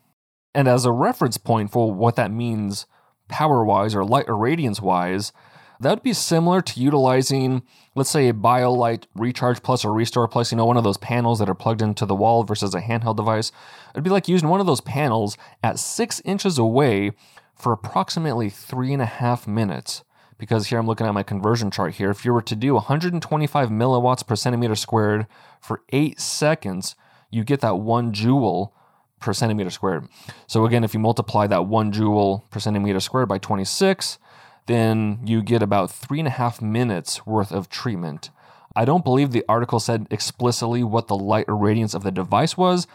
And 0.53 0.67
as 0.67 0.85
a 0.85 0.91
reference 0.91 1.37
point 1.37 1.71
for 1.71 1.91
what 1.91 2.15
that 2.15 2.31
means 2.31 2.85
power 3.27 3.63
wise 3.63 3.95
or 3.95 4.03
light 4.03 4.27
irradiance 4.27 4.81
wise, 4.81 5.31
that 5.79 5.89
would 5.89 6.03
be 6.03 6.13
similar 6.13 6.61
to 6.61 6.79
utilizing, 6.79 7.63
let's 7.95 8.09
say, 8.09 8.27
a 8.27 8.33
BioLight 8.33 9.05
Recharge 9.15 9.61
Plus 9.61 9.85
or 9.85 9.93
Restore 9.93 10.27
Plus, 10.27 10.51
you 10.51 10.57
know, 10.57 10.65
one 10.65 10.77
of 10.77 10.83
those 10.83 10.97
panels 10.97 11.39
that 11.39 11.49
are 11.49 11.55
plugged 11.55 11.81
into 11.81 12.05
the 12.05 12.15
wall 12.15 12.43
versus 12.43 12.73
a 12.73 12.81
handheld 12.81 13.17
device. 13.17 13.51
It'd 13.93 14.03
be 14.03 14.09
like 14.09 14.27
using 14.27 14.49
one 14.49 14.59
of 14.59 14.65
those 14.65 14.81
panels 14.81 15.37
at 15.61 15.79
six 15.79 16.21
inches 16.25 16.57
away 16.57 17.11
for 17.55 17.71
approximately 17.71 18.49
three 18.49 18.93
and 18.93 19.01
a 19.01 19.05
half 19.07 19.47
minutes. 19.47 20.03
Because 20.39 20.67
here 20.67 20.79
I'm 20.79 20.87
looking 20.87 21.07
at 21.07 21.13
my 21.13 21.23
conversion 21.23 21.71
chart 21.71 21.93
here. 21.95 22.09
If 22.09 22.25
you 22.25 22.33
were 22.33 22.41
to 22.41 22.55
do 22.55 22.73
125 22.73 23.69
milliwatts 23.69 24.25
per 24.25 24.35
centimeter 24.35 24.75
squared 24.75 25.27
for 25.61 25.81
eight 25.93 26.19
seconds, 26.19 26.95
you 27.29 27.43
get 27.43 27.61
that 27.61 27.77
one 27.77 28.11
joule 28.11 28.75
per 29.19 29.31
centimeter 29.31 29.69
squared. 29.69 30.07
So 30.47 30.65
again, 30.65 30.83
if 30.83 30.93
you 30.93 30.99
multiply 30.99 31.47
that 31.47 31.65
one 31.67 31.91
joule 31.91 32.45
per 32.49 32.59
centimeter 32.59 32.99
squared 32.99 33.29
by 33.29 33.37
26, 33.37 34.17
then 34.65 35.19
you 35.25 35.41
get 35.41 35.61
about 35.61 35.91
three 35.91 36.19
and 36.19 36.27
a 36.27 36.31
half 36.31 36.61
minutes 36.61 37.25
worth 37.25 37.51
of 37.51 37.69
treatment. 37.69 38.29
I 38.75 38.85
don't 38.85 39.03
believe 39.03 39.31
the 39.31 39.45
article 39.47 39.79
said 39.79 40.07
explicitly 40.09 40.83
what 40.83 41.07
the 41.07 41.17
light 41.17 41.47
irradiance 41.47 41.93
of 41.93 42.03
the 42.03 42.11
device 42.11 42.57
was, 42.57 42.87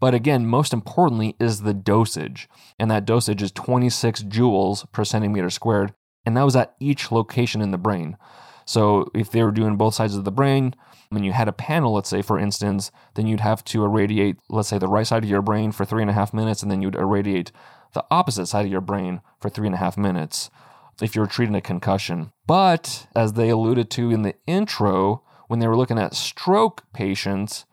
but 0.00 0.14
again, 0.14 0.46
most 0.46 0.72
importantly 0.72 1.36
is 1.38 1.62
the 1.62 1.74
dosage. 1.74 2.48
And 2.78 2.90
that 2.90 3.04
dosage 3.04 3.42
is 3.42 3.52
26 3.52 4.24
joules 4.24 4.90
per 4.92 5.04
centimeter 5.04 5.50
squared, 5.50 5.94
and 6.24 6.36
that 6.36 6.44
was 6.44 6.56
at 6.56 6.74
each 6.80 7.12
location 7.12 7.60
in 7.60 7.70
the 7.70 7.78
brain. 7.78 8.16
So 8.64 9.10
if 9.14 9.30
they 9.30 9.42
were 9.42 9.52
doing 9.52 9.76
both 9.76 9.94
sides 9.94 10.16
of 10.16 10.24
the 10.24 10.32
brain, 10.32 10.74
when 11.10 11.22
you 11.22 11.32
had 11.32 11.48
a 11.48 11.52
panel, 11.52 11.92
let's 11.92 12.08
say, 12.08 12.20
for 12.20 12.38
instance, 12.38 12.90
then 13.14 13.26
you'd 13.26 13.40
have 13.40 13.62
to 13.66 13.84
irradiate, 13.84 14.36
let's 14.48 14.68
say, 14.68 14.78
the 14.78 14.88
right 14.88 15.06
side 15.06 15.22
of 15.22 15.30
your 15.30 15.42
brain 15.42 15.70
for 15.70 15.84
three 15.84 16.02
and 16.02 16.10
a 16.10 16.14
half 16.14 16.34
minutes, 16.34 16.62
and 16.62 16.70
then 16.70 16.82
you'd 16.82 16.96
irradiate 16.96 17.52
the 17.94 18.04
opposite 18.10 18.46
side 18.46 18.66
of 18.66 18.72
your 18.72 18.80
brain 18.80 19.20
for 19.40 19.48
three 19.48 19.66
and 19.66 19.74
a 19.74 19.78
half 19.78 19.96
minutes 19.96 20.50
if 21.00 21.14
you're 21.14 21.26
treating 21.26 21.54
a 21.54 21.60
concussion. 21.60 22.32
But 22.46 23.06
as 23.14 23.34
they 23.34 23.48
alluded 23.48 23.90
to 23.90 24.10
in 24.10 24.22
the 24.22 24.34
intro, 24.46 25.22
when 25.48 25.60
they 25.60 25.68
were 25.68 25.76
looking 25.76 25.98
at 25.98 26.14
stroke 26.14 26.84
patients, 26.92 27.64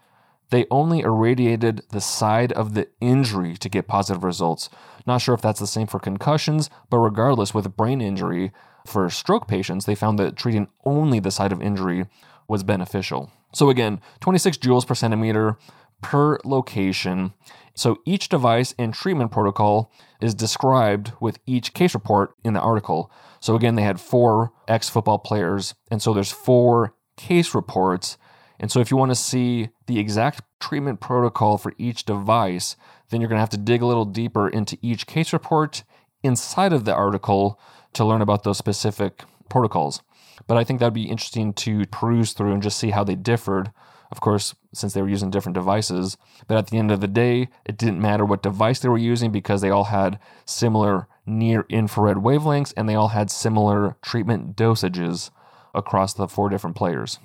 they 0.49 0.65
only 0.69 0.99
irradiated 0.99 1.81
the 1.89 2.01
side 2.01 2.51
of 2.53 2.73
the 2.73 2.87
injury 3.01 3.57
to 3.57 3.69
get 3.69 3.87
positive 3.87 4.23
results. 4.23 4.69
Not 5.07 5.19
sure 5.21 5.33
if 5.33 5.41
that's 5.41 5.59
the 5.59 5.67
same 5.67 5.87
for 5.87 5.99
concussions, 5.99 6.69
but 6.89 6.97
regardless, 6.99 7.53
with 7.53 7.75
brain 7.75 8.01
injury, 8.01 8.51
for 8.85 9.09
stroke 9.09 9.47
patients, 9.47 9.85
they 9.85 9.95
found 9.95 10.19
that 10.19 10.35
treating 10.35 10.67
only 10.85 11.19
the 11.19 11.31
side 11.31 11.51
of 11.51 11.61
injury 11.61 12.05
was 12.47 12.63
beneficial. 12.63 13.31
So 13.53 13.69
again, 13.69 14.01
26 14.19 14.57
joules 14.57 14.85
per 14.85 14.95
centimeter 14.95 15.57
per 16.01 16.37
location. 16.43 17.33
So 17.75 17.99
each 18.05 18.29
device 18.29 18.75
and 18.77 18.93
treatment 18.93 19.31
protocol 19.31 19.91
is 20.21 20.35
described 20.35 21.13
with 21.19 21.39
each 21.45 21.73
case 21.73 21.93
report 21.93 22.35
in 22.43 22.53
the 22.53 22.59
article. 22.59 23.11
So 23.39 23.55
again, 23.55 23.75
they 23.75 23.81
had 23.81 23.99
four 23.99 24.51
ex 24.67 24.89
football 24.89 25.19
players, 25.19 25.73
and 25.89 26.01
so 26.01 26.13
there's 26.13 26.31
four 26.31 26.93
case 27.17 27.55
reports. 27.55 28.17
And 28.59 28.71
so 28.71 28.79
if 28.79 28.91
you 28.91 28.97
want 28.97 29.11
to 29.11 29.15
see 29.15 29.69
the 29.87 29.99
exact 29.99 30.41
treatment 30.59 31.01
protocol 31.01 31.57
for 31.57 31.73
each 31.77 32.05
device, 32.05 32.75
then 33.09 33.19
you're 33.19 33.27
going 33.27 33.37
to 33.37 33.41
have 33.41 33.49
to 33.49 33.57
dig 33.57 33.81
a 33.81 33.85
little 33.85 34.05
deeper 34.05 34.47
into 34.47 34.77
each 34.81 35.07
case 35.07 35.33
report 35.33 35.83
inside 36.21 36.73
of 36.73 36.85
the 36.85 36.93
article 36.93 37.59
to 37.93 38.05
learn 38.05 38.21
about 38.21 38.43
those 38.43 38.57
specific 38.57 39.23
protocols. 39.49 40.01
But 40.47 40.57
I 40.57 40.63
think 40.63 40.79
that'd 40.79 40.93
be 40.93 41.09
interesting 41.09 41.53
to 41.53 41.85
peruse 41.87 42.33
through 42.33 42.53
and 42.53 42.63
just 42.63 42.79
see 42.79 42.91
how 42.91 43.03
they 43.03 43.15
differed. 43.15 43.71
Of 44.13 44.21
course, 44.21 44.53
since 44.75 44.93
they 44.93 45.01
were 45.01 45.09
using 45.09 45.31
different 45.31 45.55
devices. 45.55 46.17
But 46.47 46.59
at 46.59 46.67
the 46.67 46.77
end 46.77 46.91
of 46.91 47.01
the 47.01 47.07
day, 47.07 47.49
it 47.65 47.77
didn't 47.77 47.99
matter 47.99 48.23
what 48.23 48.43
device 48.43 48.77
they 48.77 48.87
were 48.87 48.95
using 48.99 49.31
because 49.31 49.61
they 49.61 49.71
all 49.71 49.85
had 49.85 50.19
similar 50.45 51.07
near 51.25 51.65
infrared 51.67 52.17
wavelengths 52.17 52.75
and 52.77 52.87
they 52.87 52.93
all 52.93 53.07
had 53.07 53.31
similar 53.31 53.97
treatment 54.03 54.55
dosages 54.55 55.31
across 55.73 56.13
the 56.13 56.27
four 56.27 56.49
different 56.49 56.75
players. 56.75 57.17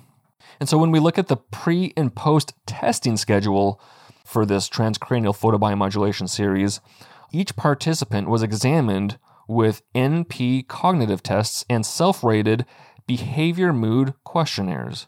And 0.59 0.67
so 0.67 0.79
when 0.79 0.89
we 0.89 0.99
look 0.99 1.19
at 1.19 1.27
the 1.27 1.37
pre 1.37 1.93
and 1.95 2.15
post 2.15 2.53
testing 2.65 3.17
schedule 3.17 3.79
for 4.25 4.43
this 4.43 4.67
transcranial 4.67 5.37
photobiomodulation 5.37 6.27
series, 6.27 6.81
each 7.31 7.55
participant 7.55 8.29
was 8.29 8.41
examined 8.41 9.19
with 9.47 9.83
NP 9.93 10.67
cognitive 10.67 11.21
tests 11.21 11.65
and 11.69 11.85
self 11.85 12.23
rated 12.23 12.65
behavior 13.05 13.73
mood 13.73 14.15
questionnaires. 14.23 15.05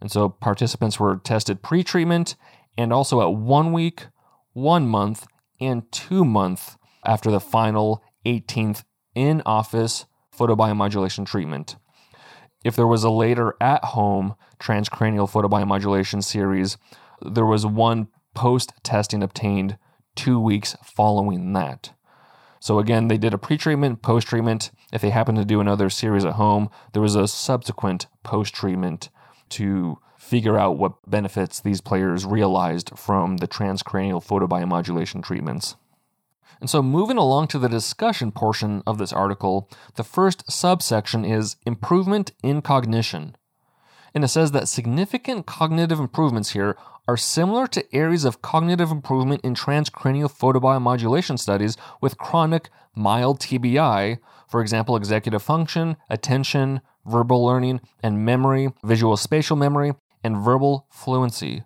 And 0.00 0.10
so 0.10 0.28
participants 0.28 0.98
were 0.98 1.16
tested 1.16 1.62
pre 1.62 1.84
treatment 1.84 2.36
and 2.76 2.92
also 2.92 3.20
at 3.20 3.34
one 3.34 3.72
week, 3.72 4.06
one 4.52 4.88
month, 4.88 5.26
and 5.60 5.90
two 5.92 6.24
months 6.24 6.76
after 7.04 7.30
the 7.30 7.40
final 7.40 8.02
18th 8.26 8.84
in 9.14 9.42
office 9.44 10.06
photobiomodulation 10.36 11.26
treatment. 11.26 11.76
If 12.64 12.76
there 12.76 12.86
was 12.86 13.04
a 13.04 13.10
later 13.10 13.54
at 13.60 13.84
home 13.84 14.34
transcranial 14.58 15.30
photobiomodulation 15.30 16.22
series, 16.22 16.76
there 17.22 17.46
was 17.46 17.66
one 17.66 18.08
post 18.34 18.72
testing 18.82 19.22
obtained 19.22 19.78
two 20.14 20.38
weeks 20.38 20.76
following 20.84 21.52
that. 21.54 21.92
So 22.60 22.78
again, 22.78 23.08
they 23.08 23.16
did 23.16 23.32
a 23.32 23.38
pre-treatment, 23.38 24.02
post-treatment. 24.02 24.70
If 24.92 25.00
they 25.00 25.10
happened 25.10 25.38
to 25.38 25.46
do 25.46 25.60
another 25.60 25.88
series 25.88 26.26
at 26.26 26.34
home, 26.34 26.68
there 26.92 27.00
was 27.00 27.14
a 27.14 27.26
subsequent 27.26 28.06
post-treatment 28.22 29.08
to 29.50 29.98
figure 30.18 30.58
out 30.58 30.76
what 30.76 31.10
benefits 31.10 31.60
these 31.60 31.80
players 31.80 32.26
realized 32.26 32.90
from 32.96 33.38
the 33.38 33.48
transcranial 33.48 34.24
photobiomodulation 34.24 35.22
treatments. 35.22 35.76
And 36.60 36.68
so, 36.68 36.82
moving 36.82 37.16
along 37.16 37.48
to 37.48 37.58
the 37.58 37.68
discussion 37.68 38.32
portion 38.32 38.82
of 38.86 38.98
this 38.98 39.12
article, 39.12 39.68
the 39.96 40.04
first 40.04 40.50
subsection 40.50 41.24
is 41.24 41.56
improvement 41.64 42.32
in 42.42 42.60
cognition. 42.60 43.34
And 44.14 44.24
it 44.24 44.28
says 44.28 44.52
that 44.52 44.68
significant 44.68 45.46
cognitive 45.46 45.98
improvements 45.98 46.50
here 46.50 46.76
are 47.08 47.16
similar 47.16 47.66
to 47.68 47.94
areas 47.94 48.24
of 48.24 48.42
cognitive 48.42 48.90
improvement 48.90 49.40
in 49.42 49.54
transcranial 49.54 50.30
photobiomodulation 50.30 51.38
studies 51.38 51.76
with 52.00 52.18
chronic 52.18 52.68
mild 52.94 53.40
TBI, 53.40 54.18
for 54.48 54.60
example, 54.60 54.96
executive 54.96 55.42
function, 55.42 55.96
attention, 56.08 56.80
verbal 57.06 57.44
learning, 57.44 57.80
and 58.02 58.24
memory, 58.24 58.72
visual 58.84 59.16
spatial 59.16 59.56
memory, 59.56 59.94
and 60.22 60.36
verbal 60.36 60.86
fluency. 60.90 61.64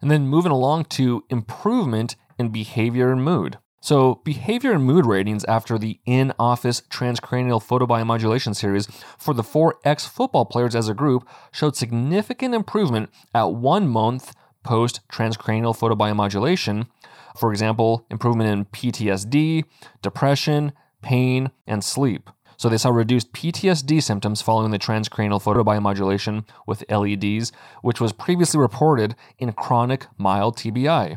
And 0.00 0.10
then 0.10 0.26
moving 0.26 0.52
along 0.52 0.86
to 0.86 1.24
improvement 1.28 2.16
in 2.38 2.48
behavior 2.48 3.12
and 3.12 3.22
mood. 3.22 3.58
So, 3.82 4.16
behavior 4.24 4.72
and 4.72 4.84
mood 4.84 5.06
ratings 5.06 5.42
after 5.44 5.78
the 5.78 6.00
in 6.04 6.34
office 6.38 6.82
transcranial 6.90 7.62
photobiomodulation 7.64 8.54
series 8.54 8.86
for 9.18 9.32
the 9.32 9.42
four 9.42 9.78
ex 9.84 10.06
football 10.06 10.44
players 10.44 10.74
as 10.74 10.88
a 10.88 10.94
group 10.94 11.26
showed 11.50 11.76
significant 11.76 12.54
improvement 12.54 13.08
at 13.34 13.52
one 13.52 13.88
month 13.88 14.34
post 14.62 15.00
transcranial 15.10 15.76
photobiomodulation. 15.76 16.88
For 17.38 17.50
example, 17.50 18.06
improvement 18.10 18.50
in 18.50 18.64
PTSD, 18.66 19.64
depression, 20.02 20.72
pain, 21.00 21.50
and 21.66 21.82
sleep. 21.82 22.28
So 22.60 22.68
they 22.68 22.76
saw 22.76 22.90
reduced 22.90 23.32
PTSD 23.32 24.02
symptoms 24.02 24.42
following 24.42 24.70
the 24.70 24.78
transcranial 24.78 25.42
photobiomodulation 25.42 26.46
with 26.66 26.84
LEDs, 26.90 27.52
which 27.80 28.02
was 28.02 28.12
previously 28.12 28.60
reported 28.60 29.16
in 29.38 29.54
chronic 29.54 30.08
mild 30.18 30.58
TBI. 30.58 31.16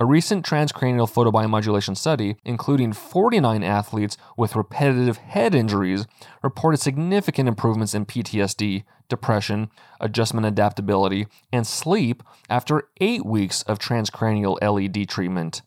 A 0.00 0.06
recent 0.06 0.42
transcranial 0.42 1.06
photobiomodulation 1.06 1.94
study, 1.98 2.36
including 2.46 2.94
49 2.94 3.62
athletes 3.62 4.16
with 4.38 4.56
repetitive 4.56 5.18
head 5.18 5.54
injuries, 5.54 6.06
reported 6.42 6.78
significant 6.78 7.46
improvements 7.46 7.92
in 7.92 8.06
PTSD, 8.06 8.84
depression, 9.10 9.68
adjustment 10.00 10.46
adaptability, 10.46 11.26
and 11.52 11.66
sleep 11.66 12.22
after 12.48 12.88
eight 13.02 13.26
weeks 13.26 13.60
of 13.64 13.78
transcranial 13.78 14.56
LED 14.62 15.10
treatment. 15.10 15.60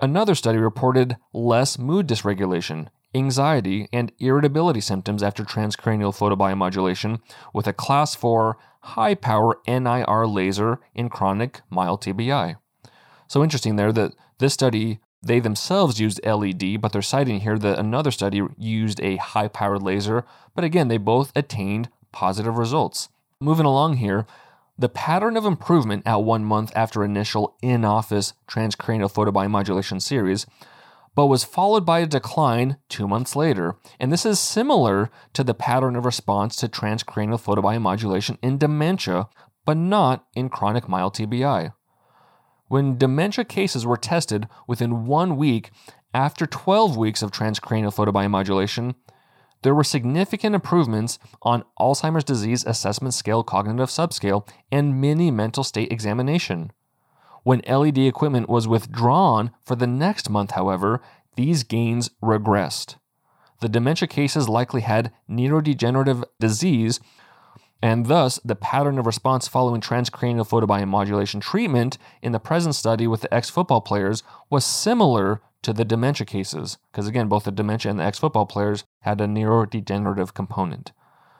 Another 0.00 0.36
study 0.36 0.58
reported 0.58 1.16
less 1.32 1.80
mood 1.80 2.06
dysregulation, 2.06 2.86
anxiety, 3.14 3.88
and 3.92 4.12
irritability 4.18 4.80
symptoms 4.80 5.22
after 5.22 5.44
transcranial 5.44 6.14
photobiomodulation 6.16 7.20
with 7.52 7.66
a 7.66 7.72
class 7.72 8.14
4 8.14 8.56
high 8.80 9.14
power 9.14 9.58
NIR 9.66 10.26
laser 10.26 10.80
in 10.94 11.08
chronic 11.08 11.62
mild 11.70 12.02
TBI. 12.02 12.56
So 13.28 13.42
interesting 13.42 13.76
there 13.76 13.92
that 13.92 14.14
this 14.38 14.52
study, 14.52 15.00
they 15.22 15.40
themselves 15.40 15.98
used 15.98 16.20
LED, 16.24 16.80
but 16.80 16.92
they're 16.92 17.02
citing 17.02 17.40
here 17.40 17.58
that 17.58 17.78
another 17.78 18.10
study 18.10 18.42
used 18.58 19.00
a 19.00 19.16
high 19.16 19.48
powered 19.48 19.82
laser. 19.82 20.24
But 20.54 20.64
again, 20.64 20.88
they 20.88 20.98
both 20.98 21.32
attained 21.34 21.88
positive 22.12 22.58
results. 22.58 23.08
Moving 23.40 23.66
along 23.66 23.96
here, 23.96 24.26
the 24.76 24.88
pattern 24.88 25.36
of 25.36 25.44
improvement 25.44 26.02
at 26.04 26.22
one 26.22 26.44
month 26.44 26.72
after 26.74 27.04
initial 27.04 27.56
in 27.62 27.84
office 27.84 28.34
transcranial 28.48 29.12
photobiomodulation 29.12 30.02
series, 30.02 30.46
but 31.14 31.26
was 31.26 31.44
followed 31.44 31.86
by 31.86 32.00
a 32.00 32.06
decline 32.06 32.76
two 32.88 33.06
months 33.06 33.36
later. 33.36 33.76
And 34.00 34.12
this 34.12 34.26
is 34.26 34.40
similar 34.40 35.10
to 35.34 35.44
the 35.44 35.54
pattern 35.54 35.96
of 35.96 36.04
response 36.04 36.56
to 36.56 36.68
transcranial 36.68 37.40
photobiomodulation 37.40 38.38
in 38.42 38.58
dementia, 38.58 39.28
but 39.64 39.76
not 39.76 40.26
in 40.34 40.48
chronic 40.48 40.88
mild 40.88 41.14
TBI. 41.14 41.72
When 42.68 42.98
dementia 42.98 43.44
cases 43.44 43.86
were 43.86 43.96
tested 43.96 44.48
within 44.66 45.06
one 45.06 45.36
week 45.36 45.70
after 46.12 46.46
12 46.46 46.96
weeks 46.96 47.22
of 47.22 47.30
transcranial 47.30 47.94
photobiomodulation, 47.94 48.94
there 49.62 49.74
were 49.74 49.84
significant 49.84 50.54
improvements 50.54 51.18
on 51.42 51.64
Alzheimer's 51.78 52.24
disease 52.24 52.64
assessment 52.66 53.14
scale 53.14 53.42
cognitive 53.42 53.88
subscale 53.88 54.46
and 54.70 55.00
mini 55.00 55.30
mental 55.30 55.64
state 55.64 55.90
examination. 55.90 56.70
When 57.44 57.62
LED 57.68 57.98
equipment 57.98 58.48
was 58.48 58.66
withdrawn 58.66 59.52
for 59.62 59.76
the 59.76 59.86
next 59.86 60.28
month, 60.28 60.52
however, 60.52 61.00
these 61.36 61.62
gains 61.62 62.10
regressed. 62.22 62.96
The 63.60 63.68
dementia 63.68 64.08
cases 64.08 64.48
likely 64.48 64.80
had 64.80 65.12
neurodegenerative 65.30 66.24
disease 66.40 67.00
and 67.84 68.06
thus, 68.06 68.40
the 68.42 68.56
pattern 68.56 68.98
of 68.98 69.04
response 69.04 69.46
following 69.46 69.82
transcranial 69.82 70.48
photobiomodulation 70.48 71.42
treatment 71.42 71.98
in 72.22 72.32
the 72.32 72.40
present 72.40 72.74
study 72.74 73.06
with 73.06 73.20
the 73.20 73.34
ex 73.34 73.50
football 73.50 73.82
players 73.82 74.22
was 74.48 74.64
similar 74.64 75.42
to 75.60 75.74
the 75.74 75.84
dementia 75.84 76.24
cases, 76.24 76.78
because 76.90 77.06
again, 77.06 77.28
both 77.28 77.44
the 77.44 77.52
dementia 77.52 77.90
and 77.90 78.00
the 78.00 78.04
ex 78.04 78.18
football 78.18 78.46
players 78.46 78.84
had 79.00 79.20
a 79.20 79.26
neurodegenerative 79.26 80.32
component. 80.32 80.92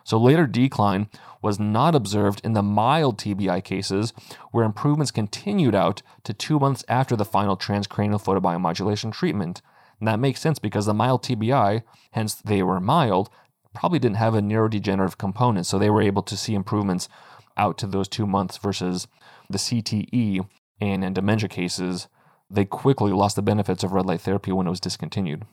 So 0.04 0.18
later 0.18 0.46
decline 0.46 1.08
was 1.42 1.58
not 1.58 1.94
observed 1.94 2.40
in 2.44 2.52
the 2.52 2.62
mild 2.62 3.18
TBI 3.18 3.64
cases, 3.64 4.12
where 4.50 4.64
improvements 4.64 5.10
continued 5.10 5.74
out 5.74 6.02
to 6.24 6.32
two 6.32 6.58
months 6.58 6.84
after 6.88 7.16
the 7.16 7.24
final 7.24 7.56
transcranial 7.56 8.22
photobiomodulation 8.22 9.12
treatment. 9.12 9.62
And 9.98 10.06
that 10.06 10.20
makes 10.20 10.40
sense 10.40 10.58
because 10.58 10.86
the 10.86 10.94
mild 10.94 11.22
TBI, 11.22 11.82
hence 12.12 12.34
they 12.34 12.62
were 12.62 12.80
mild, 12.80 13.30
probably 13.74 13.98
didn't 13.98 14.16
have 14.16 14.34
a 14.34 14.40
neurodegenerative 14.40 15.18
component. 15.18 15.66
So 15.66 15.78
they 15.78 15.90
were 15.90 16.02
able 16.02 16.22
to 16.22 16.36
see 16.36 16.54
improvements 16.54 17.08
out 17.56 17.78
to 17.78 17.86
those 17.86 18.08
two 18.08 18.26
months 18.26 18.58
versus 18.58 19.06
the 19.48 19.58
CTE 19.58 20.46
and 20.80 21.04
in 21.04 21.12
dementia 21.12 21.48
cases, 21.48 22.08
they 22.50 22.64
quickly 22.64 23.12
lost 23.12 23.36
the 23.36 23.42
benefits 23.42 23.82
of 23.82 23.92
red 23.92 24.06
light 24.06 24.20
therapy 24.20 24.52
when 24.52 24.66
it 24.66 24.70
was 24.70 24.80
discontinued. 24.80 25.44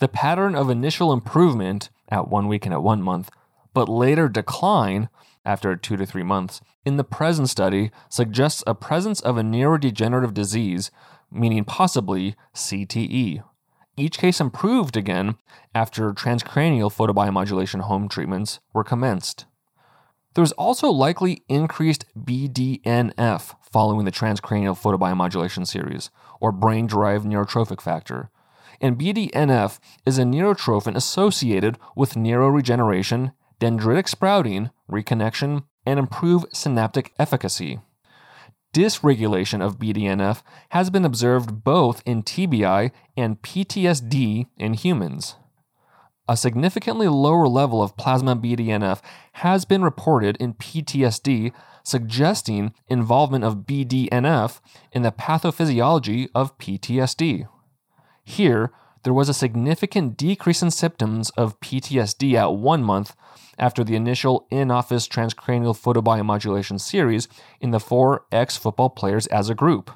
The 0.00 0.08
pattern 0.08 0.54
of 0.54 0.70
initial 0.70 1.12
improvement 1.12 1.88
at 2.08 2.28
one 2.28 2.48
week 2.48 2.66
and 2.66 2.74
at 2.74 2.82
one 2.82 3.02
month, 3.02 3.30
but 3.74 3.88
later 3.88 4.28
decline 4.28 5.08
after 5.44 5.76
two 5.76 5.96
to 5.96 6.06
three 6.06 6.22
months 6.22 6.60
in 6.84 6.96
the 6.96 7.04
present 7.04 7.50
study 7.50 7.90
suggests 8.08 8.64
a 8.66 8.74
presence 8.74 9.20
of 9.20 9.36
a 9.36 9.42
neurodegenerative 9.42 10.32
disease, 10.32 10.90
meaning 11.30 11.64
possibly 11.64 12.34
CTE. 12.54 13.42
Each 13.96 14.18
case 14.18 14.40
improved 14.40 14.96
again 14.96 15.36
after 15.74 16.12
transcranial 16.12 16.92
photobiomodulation 16.92 17.82
home 17.82 18.08
treatments 18.08 18.60
were 18.72 18.84
commenced. 18.84 19.46
There 20.34 20.42
was 20.42 20.52
also 20.52 20.88
likely 20.88 21.44
increased 21.48 22.06
BDNF 22.18 23.54
following 23.60 24.04
the 24.04 24.10
transcranial 24.10 24.76
photobiomodulation 24.76 25.64
series, 25.66 26.10
or 26.40 26.50
brain 26.50 26.88
derived 26.88 27.24
neurotrophic 27.24 27.80
factor. 27.80 28.30
And 28.80 28.98
BDNF 28.98 29.78
is 30.04 30.18
a 30.18 30.24
neurotrophin 30.24 30.96
associated 30.96 31.78
with 31.94 32.14
neuroregeneration, 32.14 33.32
dendritic 33.60 34.08
sprouting, 34.08 34.70
reconnection, 34.90 35.64
and 35.86 35.98
improved 35.98 36.46
synaptic 36.54 37.12
efficacy 37.18 37.80
dysregulation 38.74 39.62
of 39.64 39.78
BDNF 39.78 40.42
has 40.70 40.90
been 40.90 41.04
observed 41.04 41.62
both 41.64 42.02
in 42.04 42.22
TBI 42.22 42.90
and 43.16 43.40
PTSD 43.40 44.46
in 44.58 44.74
humans. 44.74 45.36
A 46.28 46.36
significantly 46.36 47.06
lower 47.06 47.46
level 47.46 47.82
of 47.82 47.96
plasma 47.96 48.34
BDNF 48.34 49.00
has 49.34 49.64
been 49.64 49.84
reported 49.84 50.36
in 50.38 50.54
PTSD, 50.54 51.52
suggesting 51.84 52.74
involvement 52.88 53.44
of 53.44 53.58
BDNF 53.58 54.60
in 54.90 55.02
the 55.02 55.12
pathophysiology 55.12 56.28
of 56.34 56.58
PTSD. 56.58 57.46
Here, 58.24 58.72
there 59.04 59.12
was 59.12 59.28
a 59.28 59.34
significant 59.34 60.16
decrease 60.16 60.62
in 60.62 60.70
symptoms 60.70 61.30
of 61.30 61.60
PTSD 61.60 62.34
at 62.34 62.54
one 62.54 62.82
month 62.82 63.14
after 63.58 63.84
the 63.84 63.96
initial 63.96 64.46
in 64.50 64.70
office 64.70 65.08
transcranial 65.08 65.76
photobiomodulation 65.76 66.80
series 66.80 67.28
in 67.60 67.70
the 67.70 67.80
four 67.80 68.24
ex 68.32 68.56
football 68.56 68.90
players 68.90 69.26
as 69.28 69.48
a 69.48 69.54
group. 69.54 69.90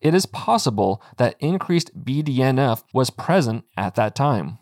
It 0.00 0.14
is 0.14 0.26
possible 0.26 1.02
that 1.16 1.36
increased 1.40 2.04
BDNF 2.04 2.84
was 2.92 3.10
present 3.10 3.64
at 3.76 3.94
that 3.94 4.14
time. 4.14 4.58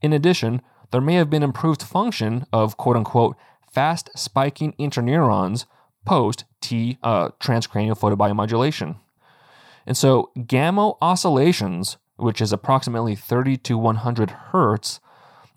In 0.00 0.12
addition, 0.12 0.62
there 0.92 1.00
may 1.00 1.14
have 1.14 1.28
been 1.28 1.42
improved 1.42 1.82
function 1.82 2.46
of 2.52 2.76
quote 2.76 2.96
unquote 2.96 3.36
fast 3.72 4.10
spiking 4.16 4.72
interneurons 4.78 5.66
post 6.04 6.44
T 6.60 6.98
uh, 7.02 7.30
transcranial 7.40 7.98
photobiomodulation. 7.98 8.96
And 9.86 9.96
so, 9.96 10.30
gamma 10.46 10.92
oscillations, 11.00 11.96
which 12.16 12.40
is 12.40 12.52
approximately 12.52 13.14
30 13.14 13.56
to 13.58 13.78
100 13.78 14.30
hertz, 14.30 15.00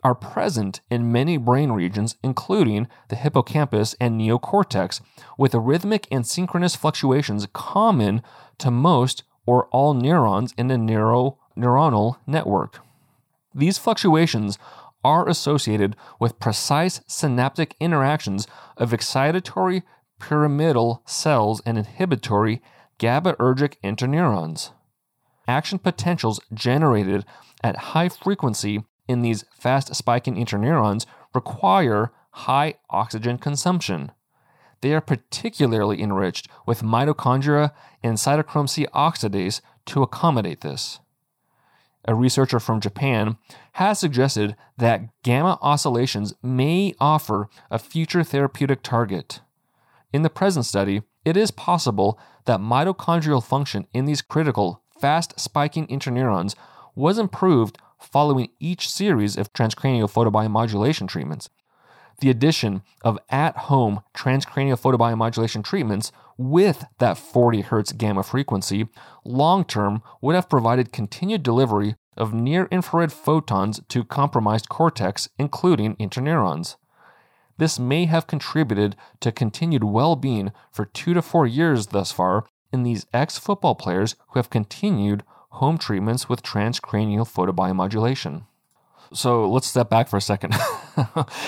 are 0.04 0.16
present 0.16 0.82
in 0.90 1.12
many 1.12 1.38
brain 1.38 1.72
regions, 1.72 2.16
including 2.24 2.88
the 3.10 3.16
hippocampus 3.16 3.96
and 4.00 4.20
neocortex, 4.20 5.02
with 5.38 5.54
rhythmic 5.54 6.08
and 6.12 6.26
synchronous 6.26 6.76
fluctuations 6.76 7.48
common 7.54 8.22
to 8.58 8.72
most 8.72 9.24
or 9.46 9.68
all 9.68 9.94
neurons 9.94 10.54
in 10.58 10.72
a 10.72 10.78
neuro- 10.78 11.38
neuronal 11.58 12.16
network. 12.26 12.80
These 13.54 13.78
fluctuations 13.78 14.58
are 15.04 15.28
associated 15.28 15.96
with 16.20 16.40
precise 16.40 17.02
synaptic 17.08 17.76
interactions 17.80 18.48
of 18.78 18.92
excitatory 18.92 19.84
pyramidal 20.20 21.02
cells 21.06 21.62
and 21.66 21.78
inhibitory 21.78 22.62
GABAergic 23.00 23.76
interneurons. 23.84 24.72
Action 25.48 25.80
potentials 25.80 26.40
generated 26.54 27.26
at 27.64 27.76
high 27.78 28.10
frequency 28.10 28.84
in 29.12 29.22
these 29.22 29.46
fast 29.54 29.94
spiking 29.94 30.36
interneurons 30.36 31.06
require 31.36 32.12
high 32.32 32.76
oxygen 32.90 33.38
consumption. 33.38 34.12
They 34.82 34.94
are 34.94 35.02
particularly 35.02 36.02
enriched 36.02 36.48
with 36.66 36.82
mitochondria 36.82 37.72
and 38.02 38.18
cytochrome 38.18 38.70
C 38.70 38.88
oxidase 38.96 39.62
to 39.88 40.02
accommodate 40.02 40.62
this. 40.62 41.00
A 42.06 42.16
researcher 42.16 42.60
from 42.60 42.82
Japan 42.82 43.38
has 43.74 44.00
suggested 44.00 44.56
that 44.78 45.04
gamma 45.22 45.60
oscillations 45.62 46.34
may 46.42 46.96
offer 47.00 47.48
a 47.70 47.78
future 47.78 48.24
therapeutic 48.24 48.82
target. 48.82 49.42
In 50.12 50.24
the 50.24 50.30
present 50.30 50.66
study, 50.66 51.04
it 51.24 51.38
is 51.38 51.52
possible 51.52 52.20
that 52.46 52.60
mitochondrial 52.60 53.44
function 53.44 53.86
in 53.94 54.06
these 54.06 54.24
critical, 54.24 54.82
fast 55.00 55.40
spiking 55.40 55.86
interneurons 55.88 56.56
was 56.96 57.20
improved 57.20 57.78
following 58.02 58.50
each 58.60 58.90
series 58.90 59.38
of 59.38 59.54
transcranial 59.54 60.12
photobiomodulation 60.12 61.08
treatments. 61.08 61.50
The 62.20 62.30
addition 62.30 62.84
of 63.04 63.18
at 63.30 63.58
home 63.58 64.02
transcranial 64.14 64.80
photobiomodulation 64.80 65.64
treatments 65.64 66.12
with 66.38 66.86
that 67.00 67.18
40 67.18 67.64
Hz 67.64 67.98
gamma 67.98 68.24
frequency 68.24 68.88
long 69.26 69.64
term 69.64 70.04
would 70.22 70.36
have 70.36 70.50
provided 70.50 70.92
continued 70.92 71.44
delivery 71.44 71.96
of 72.18 72.34
near 72.34 72.68
infrared 72.72 73.12
photons 73.12 73.82
to 73.90 74.04
compromised 74.04 74.70
cortex, 74.70 75.30
including 75.40 75.96
interneurons. 75.96 76.76
This 77.58 77.80
may 77.80 78.06
have 78.06 78.28
contributed 78.28 78.96
to 79.20 79.32
continued 79.32 79.84
well 79.84 80.16
being 80.16 80.52
for 80.72 80.86
two 80.86 81.14
to 81.14 81.22
four 81.22 81.46
years 81.46 81.88
thus 81.88 82.12
far 82.12 82.46
in 82.72 82.84
these 82.84 83.06
ex 83.14 83.38
football 83.38 83.76
players 83.76 84.16
who 84.30 84.40
have 84.40 84.50
continued 84.50 85.24
home 85.52 85.78
treatments 85.78 86.28
with 86.28 86.44
transcranial 86.44 87.28
photobiomodulation. 87.28 88.44
So 89.14 89.50
let's 89.50 89.68
step 89.68 89.90
back 89.90 90.08
for 90.08 90.18
a 90.18 90.22
second, 90.22 90.56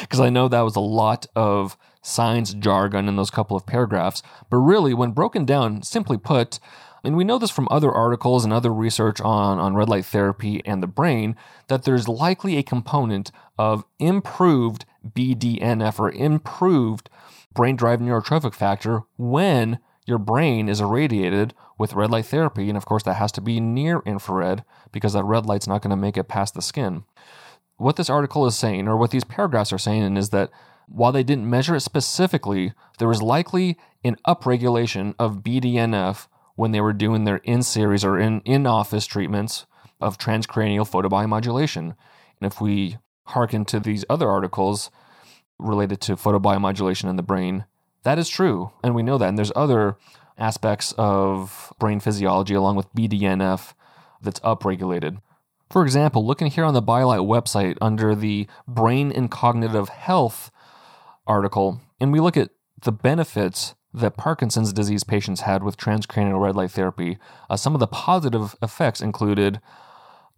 because 0.01 0.19
I 0.19 0.29
know 0.29 0.47
that 0.47 0.61
was 0.61 0.75
a 0.75 0.81
lot 0.81 1.25
of 1.35 1.77
science 2.01 2.53
jargon 2.53 3.07
in 3.07 3.15
those 3.15 3.29
couple 3.29 3.55
of 3.55 3.65
paragraphs. 3.65 4.21
But 4.49 4.57
really, 4.57 4.93
when 4.93 5.11
broken 5.11 5.45
down, 5.45 5.81
simply 5.83 6.17
put, 6.17 6.59
and 7.05 7.15
we 7.15 7.23
know 7.23 7.37
this 7.39 7.51
from 7.51 7.69
other 7.71 7.91
articles 7.91 8.43
and 8.43 8.51
other 8.51 8.73
research 8.73 9.21
on, 9.21 9.59
on 9.59 9.75
red 9.75 9.87
light 9.87 10.05
therapy 10.05 10.61
and 10.65 10.83
the 10.83 10.87
brain, 10.87 11.37
that 11.69 11.83
there's 11.83 12.09
likely 12.09 12.57
a 12.57 12.63
component 12.63 13.31
of 13.57 13.85
improved 13.97 14.83
BDNF 15.07 15.99
or 15.99 16.11
improved 16.11 17.09
brain 17.53 17.77
derived 17.77 18.01
neurotrophic 18.01 18.53
factor 18.53 19.03
when 19.17 19.79
your 20.05 20.17
brain 20.17 20.67
is 20.67 20.81
irradiated 20.81 21.53
with 21.77 21.93
red 21.93 22.11
light 22.11 22.25
therapy. 22.25 22.69
And 22.69 22.77
of 22.77 22.85
course, 22.85 23.03
that 23.03 23.15
has 23.15 23.31
to 23.33 23.41
be 23.41 23.59
near 23.59 24.01
infrared 24.05 24.63
because 24.91 25.13
that 25.13 25.23
red 25.23 25.45
light's 25.45 25.67
not 25.67 25.81
going 25.81 25.91
to 25.91 25.95
make 25.95 26.17
it 26.17 26.27
past 26.27 26.53
the 26.53 26.61
skin. 26.61 27.03
What 27.77 27.95
this 27.95 28.09
article 28.09 28.45
is 28.45 28.55
saying, 28.55 28.87
or 28.87 28.95
what 28.97 29.11
these 29.11 29.23
paragraphs 29.23 29.73
are 29.73 29.77
saying, 29.77 30.15
is 30.17 30.29
that 30.29 30.51
while 30.87 31.11
they 31.11 31.23
didn't 31.23 31.49
measure 31.49 31.75
it 31.75 31.81
specifically, 31.81 32.73
there 32.99 33.07
was 33.07 33.21
likely 33.21 33.77
an 34.03 34.17
upregulation 34.27 35.15
of 35.17 35.37
BDNF 35.37 36.27
when 36.55 36.71
they 36.71 36.81
were 36.81 36.93
doing 36.93 37.23
their 37.23 37.37
in 37.37 37.63
series 37.63 38.05
or 38.05 38.19
in 38.19 38.41
in 38.41 38.67
office 38.67 39.05
treatments 39.05 39.65
of 39.99 40.17
transcranial 40.17 40.87
photobiomodulation. 40.87 41.95
And 42.39 42.51
if 42.51 42.61
we 42.61 42.97
hearken 43.27 43.65
to 43.65 43.79
these 43.79 44.05
other 44.09 44.29
articles 44.29 44.91
related 45.57 46.01
to 46.01 46.15
photobiomodulation 46.15 47.09
in 47.09 47.15
the 47.15 47.23
brain, 47.23 47.65
that 48.03 48.19
is 48.19 48.29
true. 48.29 48.71
And 48.83 48.93
we 48.93 49.03
know 49.03 49.17
that. 49.17 49.29
And 49.29 49.37
there's 49.37 49.51
other 49.55 49.97
aspects 50.37 50.93
of 50.97 51.73
brain 51.79 51.99
physiology 51.99 52.53
along 52.53 52.75
with 52.75 52.93
BDNF 52.93 53.73
that's 54.21 54.39
upregulated. 54.41 55.19
For 55.69 55.83
example, 55.83 56.25
looking 56.25 56.47
here 56.47 56.65
on 56.65 56.73
the 56.73 56.81
BioLight 56.81 57.25
website 57.25 57.77
under 57.81 58.13
the 58.13 58.47
Brain 58.67 59.11
and 59.11 59.31
Cognitive 59.31 59.89
Health 59.89 60.51
article, 61.25 61.81
and 61.99 62.11
we 62.11 62.19
look 62.19 62.37
at 62.37 62.51
the 62.81 62.91
benefits 62.91 63.75
that 63.93 64.17
Parkinson's 64.17 64.73
disease 64.73 65.03
patients 65.03 65.41
had 65.41 65.63
with 65.63 65.77
transcranial 65.77 66.41
red 66.41 66.55
light 66.55 66.71
therapy, 66.71 67.17
uh, 67.49 67.55
some 67.55 67.73
of 67.73 67.79
the 67.79 67.87
positive 67.87 68.55
effects 68.61 69.01
included 69.01 69.61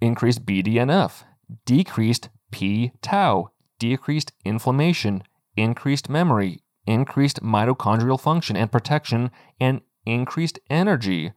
increased 0.02 0.46
BDNF, 0.46 1.24
decreased 1.66 2.30
p 2.52 2.92
tau, 3.02 3.52
decreased 3.80 4.34
inflammation, 4.44 5.24
increased 5.56 6.10
memory, 6.10 6.60
increased 6.88 7.42
mitochondrial 7.42 8.20
function 8.20 8.56
and 8.56 8.72
protection, 8.72 9.32
and 9.60 9.82
increased 10.06 10.60
energy. 10.70 11.32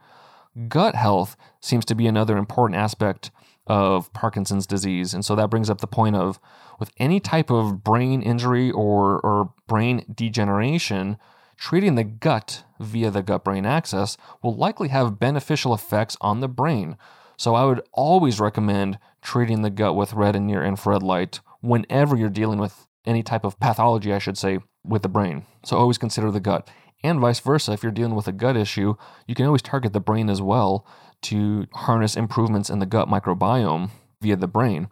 Gut 0.69 0.95
health 0.95 1.37
seems 1.61 1.85
to 1.87 1.95
be 1.95 2.07
another 2.07 2.37
important 2.37 2.79
aspect 2.79 3.31
of 3.67 4.13
Parkinson's 4.13 4.67
disease. 4.67 5.13
And 5.15 5.25
so 5.25 5.37
that 5.37 5.51
brings 5.51 5.69
up 5.69 5.81
the 5.81 5.87
point 5.87 6.17
of 6.17 6.41
with 6.81 6.91
any 6.97 7.21
type 7.21 7.51
of 7.51 7.85
brain 7.85 8.23
injury 8.23 8.71
or, 8.71 9.21
or 9.21 9.53
brain 9.67 10.05
degeneration, 10.13 11.19
treating 11.57 11.95
the 11.95 12.05
gut 12.05 12.65
via 12.81 13.11
the 13.11 13.23
gut 13.23 13.45
brain 13.45 13.67
axis 13.67 14.17
will 14.43 14.57
likely 14.57 14.89
have 14.89 15.19
beneficial 15.19 15.75
effects 15.75 16.17
on 16.21 16.41
the 16.41 16.49
brain. 16.49 16.97
So 17.37 17.55
I 17.55 17.65
would 17.65 17.83
always 17.93 18.41
recommend 18.41 18.99
treating 19.23 19.63
the 19.63 19.71
gut 19.71 19.95
with 19.95 20.15
red 20.15 20.35
and 20.35 20.47
near 20.47 20.65
infrared 20.65 21.03
light 21.03 21.41
whenever 21.61 22.17
you're 22.17 22.31
dealing 22.31 22.59
with 22.59 22.87
any 23.05 23.23
type 23.23 23.45
of 23.45 23.59
pathology, 23.61 24.13
I 24.13 24.19
should 24.19 24.39
say, 24.39 24.59
with 24.85 25.03
the 25.03 25.09
brain. 25.09 25.45
So 25.65 25.77
always 25.77 25.99
consider 25.99 26.31
the 26.31 26.41
gut. 26.41 26.69
And 27.03 27.21
vice 27.21 27.41
versa, 27.41 27.73
if 27.73 27.83
you're 27.83 27.93
dealing 27.93 28.15
with 28.15 28.27
a 28.27 28.33
gut 28.33 28.57
issue, 28.57 28.95
you 29.27 29.35
can 29.35 29.47
always 29.47 29.63
target 29.63 29.93
the 29.93 30.01
brain 30.01 30.29
as 30.29 30.43
well 30.43 30.87
to 31.23 31.67
harness 31.75 32.17
improvements 32.17 32.71
in 32.71 32.79
the 32.79 32.87
gut 32.87 33.09
microbiome 33.09 33.91
via 34.21 34.37
the 34.37 34.49
brain. 34.49 34.89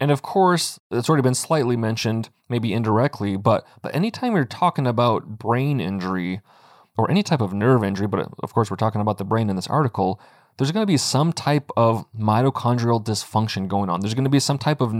And 0.00 0.10
of 0.10 0.22
course, 0.22 0.78
it's 0.90 1.08
already 1.08 1.22
been 1.22 1.34
slightly 1.34 1.76
mentioned, 1.76 2.30
maybe 2.48 2.72
indirectly, 2.72 3.36
but 3.36 3.66
but 3.80 3.94
anytime 3.94 4.34
you're 4.34 4.44
talking 4.44 4.86
about 4.86 5.38
brain 5.38 5.80
injury 5.80 6.40
or 6.98 7.10
any 7.10 7.22
type 7.22 7.40
of 7.40 7.52
nerve 7.52 7.82
injury, 7.82 8.06
but 8.06 8.28
of 8.42 8.52
course 8.52 8.70
we're 8.70 8.76
talking 8.76 9.00
about 9.00 9.18
the 9.18 9.24
brain 9.24 9.48
in 9.48 9.56
this 9.56 9.68
article, 9.68 10.20
there's 10.56 10.72
going 10.72 10.82
to 10.82 10.90
be 10.90 10.96
some 10.96 11.32
type 11.32 11.70
of 11.76 12.04
mitochondrial 12.12 13.04
dysfunction 13.04 13.68
going 13.68 13.88
on. 13.88 14.00
There's 14.00 14.14
going 14.14 14.24
to 14.24 14.30
be 14.30 14.40
some 14.40 14.58
type 14.58 14.80
of 14.80 14.92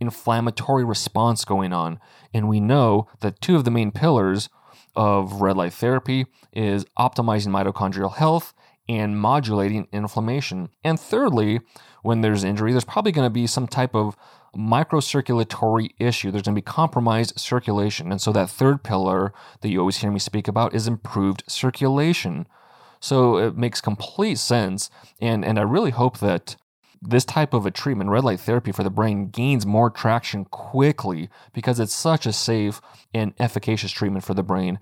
neuroinflammatory 0.00 0.88
response 0.88 1.44
going 1.44 1.72
on. 1.72 1.98
And 2.32 2.48
we 2.48 2.60
know 2.60 3.08
that 3.20 3.40
two 3.40 3.56
of 3.56 3.64
the 3.64 3.70
main 3.70 3.90
pillars 3.92 4.48
of 4.94 5.40
red 5.40 5.56
light 5.56 5.72
therapy 5.72 6.26
is 6.52 6.84
optimizing 6.98 7.48
mitochondrial 7.48 8.16
health 8.16 8.54
and 8.88 9.18
modulating 9.18 9.88
inflammation. 9.92 10.68
And 10.84 10.98
thirdly, 10.98 11.60
when 12.02 12.20
there's 12.20 12.44
injury, 12.44 12.72
there's 12.72 12.84
probably 12.84 13.12
going 13.12 13.26
to 13.26 13.30
be 13.30 13.46
some 13.46 13.66
type 13.66 13.94
of 13.94 14.16
microcirculatory 14.56 15.90
issue. 15.98 16.30
There's 16.30 16.44
going 16.44 16.54
to 16.54 16.60
be 16.60 16.62
compromised 16.62 17.38
circulation. 17.38 18.10
And 18.10 18.20
so 18.20 18.32
that 18.32 18.48
third 18.48 18.82
pillar 18.82 19.32
that 19.60 19.68
you 19.68 19.80
always 19.80 19.98
hear 19.98 20.10
me 20.10 20.18
speak 20.18 20.48
about 20.48 20.74
is 20.74 20.86
improved 20.86 21.42
circulation. 21.48 22.46
So 23.00 23.36
it 23.36 23.56
makes 23.56 23.80
complete 23.80 24.38
sense. 24.38 24.88
And, 25.20 25.44
and 25.44 25.58
I 25.58 25.62
really 25.62 25.90
hope 25.90 26.18
that 26.18 26.56
this 27.08 27.24
type 27.24 27.54
of 27.54 27.66
a 27.66 27.70
treatment, 27.70 28.10
red 28.10 28.24
light 28.24 28.40
therapy 28.40 28.72
for 28.72 28.82
the 28.82 28.90
brain, 28.90 29.28
gains 29.28 29.64
more 29.66 29.90
traction 29.90 30.44
quickly 30.44 31.28
because 31.52 31.80
it's 31.80 31.94
such 31.94 32.26
a 32.26 32.32
safe 32.32 32.80
and 33.14 33.34
efficacious 33.38 33.92
treatment 33.92 34.24
for 34.24 34.34
the 34.34 34.42
brain 34.42 34.78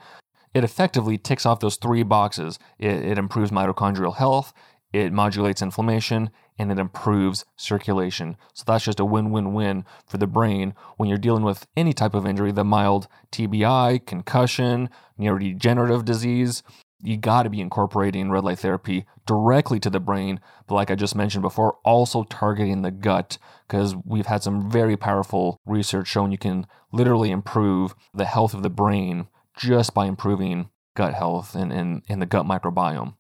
it 0.55 0.63
effectively 0.63 1.19
ticks 1.19 1.45
off 1.45 1.61
those 1.61 1.77
three 1.77 2.05
boxes. 2.05 2.59
It, 2.79 2.93
it, 3.05 3.19
improves 3.19 3.51
mitochondrial 3.51 4.17
health, 4.17 4.55
it 4.93 5.13
modulates 5.13 5.61
inflammation, 5.61 6.31
and 6.57 6.71
it 6.71 6.79
improves 6.79 7.45
circulation. 7.57 8.37
So 8.55 8.63
that's 8.65 8.85
just 8.85 9.01
a 9.01 9.05
win 9.05 9.31
win 9.31 9.53
win 9.53 9.85
for 10.07 10.19
the 10.19 10.29
brain 10.29 10.75
when 10.97 11.09
you're 11.09 11.19
dealing 11.19 11.43
with 11.43 11.67
any 11.77 11.93
type 11.93 12.15
of 12.15 12.25
injury, 12.25 12.53
the 12.53 12.65
mild 12.65 13.09
TBI, 13.33 14.07
concussion, 14.07 14.89
neurodegenerative 15.19 16.05
disease. 16.05 16.63
You 17.05 17.17
got 17.19 17.43
to 17.43 17.51
be 17.51 17.61
incorporating 17.61 18.31
red 18.31 18.45
light 18.45 18.59
therapy 18.59 19.05
directly 19.27 19.79
to 19.81 19.91
the 19.91 20.01
brain, 20.01 20.41
but 20.67 20.75
like 20.75 20.91
I 20.91 20.95
just 20.95 21.15
mentioned 21.15 21.43
before, 21.43 21.77
also 21.85 22.25
targeting 22.25 22.83
the 22.83 22.91
gut 22.91 23.37
because 23.69 23.95
we've 24.05 24.27
had 24.27 24.43
some 24.43 24.71
very 24.71 24.97
powerful 24.97 25.61
research 25.67 26.09
showing 26.09 26.33
you 26.33 26.39
can 26.39 26.67
literally 26.93 27.31
improve 27.31 27.95
the 28.15 28.25
health 28.25 28.55
of 28.55 28.63
the 28.63 28.71
brain 28.71 29.29
just 29.57 29.93
by 29.93 30.07
improving 30.07 30.71
gut 30.95 31.15
health 31.15 31.55
and, 31.55 31.73
and, 31.73 32.03
and 32.09 32.23
the 32.23 32.27
gut 32.27 32.47
microbiome. 32.47 33.17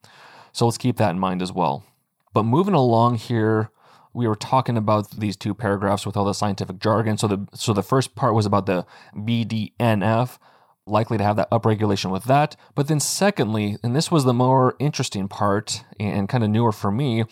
So 0.52 0.64
let's 0.64 0.78
keep 0.78 0.96
that 0.96 1.10
in 1.10 1.18
mind 1.18 1.42
as 1.42 1.52
well. 1.52 1.84
But 2.32 2.44
moving 2.44 2.74
along 2.74 3.16
here, 3.16 3.70
we 4.14 4.28
were 4.28 4.36
talking 4.36 4.76
about 4.76 5.10
these 5.10 5.36
two 5.36 5.54
paragraphs 5.54 6.06
with 6.06 6.16
all 6.16 6.24
the 6.24 6.32
scientific 6.32 6.78
jargon. 6.78 7.18
So 7.18 7.26
the 7.28 7.46
so 7.52 7.72
the 7.72 7.82
first 7.82 8.14
part 8.14 8.34
was 8.34 8.46
about 8.46 8.66
the 8.66 8.86
BDNF, 9.14 10.38
likely 10.86 11.16
to 11.18 11.24
have 11.24 11.36
that 11.36 11.50
upregulation 11.50 12.10
with 12.10 12.24
that. 12.24 12.56
But 12.74 12.88
then 12.88 13.00
secondly, 13.00 13.78
and 13.82 13.96
this 13.96 14.10
was 14.10 14.24
the 14.24 14.34
more 14.34 14.76
interesting 14.78 15.28
part 15.28 15.84
and 15.98 16.28
kind 16.28 16.44
of 16.44 16.50
newer 16.50 16.72
for 16.72 16.90
me, 16.90 17.24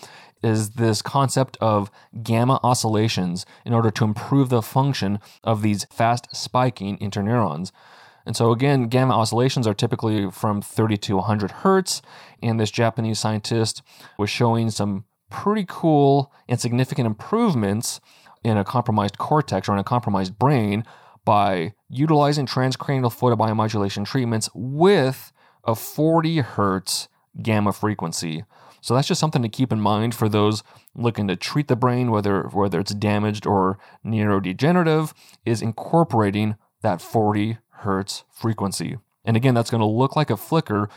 is 0.42 0.70
this 0.70 1.02
concept 1.02 1.56
of 1.60 1.90
gamma 2.22 2.58
oscillations 2.62 3.46
in 3.64 3.72
order 3.72 3.90
to 3.90 4.04
improve 4.04 4.48
the 4.48 4.62
function 4.62 5.20
of 5.44 5.62
these 5.62 5.84
fast 5.90 6.34
spiking 6.34 6.98
interneurons. 6.98 7.70
And 8.24 8.36
so, 8.36 8.52
again, 8.52 8.88
gamma 8.88 9.14
oscillations 9.14 9.66
are 9.66 9.74
typically 9.74 10.30
from 10.30 10.62
30 10.62 10.96
to 10.98 11.16
100 11.16 11.50
hertz. 11.50 12.02
And 12.42 12.58
this 12.58 12.70
Japanese 12.70 13.18
scientist 13.18 13.82
was 14.18 14.30
showing 14.30 14.70
some 14.70 15.04
pretty 15.30 15.64
cool 15.68 16.32
and 16.48 16.60
significant 16.60 17.06
improvements 17.06 18.00
in 18.44 18.56
a 18.56 18.64
compromised 18.64 19.18
cortex 19.18 19.68
or 19.68 19.72
in 19.72 19.78
a 19.78 19.84
compromised 19.84 20.38
brain 20.38 20.84
by 21.24 21.74
utilizing 21.88 22.46
transcranial 22.46 23.12
photobiomodulation 23.12 24.04
treatments 24.04 24.48
with 24.54 25.32
a 25.64 25.74
40 25.74 26.38
hertz 26.38 27.08
gamma 27.40 27.72
frequency. 27.72 28.44
So 28.80 28.94
that's 28.94 29.06
just 29.06 29.20
something 29.20 29.42
to 29.42 29.48
keep 29.48 29.72
in 29.72 29.80
mind 29.80 30.14
for 30.14 30.28
those 30.28 30.64
looking 30.94 31.28
to 31.28 31.36
treat 31.36 31.68
the 31.68 31.76
brain, 31.76 32.10
whether 32.10 32.42
whether 32.48 32.80
it's 32.80 32.94
damaged 32.94 33.46
or 33.46 33.78
neurodegenerative, 34.04 35.12
is 35.46 35.62
incorporating 35.62 36.56
that 36.82 37.00
40 37.00 37.58
hertz 37.82 38.24
frequency. 38.30 38.98
And 39.24 39.36
again, 39.36 39.54
that's 39.54 39.70
going 39.70 39.80
to 39.80 39.86
look 39.86 40.16
like 40.16 40.30
a 40.30 40.36
flicker, 40.36 40.88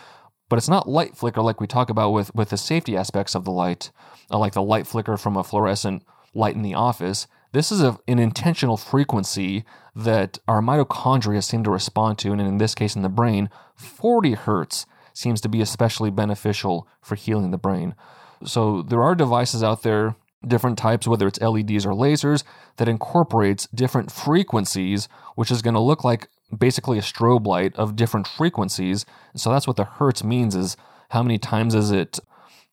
but 0.50 0.58
it's 0.58 0.70
not 0.70 0.90
light 0.90 1.16
flicker 1.16 1.42
like 1.42 1.62
we 1.62 1.68
talk 1.68 1.92
about 1.92 2.10
with, 2.12 2.34
with 2.34 2.50
the 2.50 2.58
safety 2.58 2.98
aspects 2.98 3.36
of 3.36 3.46
the 3.46 3.52
light, 3.52 3.92
uh, 4.32 4.40
like 4.40 4.54
the 4.54 4.64
light 4.64 4.88
flicker 4.88 5.16
from 5.16 5.38
a 5.38 5.44
fluorescent 5.44 6.04
light 6.34 6.56
in 6.56 6.64
the 6.64 6.74
office. 6.74 7.28
This 7.52 7.72
is 7.72 7.82
a, 7.84 8.00
an 8.08 8.18
intentional 8.18 8.78
frequency 8.78 9.64
that 9.96 10.40
our 10.48 10.62
mitochondria 10.62 11.44
seem 11.44 11.64
to 11.64 11.72
respond 11.72 12.18
to, 12.20 12.32
and 12.32 12.42
in 12.42 12.58
this 12.58 12.76
case, 12.76 12.96
in 12.96 13.02
the 13.02 13.10
brain, 13.10 13.50
40 13.76 14.34
hertz 14.34 14.86
seems 15.14 15.40
to 15.42 15.50
be 15.50 15.62
especially 15.62 16.12
beneficial 16.12 16.88
for 17.02 17.16
healing 17.16 17.52
the 17.52 17.58
brain. 17.58 17.96
So 18.44 18.82
there 18.82 19.02
are 19.02 19.16
devices 19.16 19.64
out 19.64 19.84
there, 19.84 20.16
different 20.46 20.78
types, 20.78 21.08
whether 21.08 21.28
it's 21.28 21.40
LEDs 21.40 21.86
or 21.86 21.94
lasers, 21.94 22.44
that 22.78 22.90
incorporates 22.90 23.68
different 23.74 24.12
frequencies, 24.12 25.08
which 25.36 25.50
is 25.50 25.62
going 25.62 25.74
to 25.74 25.80
look 25.80 26.04
like 26.04 26.28
basically 26.56 26.98
a 26.98 27.02
strobe 27.02 27.48
light 27.48 27.74
of 27.76 27.96
different 27.96 28.28
frequencies. 28.28 29.06
So 29.36 29.50
that's 29.52 29.68
what 29.68 29.78
the 29.78 29.86
hertz 29.86 30.24
means 30.24 30.56
is 30.56 30.76
how 31.10 31.24
many 31.24 31.38
times 31.38 31.74
is 31.74 31.92
it 31.92 32.20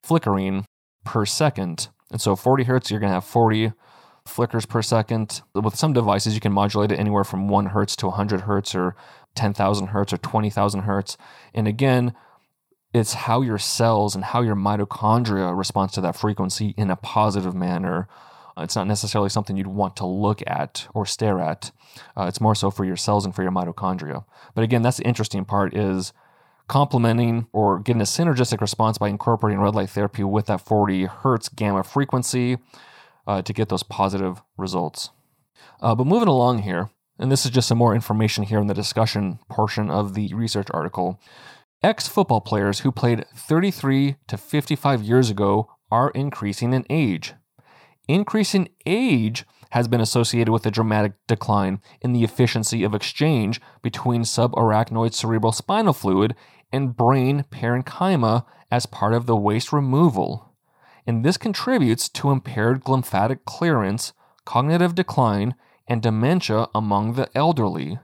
flickering 0.02 0.66
per 1.04 1.24
second. 1.24 1.88
And 2.10 2.20
so 2.20 2.34
40 2.34 2.64
hertz, 2.64 2.90
you're 2.90 3.00
going 3.00 3.10
to 3.10 3.14
have 3.14 3.24
40 3.24 3.72
flickers 4.26 4.66
per 4.66 4.82
second. 4.82 5.42
With 5.54 5.76
some 5.76 5.92
devices, 5.92 6.34
you 6.34 6.40
can 6.40 6.52
modulate 6.52 6.92
it 6.92 6.98
anywhere 6.98 7.24
from 7.24 7.48
1 7.48 7.66
hertz 7.66 7.96
to 7.96 8.06
100 8.06 8.42
hertz 8.42 8.74
or 8.74 8.96
10,000 9.34 9.88
hertz 9.88 10.12
or 10.12 10.18
20,000 10.18 10.80
hertz. 10.82 11.16
And 11.54 11.66
again, 11.66 12.14
it's 12.94 13.14
how 13.14 13.40
your 13.40 13.58
cells 13.58 14.14
and 14.14 14.24
how 14.24 14.42
your 14.42 14.56
mitochondria 14.56 15.56
responds 15.56 15.94
to 15.94 16.00
that 16.02 16.16
frequency 16.16 16.74
in 16.76 16.90
a 16.90 16.96
positive 16.96 17.54
manner. 17.54 18.06
It's 18.58 18.76
not 18.76 18.86
necessarily 18.86 19.30
something 19.30 19.56
you'd 19.56 19.66
want 19.66 19.96
to 19.96 20.06
look 20.06 20.42
at 20.46 20.86
or 20.92 21.06
stare 21.06 21.40
at. 21.40 21.72
Uh, 22.16 22.24
it's 22.24 22.40
more 22.40 22.54
so 22.54 22.70
for 22.70 22.84
your 22.84 22.96
cells 22.96 23.24
and 23.24 23.34
for 23.34 23.42
your 23.42 23.52
mitochondria. 23.52 24.24
But 24.54 24.64
again, 24.64 24.82
that's 24.82 24.98
the 24.98 25.04
interesting 25.04 25.46
part 25.46 25.74
is 25.74 26.12
complementing 26.68 27.46
or 27.52 27.78
getting 27.78 28.02
a 28.02 28.04
synergistic 28.04 28.60
response 28.60 28.98
by 28.98 29.08
incorporating 29.08 29.60
red 29.60 29.74
light 29.74 29.90
therapy 29.90 30.22
with 30.22 30.46
that 30.46 30.60
40 30.60 31.04
hertz 31.06 31.48
gamma 31.48 31.82
frequency 31.82 32.58
uh, 33.26 33.42
to 33.42 33.52
get 33.52 33.68
those 33.68 33.82
positive 33.82 34.42
results. 34.56 35.10
Uh, 35.80 35.94
but 35.94 36.06
moving 36.06 36.28
along 36.28 36.60
here, 36.60 36.90
and 37.18 37.30
this 37.30 37.44
is 37.44 37.50
just 37.50 37.68
some 37.68 37.78
more 37.78 37.94
information 37.94 38.44
here 38.44 38.58
in 38.58 38.66
the 38.66 38.74
discussion 38.74 39.38
portion 39.48 39.90
of 39.90 40.14
the 40.14 40.32
research 40.34 40.68
article. 40.72 41.20
Ex 41.82 42.06
football 42.06 42.40
players 42.40 42.80
who 42.80 42.92
played 42.92 43.24
33 43.34 44.16
to 44.28 44.36
55 44.36 45.02
years 45.02 45.30
ago 45.30 45.70
are 45.90 46.10
increasing 46.10 46.72
in 46.72 46.86
age. 46.88 47.34
Increasing 48.08 48.68
age 48.86 49.44
has 49.70 49.88
been 49.88 50.00
associated 50.00 50.52
with 50.52 50.66
a 50.66 50.70
dramatic 50.70 51.12
decline 51.26 51.80
in 52.00 52.12
the 52.12 52.24
efficiency 52.24 52.84
of 52.84 52.94
exchange 52.94 53.60
between 53.82 54.22
subarachnoid 54.22 55.14
cerebral 55.14 55.52
spinal 55.52 55.92
fluid 55.92 56.34
and 56.72 56.96
brain 56.96 57.44
parenchyma 57.50 58.44
as 58.70 58.86
part 58.86 59.14
of 59.14 59.26
the 59.26 59.36
waste 59.36 59.72
removal. 59.72 60.51
And 61.06 61.24
this 61.24 61.36
contributes 61.36 62.08
to 62.10 62.30
impaired 62.30 62.84
glymphatic 62.84 63.44
clearance, 63.44 64.12
cognitive 64.44 64.94
decline, 64.94 65.54
and 65.88 66.02
dementia 66.02 66.68
among 66.74 67.14
the 67.14 67.28
elderly. 67.34 67.98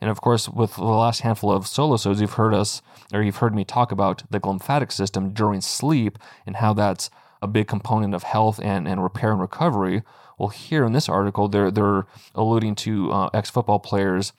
And 0.00 0.10
of 0.10 0.20
course, 0.20 0.48
with 0.48 0.76
the 0.76 0.84
last 0.84 1.20
handful 1.22 1.50
of 1.50 1.64
solosodes, 1.64 2.20
you've 2.20 2.34
heard 2.34 2.54
us, 2.54 2.82
or 3.12 3.22
you've 3.22 3.38
heard 3.38 3.54
me 3.54 3.64
talk 3.64 3.90
about 3.90 4.22
the 4.30 4.40
glymphatic 4.40 4.92
system 4.92 5.32
during 5.32 5.60
sleep 5.60 6.18
and 6.46 6.56
how 6.56 6.72
that's 6.74 7.10
a 7.40 7.46
big 7.46 7.68
component 7.68 8.14
of 8.14 8.22
health 8.22 8.60
and, 8.62 8.86
and 8.86 9.02
repair 9.02 9.32
and 9.32 9.40
recovery. 9.40 10.02
Well, 10.38 10.48
here 10.48 10.84
in 10.84 10.92
this 10.92 11.08
article, 11.08 11.48
they're, 11.48 11.70
they're 11.70 12.06
alluding 12.34 12.74
to 12.76 13.12
uh, 13.12 13.30
ex 13.32 13.50
football 13.50 13.78
players 13.78 14.32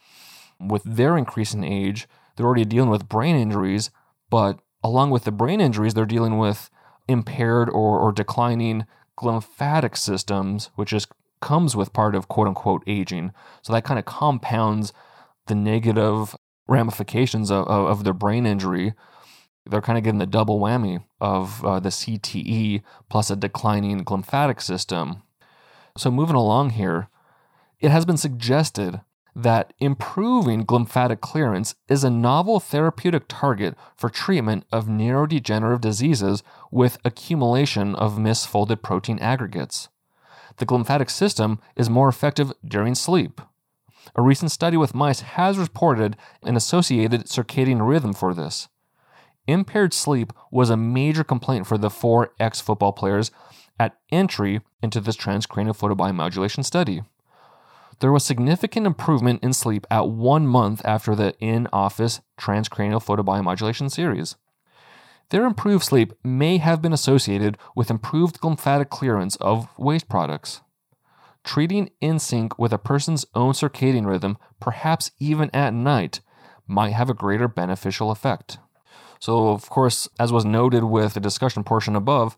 with 0.60 0.84
their 0.84 1.18
increase 1.18 1.54
in 1.54 1.64
age. 1.64 2.08
They're 2.36 2.46
already 2.46 2.66
dealing 2.66 2.90
with 2.90 3.10
brain 3.10 3.36
injuries, 3.36 3.92
but 4.30 4.60
along 4.84 5.12
with 5.12 5.24
the 5.24 5.32
brain 5.32 5.62
injuries, 5.62 5.94
they're 5.94 6.06
dealing 6.06 6.38
with 6.38 6.70
impaired 7.08 7.70
or, 7.70 8.00
or 8.00 8.12
declining 8.12 8.86
glymphatic 9.18 9.98
systems, 9.98 10.70
which 10.76 10.92
is 10.94 11.08
comes 11.42 11.76
with 11.76 11.94
part 11.94 12.16
of 12.16 12.28
quote 12.28 12.48
unquote 12.48 12.84
aging. 12.88 13.32
So 13.62 13.74
that 13.74 13.84
kind 13.84 14.00
of 14.00 14.06
compounds 14.06 14.94
the 15.48 15.56
negative 15.56 16.36
ramifications 16.68 17.52
of, 17.52 17.68
of, 17.68 17.88
of 17.88 18.04
their 18.04 18.14
brain 18.14 18.46
injury, 18.46 18.94
they're 19.66 19.82
kind 19.82 19.98
of 19.98 20.04
getting 20.04 20.20
the 20.20 20.26
double 20.26 20.60
whammy 20.60 21.04
of 21.20 21.64
uh, 21.66 21.80
the 21.80 21.90
CTE 21.90 22.82
plus 23.10 23.30
a 23.30 23.36
declining 23.36 24.04
glymphatic 24.04 24.62
system. 24.62 25.24
So, 25.98 26.12
moving 26.12 26.36
along 26.36 26.72
here, 26.72 27.10
it 27.80 27.92
has 27.92 28.06
been 28.06 28.18
suggested 28.18 29.02
that 29.36 29.74
improving 29.80 30.66
glymphatic 30.66 31.20
clearance 31.20 31.76
is 31.90 32.04
a 32.04 32.10
novel 32.10 32.60
therapeutic 32.60 33.26
target 33.28 33.76
for 33.96 34.10
treatment 34.10 34.66
of 34.72 34.86
neurodegenerative 34.86 35.82
diseases 35.82 36.42
with 36.72 36.98
accumulation 37.04 37.96
of 37.96 38.18
misfolded 38.18 38.82
protein 38.82 39.20
aggregates. 39.20 39.90
The 40.58 40.66
glymphatic 40.66 41.10
system 41.10 41.60
is 41.76 41.90
more 41.90 42.08
effective 42.08 42.54
during 42.66 42.96
sleep. 42.96 43.42
A 44.16 44.22
recent 44.22 44.52
study 44.52 44.78
with 44.78 44.96
mice 44.96 45.20
has 45.22 45.58
reported 45.58 46.16
an 46.44 46.56
associated 46.56 47.26
circadian 47.26 47.86
rhythm 47.86 48.14
for 48.14 48.34
this. 48.34 48.70
Impaired 49.48 49.94
sleep 49.94 50.32
was 50.50 50.70
a 50.70 50.78
major 50.78 51.24
complaint 51.24 51.68
for 51.68 51.78
the 51.78 51.90
four 51.90 52.32
ex 52.40 52.62
football 52.62 52.94
players 52.94 53.32
at 53.78 53.98
entry 54.12 54.62
into 54.82 55.02
this 55.02 55.18
transcranial 55.18 55.78
photobiomodulation 55.78 56.64
study. 56.64 57.04
There 58.00 58.12
was 58.12 58.24
significant 58.24 58.86
improvement 58.86 59.44
in 59.44 59.54
sleep 59.54 59.88
at 59.90 60.10
one 60.10 60.48
month 60.48 60.82
after 60.86 61.16
the 61.16 61.34
in 61.40 61.68
office 61.72 62.22
transcranial 62.38 63.04
photobiomodulation 63.04 63.92
series. 63.92 64.36
Their 65.30 65.46
improved 65.46 65.84
sleep 65.84 66.14
may 66.24 66.58
have 66.58 66.82
been 66.82 66.94
associated 66.94 67.58
with 67.76 67.90
improved 67.90 68.40
glymphatic 68.40 68.90
clearance 68.90 69.36
of 69.38 69.68
waste 69.78 70.08
products 70.08 70.62
treating 71.46 71.92
in 72.02 72.20
sync 72.20 72.60
with 72.60 72.74
a 72.74 72.78
person's 72.78 73.26
own 73.36 73.54
circadian 73.54 74.06
rhythm, 74.06 74.38
perhaps 74.60 75.12
even 75.20 75.50
at 75.54 75.74
night, 75.74 76.20
might 76.68 76.92
have 76.94 77.10
a 77.10 77.14
greater 77.14 77.48
beneficial 77.48 78.12
effect. 78.12 78.58
So, 79.20 79.50
of 79.50 79.70
course, 79.70 80.10
as 80.20 80.34
was 80.34 80.44
noted 80.44 80.84
with 80.84 81.14
the 81.14 81.20
discussion 81.20 81.64
portion 81.64 81.96
above, 81.96 82.36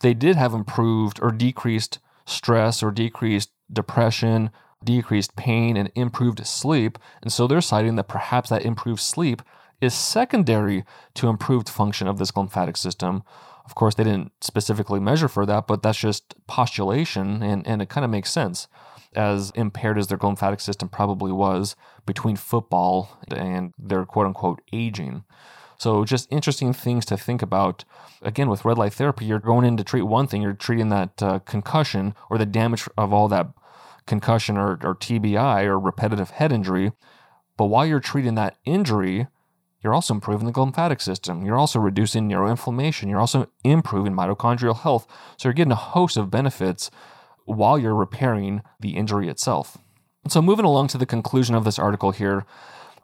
they 0.00 0.14
did 0.14 0.36
have 0.36 0.54
improved 0.54 1.18
or 1.20 1.30
decreased 1.30 1.98
stress 2.26 2.82
or 2.82 2.90
decreased 2.90 3.50
depression, 3.72 4.50
decreased 4.84 5.36
pain, 5.36 5.76
and 5.76 5.90
improved 5.94 6.46
sleep. 6.46 6.98
And 7.22 7.32
so 7.32 7.46
they're 7.46 7.60
citing 7.60 7.96
that 7.96 8.08
perhaps 8.08 8.50
that 8.50 8.64
improved 8.64 9.00
sleep 9.00 9.42
is 9.80 9.94
secondary 9.94 10.84
to 11.14 11.28
improved 11.28 11.68
function 11.68 12.06
of 12.06 12.18
this 12.18 12.30
glymphatic 12.30 12.76
system, 12.76 13.22
of 13.70 13.76
course, 13.76 13.94
they 13.94 14.02
didn't 14.02 14.32
specifically 14.40 14.98
measure 14.98 15.28
for 15.28 15.46
that, 15.46 15.68
but 15.68 15.80
that's 15.80 15.98
just 15.98 16.34
postulation, 16.48 17.40
and, 17.40 17.64
and 17.68 17.80
it 17.80 17.88
kind 17.88 18.04
of 18.04 18.10
makes 18.10 18.28
sense. 18.28 18.66
As 19.14 19.52
impaired 19.52 19.96
as 19.96 20.08
their 20.08 20.18
glymphatic 20.18 20.60
system 20.60 20.88
probably 20.88 21.30
was 21.30 21.76
between 22.04 22.34
football 22.34 23.16
and 23.28 23.72
their 23.78 24.04
quote 24.04 24.26
unquote 24.26 24.60
aging. 24.72 25.22
So, 25.78 26.04
just 26.04 26.26
interesting 26.32 26.72
things 26.72 27.04
to 27.06 27.16
think 27.16 27.42
about. 27.42 27.84
Again, 28.22 28.50
with 28.50 28.64
red 28.64 28.76
light 28.76 28.92
therapy, 28.92 29.24
you're 29.24 29.38
going 29.38 29.64
in 29.64 29.76
to 29.76 29.84
treat 29.84 30.02
one 30.02 30.26
thing, 30.26 30.42
you're 30.42 30.52
treating 30.52 30.88
that 30.88 31.22
uh, 31.22 31.38
concussion 31.38 32.14
or 32.28 32.38
the 32.38 32.46
damage 32.46 32.88
of 32.98 33.12
all 33.12 33.28
that 33.28 33.46
concussion 34.06 34.56
or, 34.56 34.72
or 34.82 34.94
TBI 34.94 35.64
or 35.64 35.78
repetitive 35.78 36.30
head 36.30 36.52
injury. 36.52 36.92
But 37.56 37.66
while 37.66 37.86
you're 37.86 38.00
treating 38.00 38.34
that 38.36 38.56
injury, 38.64 39.26
you're 39.82 39.94
also 39.94 40.14
improving 40.14 40.46
the 40.46 40.52
glymphatic 40.52 41.00
system. 41.00 41.44
You're 41.44 41.58
also 41.58 41.78
reducing 41.78 42.28
neuroinflammation. 42.28 43.08
You're 43.08 43.20
also 43.20 43.48
improving 43.64 44.12
mitochondrial 44.12 44.80
health. 44.80 45.06
So 45.36 45.48
you're 45.48 45.54
getting 45.54 45.72
a 45.72 45.76
host 45.76 46.16
of 46.16 46.30
benefits 46.30 46.90
while 47.44 47.78
you're 47.78 47.94
repairing 47.94 48.62
the 48.78 48.96
injury 48.96 49.28
itself. 49.28 49.78
So, 50.28 50.42
moving 50.42 50.66
along 50.66 50.88
to 50.88 50.98
the 50.98 51.06
conclusion 51.06 51.54
of 51.54 51.64
this 51.64 51.78
article 51.78 52.10
here, 52.10 52.44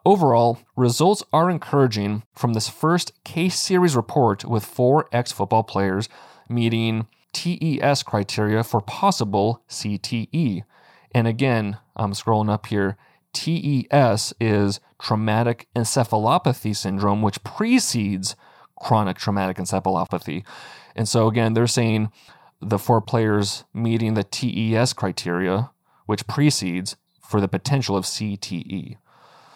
overall, 0.05 0.59
results 0.75 1.23
are 1.33 1.49
encouraging 1.49 2.23
from 2.35 2.53
this 2.53 2.69
first 2.69 3.11
case 3.23 3.59
series 3.59 3.95
report 3.95 4.45
with 4.45 4.63
four 4.63 5.07
ex 5.11 5.31
football 5.31 5.63
players 5.63 6.09
meeting 6.47 7.07
TES 7.33 8.03
criteria 8.03 8.63
for 8.63 8.81
possible 8.81 9.63
CTE. 9.69 10.63
And 11.17 11.27
again, 11.27 11.79
I'm 11.95 12.11
scrolling 12.13 12.51
up 12.51 12.67
here. 12.67 12.95
TES 13.33 14.35
is 14.39 14.79
traumatic 15.01 15.67
encephalopathy 15.75 16.75
syndrome, 16.75 17.23
which 17.23 17.43
precedes 17.43 18.35
chronic 18.79 19.17
traumatic 19.17 19.57
encephalopathy. 19.57 20.45
And 20.95 21.09
so, 21.09 21.27
again, 21.27 21.55
they're 21.55 21.65
saying 21.65 22.11
the 22.61 22.77
four 22.77 23.01
players 23.01 23.63
meeting 23.73 24.13
the 24.13 24.23
TES 24.23 24.93
criteria, 24.93 25.71
which 26.05 26.27
precedes 26.27 26.97
for 27.19 27.41
the 27.41 27.47
potential 27.47 27.97
of 27.97 28.05
CTE. 28.05 28.97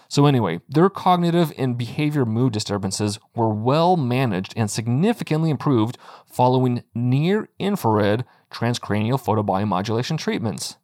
So, 0.07 0.25
anyway, 0.25 0.61
their 0.67 0.89
cognitive 0.89 1.53
and 1.59 1.77
behavior 1.77 2.25
mood 2.25 2.53
disturbances 2.53 3.19
were 3.35 3.53
well 3.53 3.97
managed 3.97 4.55
and 4.57 4.71
significantly 4.71 5.51
improved 5.51 5.99
following 6.25 6.81
near 6.95 7.49
infrared 7.59 8.25
transcranial 8.49 9.21
photobiomodulation 9.23 10.17
treatments. 10.17 10.77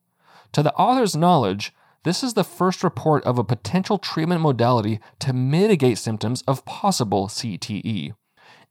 To 0.53 0.63
the 0.63 0.73
author's 0.73 1.15
knowledge, 1.15 1.73
this 2.03 2.23
is 2.23 2.33
the 2.33 2.43
first 2.43 2.83
report 2.83 3.23
of 3.25 3.37
a 3.37 3.43
potential 3.43 3.97
treatment 3.97 4.41
modality 4.41 4.99
to 5.19 5.33
mitigate 5.33 5.97
symptoms 5.97 6.41
of 6.47 6.65
possible 6.65 7.27
CTE. 7.27 8.13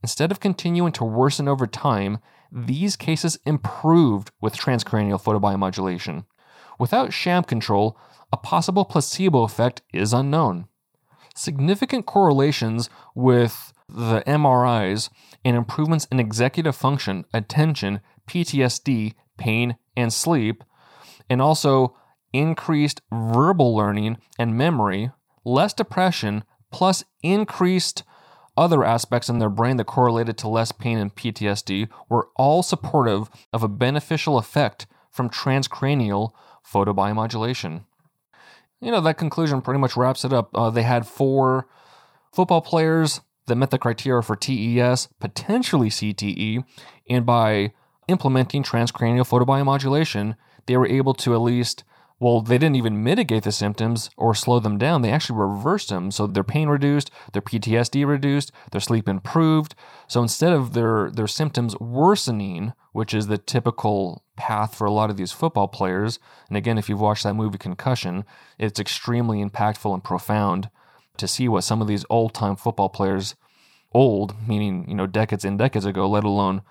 Instead 0.02 0.30
of 0.30 0.40
continuing 0.40 0.92
to 0.92 1.04
worsen 1.04 1.48
over 1.48 1.66
time, 1.66 2.18
these 2.52 2.96
cases 2.96 3.38
improved 3.44 4.30
with 4.40 4.56
transcranial 4.56 5.22
photobiomodulation. 5.22 6.24
Without 6.78 7.12
sham 7.12 7.42
control, 7.42 7.98
a 8.32 8.36
possible 8.36 8.84
placebo 8.84 9.42
effect 9.42 9.82
is 9.92 10.12
unknown. 10.12 10.66
Significant 11.34 12.06
correlations 12.06 12.88
with 13.14 13.72
the 13.88 14.22
MRIs 14.26 15.10
and 15.44 15.56
improvements 15.56 16.06
in 16.10 16.18
executive 16.18 16.74
function, 16.74 17.24
attention, 17.32 18.00
PTSD, 18.26 19.14
pain, 19.36 19.76
and 19.96 20.12
sleep, 20.12 20.64
and 21.28 21.42
also 21.42 21.96
increased 22.32 23.00
verbal 23.12 23.74
learning 23.74 24.18
and 24.38 24.56
memory, 24.56 25.10
less 25.44 25.72
depression, 25.72 26.44
plus 26.70 27.04
increased 27.22 28.02
other 28.56 28.84
aspects 28.84 29.28
in 29.28 29.38
their 29.38 29.50
brain 29.50 29.76
that 29.76 29.84
correlated 29.84 30.38
to 30.38 30.48
less 30.48 30.72
pain 30.72 30.98
and 30.98 31.14
PTSD 31.14 31.88
were 32.08 32.28
all 32.36 32.62
supportive 32.62 33.28
of 33.52 33.62
a 33.62 33.68
beneficial 33.68 34.38
effect 34.38 34.86
from 35.10 35.28
transcranial 35.28 36.30
photobiomodulation. 36.66 37.84
You 38.80 38.90
know, 38.90 39.00
that 39.00 39.18
conclusion 39.18 39.62
pretty 39.62 39.80
much 39.80 39.96
wraps 39.96 40.24
it 40.24 40.32
up. 40.32 40.50
Uh, 40.54 40.70
they 40.70 40.82
had 40.82 41.06
four 41.06 41.66
football 42.32 42.60
players 42.60 43.20
that 43.46 43.56
met 43.56 43.70
the 43.70 43.78
criteria 43.78 44.22
for 44.22 44.36
TES, 44.36 45.08
potentially 45.20 45.88
CTE, 45.88 46.64
and 47.08 47.24
by 47.24 47.72
implementing 48.08 48.62
transcranial 48.62 49.26
photobiomodulation, 49.26 50.36
they 50.66 50.76
were 50.76 50.86
able 50.86 51.14
to 51.14 51.34
at 51.34 51.40
least 51.40 51.84
well, 52.18 52.40
they 52.40 52.56
didn't 52.56 52.76
even 52.76 53.04
mitigate 53.04 53.42
the 53.42 53.52
symptoms 53.52 54.08
or 54.16 54.34
slow 54.34 54.58
them 54.58 54.78
down. 54.78 55.02
They 55.02 55.12
actually 55.12 55.38
reversed 55.38 55.90
them. 55.90 56.10
So 56.10 56.26
their 56.26 56.44
pain 56.44 56.68
reduced, 56.68 57.10
their 57.32 57.42
PTSD 57.42 58.06
reduced, 58.06 58.52
their 58.72 58.80
sleep 58.80 59.06
improved. 59.06 59.74
So 60.08 60.22
instead 60.22 60.52
of 60.54 60.72
their, 60.72 61.10
their 61.10 61.26
symptoms 61.26 61.78
worsening, 61.78 62.72
which 62.92 63.12
is 63.12 63.26
the 63.26 63.36
typical 63.36 64.24
path 64.36 64.74
for 64.74 64.86
a 64.86 64.90
lot 64.90 65.10
of 65.10 65.18
these 65.18 65.32
football 65.32 65.68
players, 65.68 66.18
and 66.48 66.56
again, 66.56 66.78
if 66.78 66.88
you've 66.88 67.00
watched 67.00 67.24
that 67.24 67.34
movie 67.34 67.58
Concussion, 67.58 68.24
it's 68.58 68.80
extremely 68.80 69.44
impactful 69.44 69.92
and 69.92 70.02
profound 70.02 70.70
to 71.18 71.28
see 71.28 71.48
what 71.48 71.64
some 71.64 71.82
of 71.82 71.88
these 71.88 72.06
old 72.08 72.32
time 72.32 72.56
football 72.56 72.88
players, 72.88 73.34
old, 73.92 74.34
meaning, 74.48 74.88
you 74.88 74.94
know, 74.94 75.06
decades 75.06 75.44
and 75.44 75.58
decades 75.58 75.84
ago, 75.84 76.08
let 76.08 76.24
alone 76.24 76.62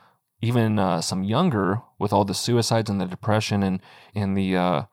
even 0.45 0.79
uh, 0.79 1.01
some 1.01 1.23
younger 1.23 1.81
with 1.99 2.13
all 2.13 2.25
the 2.25 2.33
suicides 2.33 2.89
and 2.89 3.01
the 3.01 3.05
depression 3.05 3.63
and, 3.63 3.81
and 4.13 4.37
the, 4.37 4.55
uh, 4.55 4.83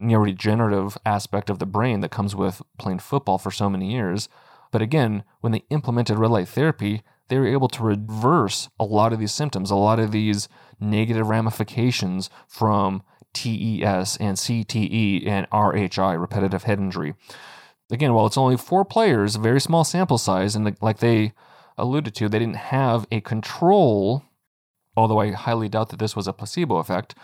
neurodegenerative 0.00 0.96
aspect 1.04 1.50
of 1.50 1.58
the 1.58 1.66
brain 1.66 2.00
that 2.00 2.10
comes 2.10 2.34
with 2.34 2.62
playing 2.78 2.98
football 2.98 3.38
for 3.38 3.50
so 3.50 3.70
many 3.70 3.92
years. 3.92 4.28
But 4.70 4.82
again, 4.82 5.24
when 5.40 5.52
they 5.52 5.64
implemented 5.70 6.18
red 6.18 6.30
light 6.30 6.48
therapy, 6.48 7.02
they 7.28 7.38
were 7.38 7.46
able 7.46 7.68
to 7.68 7.82
reverse 7.82 8.68
a 8.78 8.84
lot 8.84 9.12
of 9.12 9.18
these 9.18 9.32
symptoms, 9.32 9.70
a 9.70 9.76
lot 9.76 9.98
of 9.98 10.12
these 10.12 10.48
negative 10.80 11.28
ramifications 11.28 12.28
from 12.48 13.02
TES 13.32 14.16
and 14.18 14.36
CTE 14.36 15.26
and 15.26 15.48
RHI, 15.50 16.20
repetitive 16.20 16.64
head 16.64 16.78
injury. 16.78 17.14
Again, 17.90 18.14
while 18.14 18.26
it's 18.26 18.38
only 18.38 18.56
four 18.56 18.84
players, 18.84 19.36
a 19.36 19.40
very 19.40 19.60
small 19.60 19.84
sample 19.84 20.18
size, 20.18 20.54
and 20.56 20.76
like 20.80 20.98
they 20.98 21.32
alluded 21.78 22.14
to, 22.16 22.28
they 22.28 22.38
didn't 22.38 22.56
have 22.56 23.06
a 23.10 23.20
control, 23.20 24.22
although 24.96 25.20
I 25.20 25.32
highly 25.32 25.68
doubt 25.68 25.90
that 25.90 25.98
this 25.98 26.16
was 26.16 26.26
a 26.26 26.32
placebo 26.32 26.76
effect. 26.76 27.14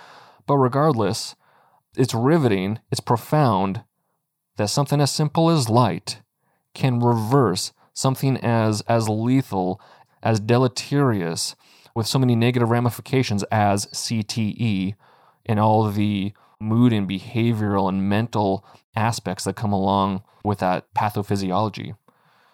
But 0.47 0.57
regardless, 0.57 1.35
it's 1.97 2.15
riveting, 2.15 2.79
it's 2.91 3.01
profound 3.01 3.83
that 4.57 4.69
something 4.69 5.01
as 5.01 5.11
simple 5.11 5.51
as 5.51 5.69
light 5.69 6.23
can 6.75 7.01
reverse 7.01 7.73
something 7.93 8.37
as 8.39 8.81
as 8.83 9.09
lethal, 9.09 9.81
as 10.23 10.41
deleterious, 10.41 11.57
with 11.95 12.07
so 12.07 12.19
many 12.19 12.37
negative 12.37 12.71
ramifications 12.71 13.43
as 13.45 13.87
CTE 13.87 14.95
and 15.47 15.59
all 15.59 15.91
the 15.91 16.33
mood 16.61 16.93
and 16.93 17.09
behavioral 17.09 17.89
and 17.89 18.09
mental 18.09 18.65
aspects 18.95 19.45
that 19.45 19.57
come 19.57 19.73
along 19.73 20.23
with 20.45 20.59
that 20.59 20.93
pathophysiology. 20.95 21.97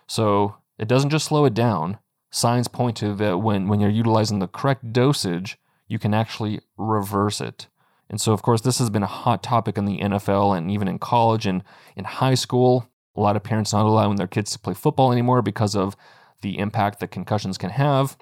So 0.07 0.57
it 0.79 0.89
doesn't 0.89 1.11
just 1.11 1.27
slow 1.27 1.45
it 1.45 1.55
down. 1.55 1.99
Signs 2.31 2.69
point 2.69 2.97
to 2.99 3.15
that 3.15 3.39
when, 3.39 3.69
when 3.69 3.81
you're 3.81 3.91
utilizing 3.91 4.39
the 4.39 4.49
correct 4.49 4.93
dosage, 4.93 5.59
you 5.89 5.99
can 5.99 6.13
actually 6.13 6.61
reverse 6.77 7.41
it. 7.41 7.69
And 8.09 8.21
so, 8.21 8.33
of 8.33 8.43
course, 8.43 8.61
this 8.61 8.79
has 8.79 8.91
been 8.91 9.03
a 9.03 9.07
hot 9.07 9.43
topic 9.43 9.77
in 9.79 9.85
the 9.85 9.99
NFL 9.99 10.57
and 10.57 10.71
even 10.71 10.89
in 10.89 10.99
college 10.99 11.47
and 11.47 11.63
in 11.97 12.05
high 12.05 12.35
school. 12.35 12.89
A 13.17 13.21
lot 13.21 13.37
of 13.37 13.43
parents 13.43 13.73
not 13.73 13.87
allowing 13.87 14.17
their 14.17 14.27
kids 14.27 14.53
to 14.53 14.59
play 14.59 14.75
football 14.75 15.13
anymore 15.13 15.43
because 15.43 15.75
of 15.75 15.97
the 16.43 16.59
impact 16.59 17.01
that 17.01 17.11
concussions 17.11 17.59
can 17.59 17.71
have. 17.71 18.17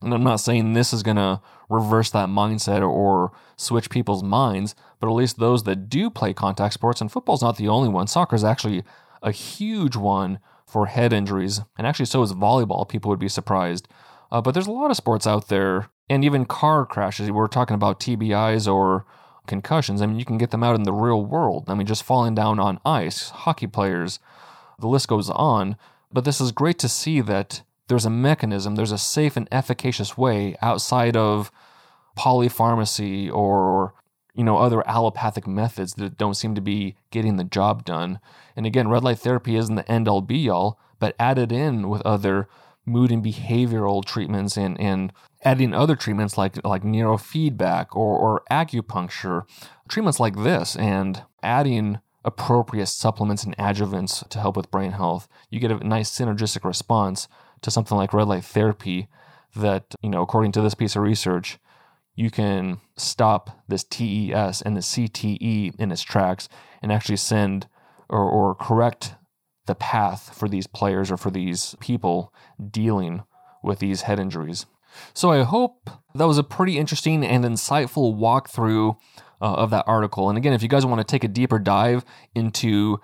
And 0.00 0.14
I'm 0.14 0.24
not 0.24 0.40
saying 0.40 0.72
this 0.72 0.92
is 0.92 1.02
going 1.02 1.16
to 1.16 1.40
reverse 1.68 2.10
that 2.10 2.28
mindset 2.28 2.88
or 2.88 3.32
switch 3.56 3.90
people's 3.90 4.22
minds, 4.22 4.74
but 5.00 5.08
at 5.08 5.14
least 5.14 5.38
those 5.38 5.64
that 5.64 5.88
do 5.88 6.08
play 6.08 6.32
contact 6.32 6.74
sports, 6.74 7.00
and 7.00 7.10
football's 7.10 7.42
not 7.42 7.56
the 7.56 7.68
only 7.68 7.88
one. 7.88 8.06
Soccer 8.06 8.36
is 8.36 8.44
actually 8.44 8.84
a 9.22 9.32
huge 9.32 9.96
one 9.96 10.38
for 10.68 10.86
head 10.86 11.12
injuries, 11.12 11.62
and 11.76 11.86
actually 11.86 12.06
so 12.06 12.22
is 12.22 12.32
volleyball. 12.32 12.88
People 12.88 13.08
would 13.08 13.18
be 13.18 13.28
surprised. 13.28 13.88
Uh, 14.30 14.40
but 14.40 14.52
there's 14.52 14.66
a 14.66 14.72
lot 14.72 14.90
of 14.90 14.96
sports 14.96 15.26
out 15.26 15.48
there, 15.48 15.88
and 16.10 16.24
even 16.24 16.44
car 16.44 16.84
crashes. 16.84 17.30
We're 17.30 17.46
talking 17.46 17.74
about 17.74 18.00
TBIs 18.00 18.72
or 18.72 19.06
concussions. 19.46 20.02
I 20.02 20.06
mean, 20.06 20.18
you 20.18 20.24
can 20.24 20.38
get 20.38 20.50
them 20.50 20.62
out 20.62 20.74
in 20.74 20.82
the 20.82 20.92
real 20.92 21.24
world. 21.24 21.64
I 21.68 21.74
mean, 21.74 21.86
just 21.86 22.04
falling 22.04 22.34
down 22.34 22.60
on 22.60 22.80
ice, 22.84 23.30
hockey 23.30 23.66
players, 23.66 24.20
the 24.78 24.86
list 24.86 25.08
goes 25.08 25.30
on. 25.30 25.76
But 26.12 26.24
this 26.24 26.40
is 26.40 26.52
great 26.52 26.78
to 26.80 26.88
see 26.88 27.20
that 27.22 27.62
there's 27.88 28.04
a 28.04 28.10
mechanism, 28.10 28.74
there's 28.74 28.92
a 28.92 28.98
safe 28.98 29.36
and 29.36 29.48
efficacious 29.50 30.16
way 30.16 30.56
outside 30.60 31.16
of 31.16 31.50
polypharmacy 32.18 33.32
or 33.32 33.94
you 34.38 34.44
know 34.44 34.56
other 34.56 34.86
allopathic 34.88 35.48
methods 35.48 35.94
that 35.94 36.16
don't 36.16 36.36
seem 36.36 36.54
to 36.54 36.60
be 36.60 36.94
getting 37.10 37.36
the 37.36 37.44
job 37.44 37.84
done. 37.84 38.20
And 38.54 38.66
again, 38.66 38.88
red 38.88 39.02
light 39.02 39.18
therapy 39.18 39.56
isn't 39.56 39.74
the 39.74 39.90
end 39.90 40.06
all 40.06 40.20
be 40.20 40.48
all, 40.48 40.78
but 41.00 41.16
added 41.18 41.50
in 41.50 41.88
with 41.88 42.02
other 42.02 42.48
mood 42.86 43.10
and 43.10 43.22
behavioral 43.22 44.04
treatments 44.04 44.56
and, 44.56 44.80
and 44.80 45.12
adding 45.42 45.74
other 45.74 45.96
treatments 45.96 46.38
like 46.38 46.64
like 46.64 46.84
neurofeedback 46.84 47.88
or, 47.96 48.16
or 48.16 48.42
acupuncture, 48.48 49.42
treatments 49.88 50.20
like 50.20 50.36
this, 50.36 50.76
and 50.76 51.24
adding 51.42 51.98
appropriate 52.24 52.86
supplements 52.86 53.42
and 53.42 53.56
adjuvants 53.56 54.26
to 54.28 54.38
help 54.38 54.56
with 54.56 54.70
brain 54.70 54.92
health, 54.92 55.26
you 55.50 55.58
get 55.58 55.72
a 55.72 55.84
nice 55.84 56.16
synergistic 56.16 56.64
response 56.64 57.26
to 57.60 57.72
something 57.72 57.96
like 57.96 58.12
red 58.12 58.28
light 58.28 58.44
therapy 58.44 59.08
that, 59.56 59.96
you 60.00 60.10
know, 60.10 60.22
according 60.22 60.52
to 60.52 60.60
this 60.60 60.74
piece 60.74 60.94
of 60.94 61.02
research, 61.02 61.58
you 62.18 62.32
can 62.32 62.80
stop 62.96 63.62
this 63.68 63.84
TES 63.84 64.60
and 64.62 64.76
the 64.76 64.80
CTE 64.80 65.76
in 65.78 65.92
its 65.92 66.02
tracks 66.02 66.48
and 66.82 66.90
actually 66.90 67.16
send 67.16 67.68
or, 68.08 68.28
or 68.28 68.56
correct 68.56 69.14
the 69.66 69.76
path 69.76 70.36
for 70.36 70.48
these 70.48 70.66
players 70.66 71.12
or 71.12 71.16
for 71.16 71.30
these 71.30 71.76
people 71.78 72.34
dealing 72.72 73.22
with 73.62 73.78
these 73.78 74.02
head 74.02 74.18
injuries. 74.18 74.66
So 75.14 75.30
I 75.30 75.44
hope 75.44 75.90
that 76.12 76.26
was 76.26 76.38
a 76.38 76.42
pretty 76.42 76.76
interesting 76.76 77.24
and 77.24 77.44
insightful 77.44 78.18
walkthrough 78.18 78.96
uh, 79.40 79.54
of 79.54 79.70
that 79.70 79.84
article. 79.86 80.28
And 80.28 80.36
again, 80.36 80.52
if 80.52 80.60
you 80.60 80.68
guys 80.68 80.84
want 80.84 80.98
to 80.98 81.04
take 81.04 81.22
a 81.22 81.28
deeper 81.28 81.60
dive 81.60 82.04
into 82.34 82.98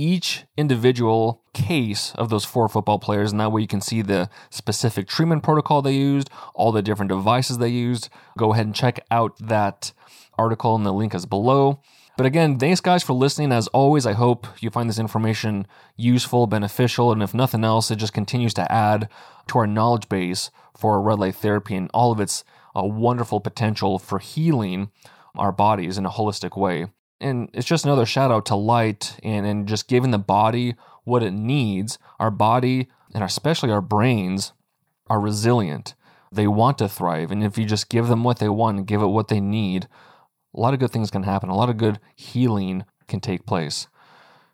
each 0.00 0.44
individual 0.56 1.42
case 1.52 2.14
of 2.14 2.30
those 2.30 2.46
four 2.46 2.68
football 2.68 2.98
players, 2.98 3.30
and 3.30 3.40
that 3.40 3.52
way 3.52 3.60
you 3.60 3.66
can 3.66 3.82
see 3.82 4.00
the 4.00 4.30
specific 4.48 5.06
treatment 5.06 5.42
protocol 5.42 5.82
they 5.82 5.94
used, 5.94 6.30
all 6.54 6.72
the 6.72 6.80
different 6.80 7.10
devices 7.10 7.58
they 7.58 7.68
used, 7.68 8.08
go 8.38 8.52
ahead 8.52 8.64
and 8.64 8.74
check 8.74 9.04
out 9.10 9.36
that 9.38 9.92
article, 10.38 10.74
and 10.74 10.86
the 10.86 10.92
link 10.92 11.14
is 11.14 11.26
below. 11.26 11.82
But 12.16 12.26
again, 12.26 12.58
thanks 12.58 12.80
guys 12.80 13.02
for 13.02 13.12
listening. 13.12 13.52
As 13.52 13.68
always, 13.68 14.06
I 14.06 14.12
hope 14.14 14.46
you 14.60 14.70
find 14.70 14.88
this 14.88 14.98
information 14.98 15.66
useful, 15.96 16.46
beneficial, 16.46 17.12
and 17.12 17.22
if 17.22 17.34
nothing 17.34 17.62
else, 17.62 17.90
it 17.90 17.96
just 17.96 18.14
continues 18.14 18.54
to 18.54 18.72
add 18.72 19.08
to 19.48 19.58
our 19.58 19.66
knowledge 19.66 20.08
base 20.08 20.50
for 20.76 21.00
red 21.02 21.18
light 21.18 21.34
therapy 21.34 21.76
and 21.76 21.90
all 21.92 22.10
of 22.10 22.20
its 22.20 22.42
uh, 22.74 22.82
wonderful 22.84 23.40
potential 23.40 23.98
for 23.98 24.18
healing 24.18 24.90
our 25.34 25.52
bodies 25.52 25.98
in 25.98 26.06
a 26.06 26.10
holistic 26.10 26.56
way. 26.56 26.86
And 27.20 27.50
it's 27.52 27.66
just 27.66 27.84
another 27.84 28.06
shout 28.06 28.30
out 28.30 28.46
to 28.46 28.54
light 28.54 29.18
and, 29.22 29.44
and 29.46 29.68
just 29.68 29.88
giving 29.88 30.10
the 30.10 30.18
body 30.18 30.74
what 31.04 31.22
it 31.22 31.32
needs. 31.32 31.98
Our 32.18 32.30
body 32.30 32.88
and 33.14 33.24
especially 33.24 33.70
our 33.70 33.82
brains 33.82 34.52
are 35.08 35.20
resilient. 35.20 35.94
They 36.32 36.46
want 36.46 36.78
to 36.78 36.88
thrive. 36.88 37.30
And 37.30 37.42
if 37.42 37.58
you 37.58 37.64
just 37.64 37.88
give 37.88 38.08
them 38.08 38.24
what 38.24 38.38
they 38.38 38.48
want 38.48 38.78
and 38.78 38.86
give 38.86 39.02
it 39.02 39.06
what 39.06 39.28
they 39.28 39.40
need, 39.40 39.88
a 40.54 40.60
lot 40.60 40.74
of 40.74 40.80
good 40.80 40.92
things 40.92 41.10
can 41.10 41.24
happen. 41.24 41.48
A 41.48 41.56
lot 41.56 41.68
of 41.68 41.76
good 41.76 41.98
healing 42.14 42.84
can 43.08 43.20
take 43.20 43.46
place. 43.46 43.88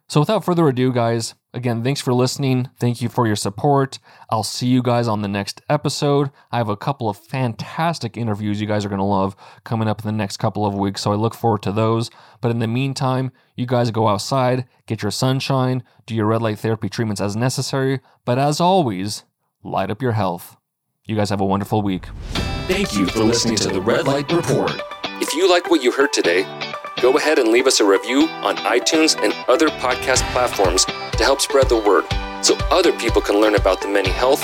So, 0.08 0.20
without 0.20 0.44
further 0.44 0.68
ado, 0.68 0.92
guys, 0.92 1.34
again, 1.52 1.82
thanks 1.82 2.00
for 2.00 2.14
listening. 2.14 2.70
Thank 2.78 3.02
you 3.02 3.08
for 3.08 3.26
your 3.26 3.34
support. 3.34 3.98
I'll 4.30 4.44
see 4.44 4.68
you 4.68 4.80
guys 4.80 5.08
on 5.08 5.22
the 5.22 5.28
next 5.28 5.62
episode. 5.68 6.30
I 6.52 6.58
have 6.58 6.68
a 6.68 6.76
couple 6.76 7.08
of 7.08 7.16
fantastic 7.16 8.16
interviews 8.16 8.60
you 8.60 8.68
guys 8.68 8.84
are 8.84 8.88
going 8.88 9.00
to 9.00 9.04
love 9.04 9.34
coming 9.64 9.88
up 9.88 10.00
in 10.00 10.06
the 10.06 10.12
next 10.12 10.36
couple 10.36 10.64
of 10.64 10.74
weeks. 10.74 11.02
So, 11.02 11.10
I 11.10 11.16
look 11.16 11.34
forward 11.34 11.62
to 11.62 11.72
those. 11.72 12.08
But 12.40 12.52
in 12.52 12.60
the 12.60 12.68
meantime, 12.68 13.32
you 13.56 13.66
guys 13.66 13.90
go 13.90 14.06
outside, 14.06 14.66
get 14.86 15.02
your 15.02 15.10
sunshine, 15.10 15.82
do 16.06 16.14
your 16.14 16.26
red 16.26 16.42
light 16.42 16.60
therapy 16.60 16.88
treatments 16.88 17.20
as 17.20 17.34
necessary. 17.34 17.98
But 18.24 18.38
as 18.38 18.60
always, 18.60 19.24
light 19.64 19.90
up 19.90 20.00
your 20.00 20.12
health. 20.12 20.56
You 21.04 21.16
guys 21.16 21.30
have 21.30 21.40
a 21.40 21.46
wonderful 21.46 21.82
week. 21.82 22.06
Thank 22.68 22.96
you 22.96 23.06
for 23.06 23.24
listening 23.24 23.56
to 23.56 23.68
the 23.68 23.80
Red 23.80 24.06
Light 24.06 24.30
Report. 24.32 24.72
If 25.20 25.34
you 25.34 25.48
like 25.48 25.70
what 25.70 25.82
you 25.82 25.90
heard 25.90 26.12
today, 26.12 26.42
go 27.00 27.16
ahead 27.18 27.38
and 27.38 27.50
leave 27.50 27.66
us 27.66 27.80
a 27.80 27.84
review 27.84 28.28
on 28.42 28.56
iTunes 28.58 29.20
and 29.22 29.34
other 29.48 29.68
podcast 29.68 30.22
platforms 30.32 30.84
to 30.84 31.24
help 31.24 31.40
spread 31.40 31.68
the 31.68 31.76
word 31.76 32.04
so 32.44 32.56
other 32.70 32.92
people 32.92 33.20
can 33.20 33.40
learn 33.40 33.54
about 33.54 33.80
the 33.80 33.88
many 33.88 34.08
health, 34.08 34.42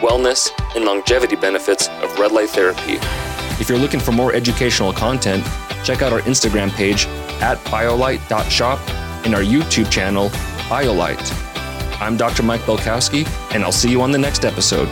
wellness, 0.00 0.50
and 0.74 0.84
longevity 0.84 1.36
benefits 1.36 1.88
of 2.02 2.18
red 2.18 2.32
light 2.32 2.50
therapy. 2.50 2.98
If 3.60 3.68
you're 3.68 3.78
looking 3.78 4.00
for 4.00 4.12
more 4.12 4.34
educational 4.34 4.92
content, 4.92 5.44
check 5.84 6.02
out 6.02 6.12
our 6.12 6.20
Instagram 6.22 6.70
page 6.70 7.06
at 7.40 7.58
biolight.shop 7.66 8.80
and 9.24 9.34
our 9.34 9.42
YouTube 9.42 9.90
channel, 9.90 10.30
BioLight. 10.68 11.20
I'm 12.00 12.16
Dr. 12.16 12.42
Mike 12.42 12.62
Belkowski, 12.62 13.28
and 13.54 13.62
I'll 13.62 13.70
see 13.70 13.90
you 13.90 14.02
on 14.02 14.10
the 14.10 14.18
next 14.18 14.44
episode. 14.44 14.88